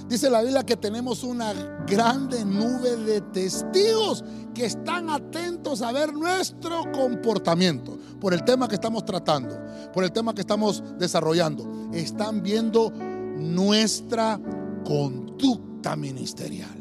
Dice 0.08 0.30
la 0.30 0.40
Biblia 0.40 0.64
que 0.64 0.76
tenemos 0.76 1.22
una 1.22 1.52
grande 1.86 2.44
nube 2.44 2.96
de 2.96 3.20
testigos 3.20 4.24
que 4.54 4.64
están 4.64 5.10
atentos 5.10 5.82
a 5.82 5.92
ver 5.92 6.12
nuestro 6.12 6.90
comportamiento 6.90 7.98
por 8.20 8.32
el 8.34 8.42
tema 8.42 8.66
que 8.66 8.74
estamos 8.74 9.04
tratando, 9.04 9.56
por 9.92 10.02
el 10.02 10.10
tema 10.10 10.34
que 10.34 10.40
estamos 10.40 10.82
desarrollando. 10.98 11.90
Están 11.92 12.42
viendo 12.42 12.90
nuestra 12.90 14.40
conducta 14.84 15.94
ministerial. 15.94 16.79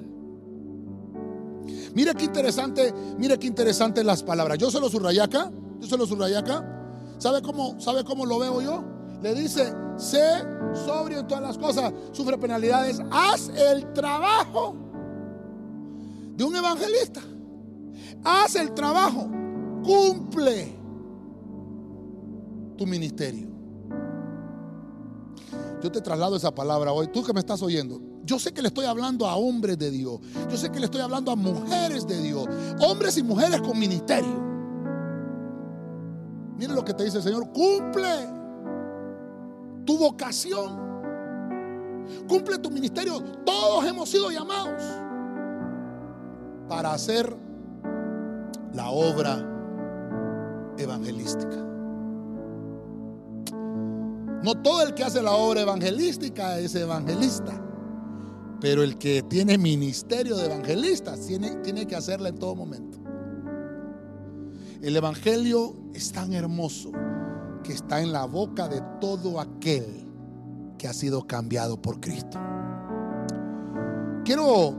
Mira 1.93 2.13
qué 2.13 2.25
interesante, 2.25 2.93
mira 3.17 3.37
qué 3.37 3.47
interesante 3.47 4.03
las 4.03 4.23
palabras. 4.23 4.57
Yo 4.57 4.69
se 4.69 4.79
lo 4.79 4.89
subrayé 4.89 5.21
acá, 5.21 5.51
yo 5.79 5.87
se 5.87 5.97
lo 5.97 6.05
subrayé 6.05 6.37
acá. 6.37 6.63
¿Sabe 7.17 7.41
cómo, 7.41 7.79
¿Sabe 7.79 8.03
cómo 8.03 8.25
lo 8.25 8.39
veo 8.39 8.61
yo? 8.61 8.83
Le 9.21 9.33
dice, 9.35 9.73
sé 9.97 10.43
sobrio 10.85 11.19
en 11.19 11.27
todas 11.27 11.43
las 11.43 11.57
cosas, 11.57 11.93
sufre 12.11 12.37
penalidades, 12.37 13.01
haz 13.11 13.49
el 13.49 13.91
trabajo 13.93 14.75
de 16.35 16.43
un 16.43 16.55
evangelista. 16.55 17.21
Haz 18.23 18.55
el 18.55 18.73
trabajo, 18.73 19.29
cumple 19.83 20.73
tu 22.77 22.85
ministerio. 22.85 23.49
Yo 25.81 25.91
te 25.91 26.01
traslado 26.01 26.35
esa 26.35 26.53
palabra 26.53 26.91
hoy. 26.91 27.07
Tú 27.07 27.23
que 27.23 27.33
me 27.33 27.39
estás 27.39 27.61
oyendo. 27.61 28.01
Yo 28.29 28.37
sé 28.37 28.53
que 28.53 28.61
le 28.61 28.67
estoy 28.67 28.85
hablando 28.85 29.27
a 29.27 29.35
hombres 29.37 29.75
de 29.79 29.89
Dios. 29.89 30.19
Yo 30.51 30.55
sé 30.55 30.71
que 30.71 30.77
le 30.79 30.85
estoy 30.85 31.01
hablando 31.01 31.31
a 31.31 31.35
mujeres 31.35 32.05
de 32.05 32.21
Dios. 32.21 32.47
Hombres 32.79 33.17
y 33.17 33.23
mujeres 33.23 33.59
con 33.59 33.79
ministerio. 33.79 34.39
Mire 36.55 36.71
lo 36.75 36.85
que 36.85 36.93
te 36.93 37.05
dice 37.05 37.17
el 37.17 37.23
Señor. 37.23 37.51
Cumple 37.51 38.27
tu 39.83 39.97
vocación. 39.97 40.77
Cumple 42.27 42.59
tu 42.59 42.69
ministerio. 42.69 43.19
Todos 43.43 43.83
hemos 43.85 44.07
sido 44.07 44.29
llamados 44.29 44.79
para 46.67 46.93
hacer 46.93 47.35
la 48.73 48.91
obra 48.91 49.43
evangelística. 50.77 51.65
No 54.43 54.53
todo 54.61 54.83
el 54.83 54.93
que 54.93 55.03
hace 55.03 55.23
la 55.23 55.31
obra 55.31 55.61
evangelística 55.61 56.59
es 56.59 56.75
evangelista, 56.75 57.59
pero 58.61 58.83
el 58.83 58.97
que 58.97 59.23
tiene 59.23 59.57
ministerio 59.57 60.35
de 60.35 60.45
evangelista 60.45 61.15
tiene, 61.17 61.55
tiene 61.57 61.87
que 61.87 61.95
hacerla 61.95 62.29
en 62.29 62.37
todo 62.37 62.55
momento. 62.55 62.97
El 64.81 64.95
evangelio 64.95 65.75
es 65.93 66.11
tan 66.11 66.33
hermoso 66.33 66.91
que 67.63 67.73
está 67.73 68.01
en 68.01 68.11
la 68.11 68.25
boca 68.25 68.67
de 68.67 68.81
todo 68.99 69.39
aquel 69.39 70.07
que 70.77 70.87
ha 70.87 70.93
sido 70.93 71.27
cambiado 71.27 71.81
por 71.81 71.99
Cristo. 71.99 72.39
Quiero 74.23 74.75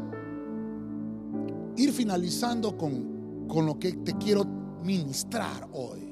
ir 1.76 1.92
finalizando 1.92 2.76
con, 2.76 3.46
con 3.46 3.66
lo 3.66 3.78
que 3.78 3.92
te 3.92 4.14
quiero 4.14 4.44
ministrar 4.82 5.68
hoy. 5.72 6.10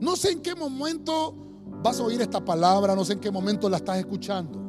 No 0.00 0.16
sé 0.16 0.32
en 0.32 0.40
qué 0.40 0.54
momento 0.54 1.34
vas 1.82 1.98
a 2.00 2.04
oír 2.04 2.20
esta 2.20 2.44
palabra, 2.44 2.94
no 2.94 3.04
sé 3.04 3.14
en 3.14 3.20
qué 3.20 3.30
momento 3.30 3.68
la 3.68 3.78
estás 3.78 3.98
escuchando, 3.98 4.59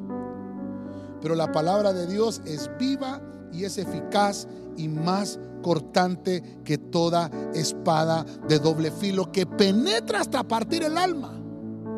pero 1.22 1.36
la 1.36 1.52
palabra 1.52 1.94
de 1.94 2.08
Dios 2.08 2.42
es 2.46 2.70
viva 2.80 3.22
y 3.54 3.66
es 3.66 3.78
eficaz 3.78 4.48
y 4.78 4.88
más 4.88 5.40
cortante 5.62 6.62
que 6.64 6.78
toda 6.78 7.30
espada 7.54 8.26
de 8.48 8.60
doble 8.60 8.92
filo 8.92 9.32
que 9.32 9.46
penetra 9.46 10.22
hasta 10.22 10.44
partir 10.44 10.84
el 10.84 10.98
alma 10.98 11.40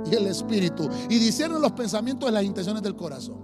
y 0.06 0.16
el 0.16 0.28
espíritu 0.28 0.90
y 1.10 1.18
discierne 1.18 1.60
los 1.60 1.72
pensamientos 1.72 2.30
y 2.30 2.34
las 2.34 2.44
intenciones 2.44 2.84
del 2.84 2.96
corazón. 2.96 3.38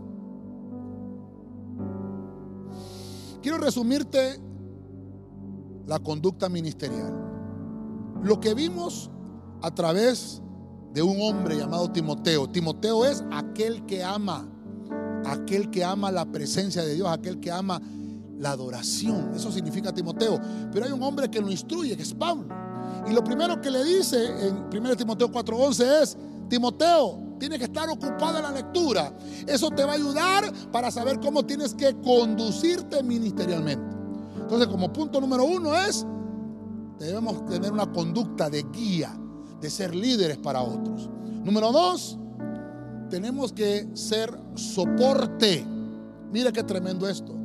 Quiero 3.41 3.57
resumirte 3.57 4.39
la 5.88 5.99
conducta 5.99 6.49
ministerial. 6.49 7.13
Lo 8.21 8.39
que 8.39 8.53
vimos 8.53 9.09
a 9.61 9.73
través 9.73 10.41
de 10.93 11.01
un 11.01 11.21
hombre 11.21 11.57
llamado 11.57 11.91
Timoteo. 11.91 12.49
Timoteo 12.49 13.05
es 13.05 13.23
aquel 13.32 13.86
que 13.86 14.03
ama, 14.03 14.47
aquel 15.32 15.69
que 15.69 15.84
ama 15.84 16.11
la 16.11 16.25
presencia 16.25 16.84
de 16.84 16.95
Dios, 16.95 17.07
aquel 17.09 17.39
que 17.39 17.51
ama 17.51 17.82
la 18.38 18.51
adoración. 18.51 19.32
Eso 19.36 19.51
significa 19.51 19.93
Timoteo. 19.93 20.39
Pero 20.71 20.86
hay 20.86 20.91
un 20.91 21.03
hombre 21.03 21.30
que 21.30 21.41
lo 21.41 21.51
instruye, 21.51 21.95
que 21.95 22.03
es 22.03 22.13
Pablo. 22.13 22.47
Y 23.09 23.13
lo 23.13 23.23
primero 23.23 23.59
que 23.61 23.69
le 23.69 23.84
dice 23.84 24.47
en 24.47 24.67
1 24.71 24.95
Timoteo 24.95 25.32
4:11 25.32 26.01
es, 26.01 26.17
Timoteo, 26.49 27.36
tienes 27.39 27.59
que 27.59 27.65
estar 27.65 27.89
ocupado 27.89 28.38
en 28.38 28.43
la 28.43 28.51
lectura. 28.51 29.13
Eso 29.47 29.69
te 29.71 29.84
va 29.84 29.91
a 29.91 29.95
ayudar 29.95 30.51
para 30.71 30.91
saber 30.91 31.19
cómo 31.19 31.45
tienes 31.45 31.73
que 31.73 31.95
conducirte 32.01 33.03
ministerialmente. 33.03 33.97
Entonces, 34.39 34.67
como 34.67 34.91
punto 34.91 35.21
número 35.21 35.45
uno 35.45 35.75
es, 35.75 36.05
debemos 36.97 37.45
tener 37.45 37.71
una 37.71 37.91
conducta 37.91 38.49
de 38.49 38.63
guía, 38.71 39.15
de 39.61 39.69
ser 39.69 39.95
líderes 39.95 40.38
para 40.38 40.61
otros. 40.61 41.09
Número 41.43 41.71
dos, 41.71 42.17
tenemos 43.10 43.51
que 43.51 43.88
ser 43.93 44.38
soporte. 44.55 45.66
Mira 46.32 46.51
qué 46.51 46.64
tremendo 46.64 47.07
esto. 47.07 47.36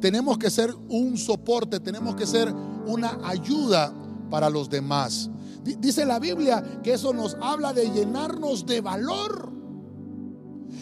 Tenemos 0.00 0.36
que 0.36 0.50
ser 0.50 0.74
un 0.88 1.16
soporte, 1.16 1.78
tenemos 1.78 2.16
que 2.16 2.26
ser 2.26 2.52
una 2.86 3.18
ayuda 3.24 3.92
para 4.30 4.50
los 4.50 4.68
demás. 4.68 5.30
Dice 5.62 6.04
la 6.04 6.18
Biblia 6.18 6.80
que 6.82 6.94
eso 6.94 7.12
nos 7.12 7.36
habla 7.40 7.72
de 7.72 7.88
llenarnos 7.90 8.66
de 8.66 8.80
valor. 8.80 9.52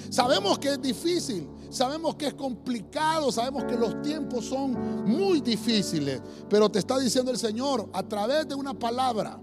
Sabemos 0.08 0.58
que 0.58 0.70
es 0.70 0.80
difícil, 0.80 1.46
sabemos 1.68 2.16
que 2.16 2.28
es 2.28 2.34
complicado, 2.34 3.30
sabemos 3.30 3.64
que 3.64 3.76
los 3.76 4.00
tiempos 4.02 4.46
son 4.46 5.04
muy 5.04 5.40
difíciles, 5.40 6.22
pero 6.48 6.70
te 6.70 6.78
está 6.78 6.98
diciendo 6.98 7.30
el 7.30 7.38
Señor 7.38 7.90
a 7.92 8.02
través 8.02 8.48
de 8.48 8.54
una 8.54 8.72
palabra, 8.72 9.38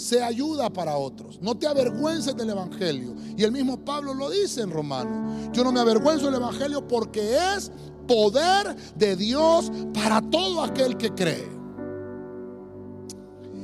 se 0.00 0.22
ayuda 0.22 0.70
para 0.70 0.96
otros. 0.96 1.38
No 1.42 1.56
te 1.56 1.66
avergüences 1.66 2.34
del 2.34 2.50
Evangelio. 2.50 3.14
Y 3.36 3.44
el 3.44 3.52
mismo 3.52 3.84
Pablo 3.84 4.14
lo 4.14 4.30
dice 4.30 4.62
en 4.62 4.70
Romano. 4.70 5.52
Yo 5.52 5.62
no 5.62 5.72
me 5.72 5.80
avergüenzo 5.80 6.26
del 6.26 6.36
Evangelio 6.36 6.88
porque 6.88 7.36
es 7.54 7.70
poder 8.08 8.74
de 8.96 9.14
Dios 9.14 9.70
para 9.92 10.22
todo 10.22 10.62
aquel 10.64 10.96
que 10.96 11.10
cree. 11.10 11.48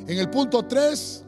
En 0.07 0.19
el 0.19 0.31
punto 0.31 0.63
3, 0.63 1.25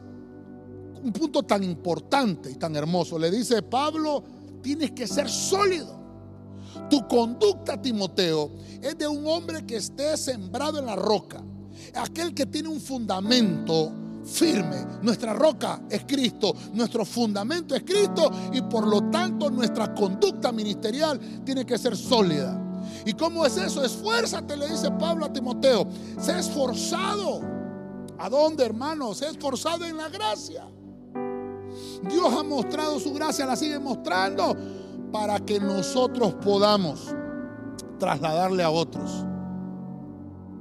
un 1.03 1.11
punto 1.11 1.43
tan 1.43 1.63
importante 1.63 2.51
y 2.51 2.55
tan 2.55 2.75
hermoso, 2.75 3.17
le 3.17 3.31
dice 3.31 3.61
Pablo, 3.63 4.23
tienes 4.61 4.91
que 4.91 5.07
ser 5.07 5.27
sólido. 5.27 5.99
Tu 6.89 7.05
conducta, 7.07 7.81
Timoteo, 7.81 8.51
es 8.81 8.97
de 8.97 9.07
un 9.07 9.25
hombre 9.25 9.65
que 9.65 9.77
esté 9.77 10.15
sembrado 10.17 10.77
en 10.77 10.85
la 10.85 10.95
roca. 10.95 11.43
Aquel 11.95 12.33
que 12.33 12.45
tiene 12.45 12.69
un 12.69 12.79
fundamento 12.79 13.91
firme. 14.29 14.85
Nuestra 15.01 15.33
roca 15.33 15.81
es 15.89 16.03
Cristo, 16.05 16.53
nuestro 16.73 17.05
fundamento 17.05 17.75
es 17.75 17.83
Cristo 17.83 18.31
y 18.53 18.61
por 18.61 18.87
lo 18.87 19.09
tanto 19.09 19.49
nuestra 19.49 19.93
conducta 19.93 20.51
ministerial 20.51 21.19
tiene 21.43 21.65
que 21.65 21.77
ser 21.77 21.97
sólida. 21.97 22.65
¿Y 23.05 23.13
cómo 23.13 23.45
es 23.45 23.57
eso? 23.57 23.83
Esfuérzate, 23.83 24.55
le 24.57 24.69
dice 24.69 24.91
Pablo 24.91 25.25
a 25.25 25.33
Timoteo. 25.33 25.87
Sé 26.19 26.39
esforzado. 26.39 27.41
¿A 28.17 28.29
dónde, 28.29 28.65
hermano? 28.65 29.13
Sé 29.13 29.27
esforzado 29.27 29.85
en 29.85 29.97
la 29.97 30.09
gracia. 30.09 30.65
Dios 32.09 32.33
ha 32.33 32.43
mostrado 32.43 32.99
su 32.99 33.13
gracia, 33.13 33.45
la 33.45 33.55
sigue 33.55 33.79
mostrando 33.79 34.55
para 35.11 35.39
que 35.39 35.59
nosotros 35.59 36.33
podamos 36.35 37.15
trasladarle 37.97 38.63
a 38.63 38.69
otros 38.69 39.25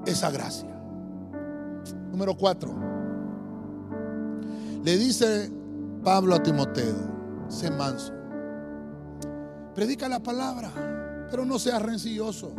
esa 0.07 0.31
gracia. 0.31 0.69
Número 2.11 2.37
cuatro. 2.37 2.98
Le 4.89 4.97
dice 4.97 5.53
Pablo 6.03 6.35
a 6.35 6.43
Timoteo, 6.43 6.97
sé 7.51 7.71
manso. 7.71 8.11
Predica 9.75 10.09
la 10.09 10.19
palabra 10.23 11.27
pero 11.31 11.45
no 11.45 11.59
seas 11.59 11.83
rencilloso. 11.83 12.55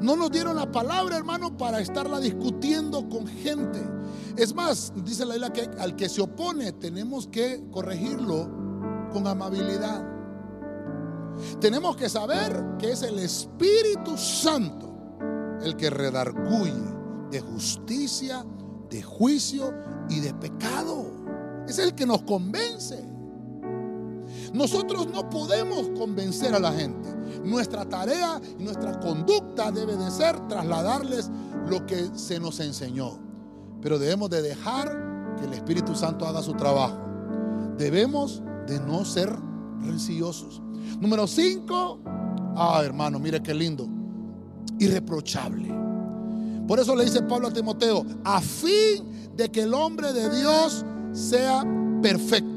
No 0.00 0.16
nos 0.16 0.30
dieron 0.30 0.56
la 0.56 0.72
palabra, 0.72 1.18
hermano, 1.18 1.54
para 1.54 1.80
estarla 1.80 2.18
discutiendo 2.18 3.06
con 3.10 3.26
gente. 3.26 3.78
Es 4.38 4.54
más, 4.54 4.90
dice 5.04 5.26
la 5.26 5.34
Biblia 5.34 5.52
que 5.52 5.68
al 5.78 5.96
que 5.96 6.08
se 6.08 6.22
opone 6.22 6.72
tenemos 6.72 7.26
que 7.26 7.62
corregirlo 7.70 8.48
con 9.12 9.26
amabilidad. 9.26 10.02
Tenemos 11.60 11.94
que 11.96 12.08
saber 12.08 12.78
que 12.78 12.92
es 12.92 13.02
el 13.02 13.18
Espíritu 13.18 14.16
Santo 14.16 14.94
el 15.62 15.76
que 15.76 15.90
redarguye 15.90 16.72
de 17.30 17.42
justicia, 17.42 18.46
de 18.88 19.02
juicio 19.02 19.74
y 20.08 20.20
de 20.20 20.34
pecado. 20.34 21.06
Es 21.68 21.78
el 21.78 21.94
que 21.94 22.06
nos 22.06 22.22
convence. 22.22 23.04
Nosotros 24.52 25.08
no 25.12 25.28
podemos 25.28 25.88
convencer 25.98 26.54
a 26.54 26.58
la 26.58 26.72
gente. 26.72 27.08
Nuestra 27.44 27.84
tarea 27.84 28.40
y 28.58 28.62
nuestra 28.62 28.98
conducta 29.00 29.70
debe 29.70 29.96
de 29.96 30.10
ser 30.10 30.48
trasladarles 30.48 31.30
lo 31.68 31.84
que 31.86 32.10
se 32.14 32.40
nos 32.40 32.60
enseñó. 32.60 33.18
Pero 33.82 33.98
debemos 33.98 34.30
de 34.30 34.42
dejar 34.42 35.36
que 35.38 35.44
el 35.44 35.52
Espíritu 35.52 35.94
Santo 35.94 36.26
haga 36.26 36.42
su 36.42 36.54
trabajo. 36.54 36.98
Debemos 37.76 38.42
de 38.66 38.80
no 38.80 39.04
ser 39.04 39.32
rencillosos. 39.82 40.62
Número 41.00 41.26
5. 41.26 42.00
Ah, 42.56 42.80
hermano, 42.84 43.18
mire 43.18 43.42
qué 43.42 43.52
lindo. 43.52 43.86
Irreprochable. 44.78 45.85
Por 46.66 46.80
eso 46.80 46.96
le 46.96 47.04
dice 47.04 47.22
Pablo 47.22 47.48
a 47.48 47.52
Timoteo, 47.52 48.04
a 48.24 48.40
fin 48.40 49.04
de 49.36 49.48
que 49.50 49.62
el 49.62 49.74
hombre 49.74 50.12
de 50.12 50.30
Dios 50.40 50.84
sea 51.12 51.64
perfecto 52.02 52.56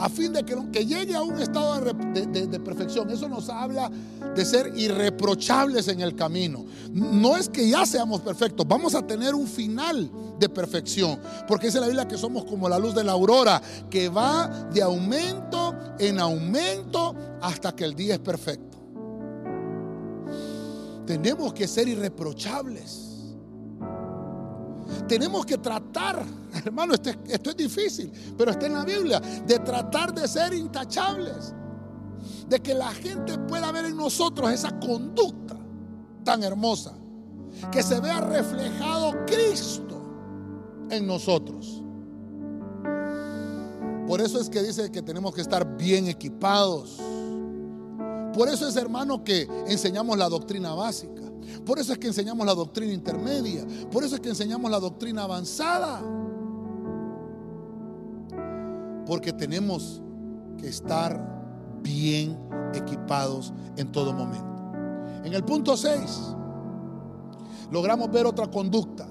a 0.00 0.08
fin 0.08 0.32
de 0.32 0.42
que, 0.44 0.86
llegue 0.86 1.14
a 1.14 1.22
un 1.22 1.38
estado 1.40 1.78
de, 1.80 2.60
perfección. 2.60 3.10
Eso 3.10 3.28
nos 3.28 3.48
habla 3.48 3.90
de 4.34 4.44
ser 4.44 4.72
irreprochables 4.76 5.88
en 5.88 6.00
el 6.00 6.16
camino. 6.16 6.64
No 6.92 7.36
es 7.36 7.48
que 7.48 7.68
ya 7.68 7.84
seamos 7.84 8.20
perfectos, 8.20 8.66
vamos 8.66 8.94
a 8.94 9.06
tener 9.06 9.34
un 9.34 9.46
final 9.46 10.10
de 10.38 10.48
perfección, 10.48 11.20
porque 11.46 11.66
dice 11.66 11.80
la 11.80 11.86
Biblia 11.86 12.08
que 12.08 12.16
somos 12.16 12.44
como 12.44 12.68
la 12.68 12.78
luz 12.78 12.94
de 12.94 13.04
la 13.04 13.12
aurora, 13.12 13.60
que 13.90 14.08
va 14.08 14.48
de 14.72 14.82
aumento 14.82 15.74
en 15.98 16.18
aumento 16.18 17.14
hasta 17.42 17.72
que 17.72 17.84
el 17.84 17.94
día 17.94 18.14
es 18.14 18.20
perfecto. 18.20 18.79
Tenemos 21.10 21.52
que 21.52 21.66
ser 21.66 21.88
irreprochables. 21.88 23.08
tenemos 25.08 25.44
que 25.44 25.58
tratar, 25.58 26.24
hermano, 26.64 26.94
esto 26.94 27.50
es, 27.50 27.56
difícil, 27.56 28.12
pero 28.38 28.52
está 28.52 28.66
en 28.66 28.74
la 28.74 28.84
Biblia, 28.84 29.18
de 29.18 29.58
tratar 29.58 30.14
de 30.14 30.28
ser 30.28 30.54
intachables, 30.54 31.52
de 32.48 32.60
que 32.60 32.74
la 32.74 32.92
gente 32.92 33.36
pueda 33.38 33.72
ver 33.72 33.86
en 33.86 33.96
nosotros 33.96 34.52
esa 34.52 34.78
conducta 34.78 35.56
tan 36.22 36.44
hermosa, 36.44 36.92
que 37.72 37.82
se 37.82 37.98
vea 37.98 38.20
reflejado 38.20 39.26
Cristo 39.26 40.00
en 40.90 41.08
nosotros. 41.08 41.82
Por 44.06 44.20
eso 44.20 44.40
es 44.40 44.48
que 44.48 44.62
dice 44.62 44.92
que 44.92 45.02
tenemos 45.02 45.34
que 45.34 45.40
estar 45.40 45.76
bien 45.76 46.06
equipados. 46.06 47.00
Por 48.40 48.48
eso 48.48 48.66
es, 48.66 48.74
hermano, 48.76 49.22
que 49.22 49.46
enseñamos 49.66 50.16
la 50.16 50.26
doctrina 50.26 50.72
básica. 50.72 51.20
Por 51.66 51.78
eso 51.78 51.92
es 51.92 51.98
que 51.98 52.06
enseñamos 52.06 52.46
la 52.46 52.54
doctrina 52.54 52.90
intermedia. 52.90 53.66
Por 53.92 54.02
eso 54.02 54.14
es 54.14 54.20
que 54.22 54.30
enseñamos 54.30 54.70
la 54.70 54.80
doctrina 54.80 55.24
avanzada. 55.24 56.00
Porque 59.04 59.34
tenemos 59.34 60.00
que 60.56 60.68
estar 60.68 61.22
bien 61.82 62.38
equipados 62.72 63.52
en 63.76 63.92
todo 63.92 64.14
momento. 64.14 64.72
En 65.22 65.34
el 65.34 65.44
punto 65.44 65.76
6, 65.76 66.00
logramos 67.70 68.10
ver 68.10 68.24
otra 68.24 68.50
conducta. 68.50 69.06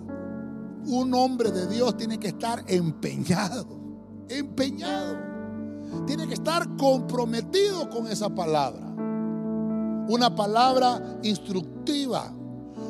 Un 0.87 1.13
hombre 1.13 1.51
de 1.51 1.67
Dios 1.67 1.95
tiene 1.95 2.17
que 2.17 2.29
estar 2.29 2.63
empeñado 2.65 3.77
empeñado. 4.27 5.17
Tiene 6.07 6.27
que 6.27 6.33
estar 6.33 6.75
comprometido 6.77 7.91
con 7.91 8.07
esa 8.07 8.33
palabra. 8.33 8.88
Una 10.09 10.35
palabra 10.35 11.19
instructiva. 11.23 12.33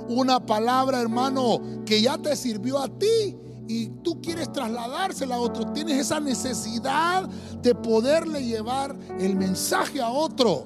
Una 0.08 0.44
palabra, 0.44 1.02
hermano, 1.02 1.84
que 1.86 2.02
ya 2.02 2.18
te 2.18 2.36
sirvió 2.36 2.80
a 2.80 2.88
ti 2.88 3.38
y 3.68 3.88
tú 4.04 4.20
quieres 4.22 4.52
trasladársela 4.52 5.36
a 5.36 5.40
otro. 5.40 5.72
Tienes 5.74 6.00
esa 6.00 6.20
necesidad 6.20 7.30
de 7.62 7.76
poderle 7.76 8.44
llevar 8.44 8.98
el 9.20 9.36
mensaje 9.36 10.02
a 10.02 10.10
otro. 10.10 10.66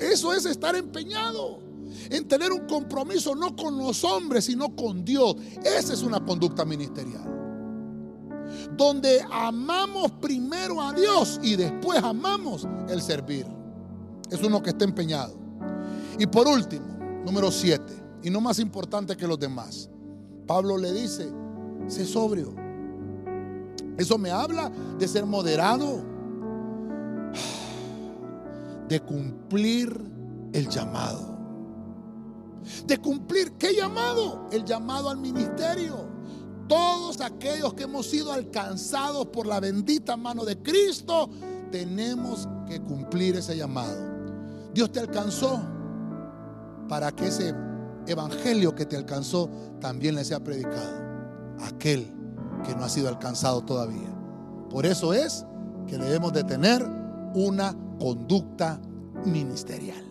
Eso 0.00 0.32
es 0.32 0.46
estar 0.46 0.74
empeñado 0.74 1.60
en 2.10 2.26
tener 2.26 2.50
un 2.50 2.66
compromiso 2.66 3.34
no 3.34 3.54
con 3.54 3.76
los 3.76 4.02
hombres, 4.04 4.46
sino 4.46 4.74
con 4.74 5.04
Dios. 5.04 5.36
Esa 5.62 5.92
es 5.92 6.02
una 6.02 6.24
conducta 6.24 6.64
ministerial 6.64 7.38
donde 8.76 9.22
amamos 9.30 10.10
primero 10.12 10.80
a 10.80 10.92
Dios 10.92 11.38
y 11.42 11.56
después 11.56 12.02
amamos 12.02 12.66
el 12.88 13.02
servir. 13.02 13.46
Es 14.30 14.42
uno 14.42 14.62
que 14.62 14.70
está 14.70 14.84
empeñado. 14.84 15.47
Y 16.18 16.26
por 16.26 16.46
último, 16.46 16.86
número 17.24 17.50
siete, 17.50 17.92
y 18.22 18.30
no 18.30 18.40
más 18.40 18.58
importante 18.58 19.16
que 19.16 19.26
los 19.26 19.38
demás, 19.38 19.88
Pablo 20.46 20.76
le 20.76 20.92
dice, 20.92 21.30
sé 21.86 22.04
sobrio. 22.04 22.54
Eso 23.96 24.18
me 24.18 24.30
habla 24.30 24.70
de 24.98 25.08
ser 25.08 25.26
moderado, 25.26 26.02
de 28.88 29.00
cumplir 29.00 29.96
el 30.52 30.68
llamado. 30.68 31.36
De 32.86 32.98
cumplir, 32.98 33.52
¿qué 33.52 33.74
llamado? 33.74 34.48
El 34.50 34.64
llamado 34.64 35.08
al 35.10 35.18
ministerio 35.18 36.18
todos 36.68 37.20
aquellos 37.22 37.74
que 37.74 37.84
hemos 37.84 38.06
sido 38.06 38.30
alcanzados 38.30 39.26
por 39.28 39.46
la 39.46 39.58
bendita 39.58 40.16
mano 40.16 40.44
de 40.44 40.58
Cristo, 40.58 41.30
tenemos 41.72 42.46
que 42.68 42.80
cumplir 42.80 43.36
ese 43.36 43.56
llamado. 43.56 43.96
Dios 44.74 44.92
te 44.92 45.00
alcanzó 45.00 45.60
para 46.88 47.12
que 47.12 47.28
ese 47.28 47.54
evangelio 48.06 48.74
que 48.74 48.86
te 48.86 48.96
alcanzó 48.96 49.50
también 49.80 50.14
le 50.14 50.24
sea 50.24 50.40
predicado. 50.40 51.06
Aquel 51.60 52.12
que 52.64 52.74
no 52.74 52.84
ha 52.84 52.88
sido 52.88 53.08
alcanzado 53.08 53.62
todavía. 53.62 54.08
Por 54.70 54.86
eso 54.86 55.12
es 55.12 55.44
que 55.86 55.98
debemos 55.98 56.32
de 56.32 56.44
tener 56.44 56.84
una 57.34 57.74
conducta 57.98 58.80
ministerial. 59.24 60.07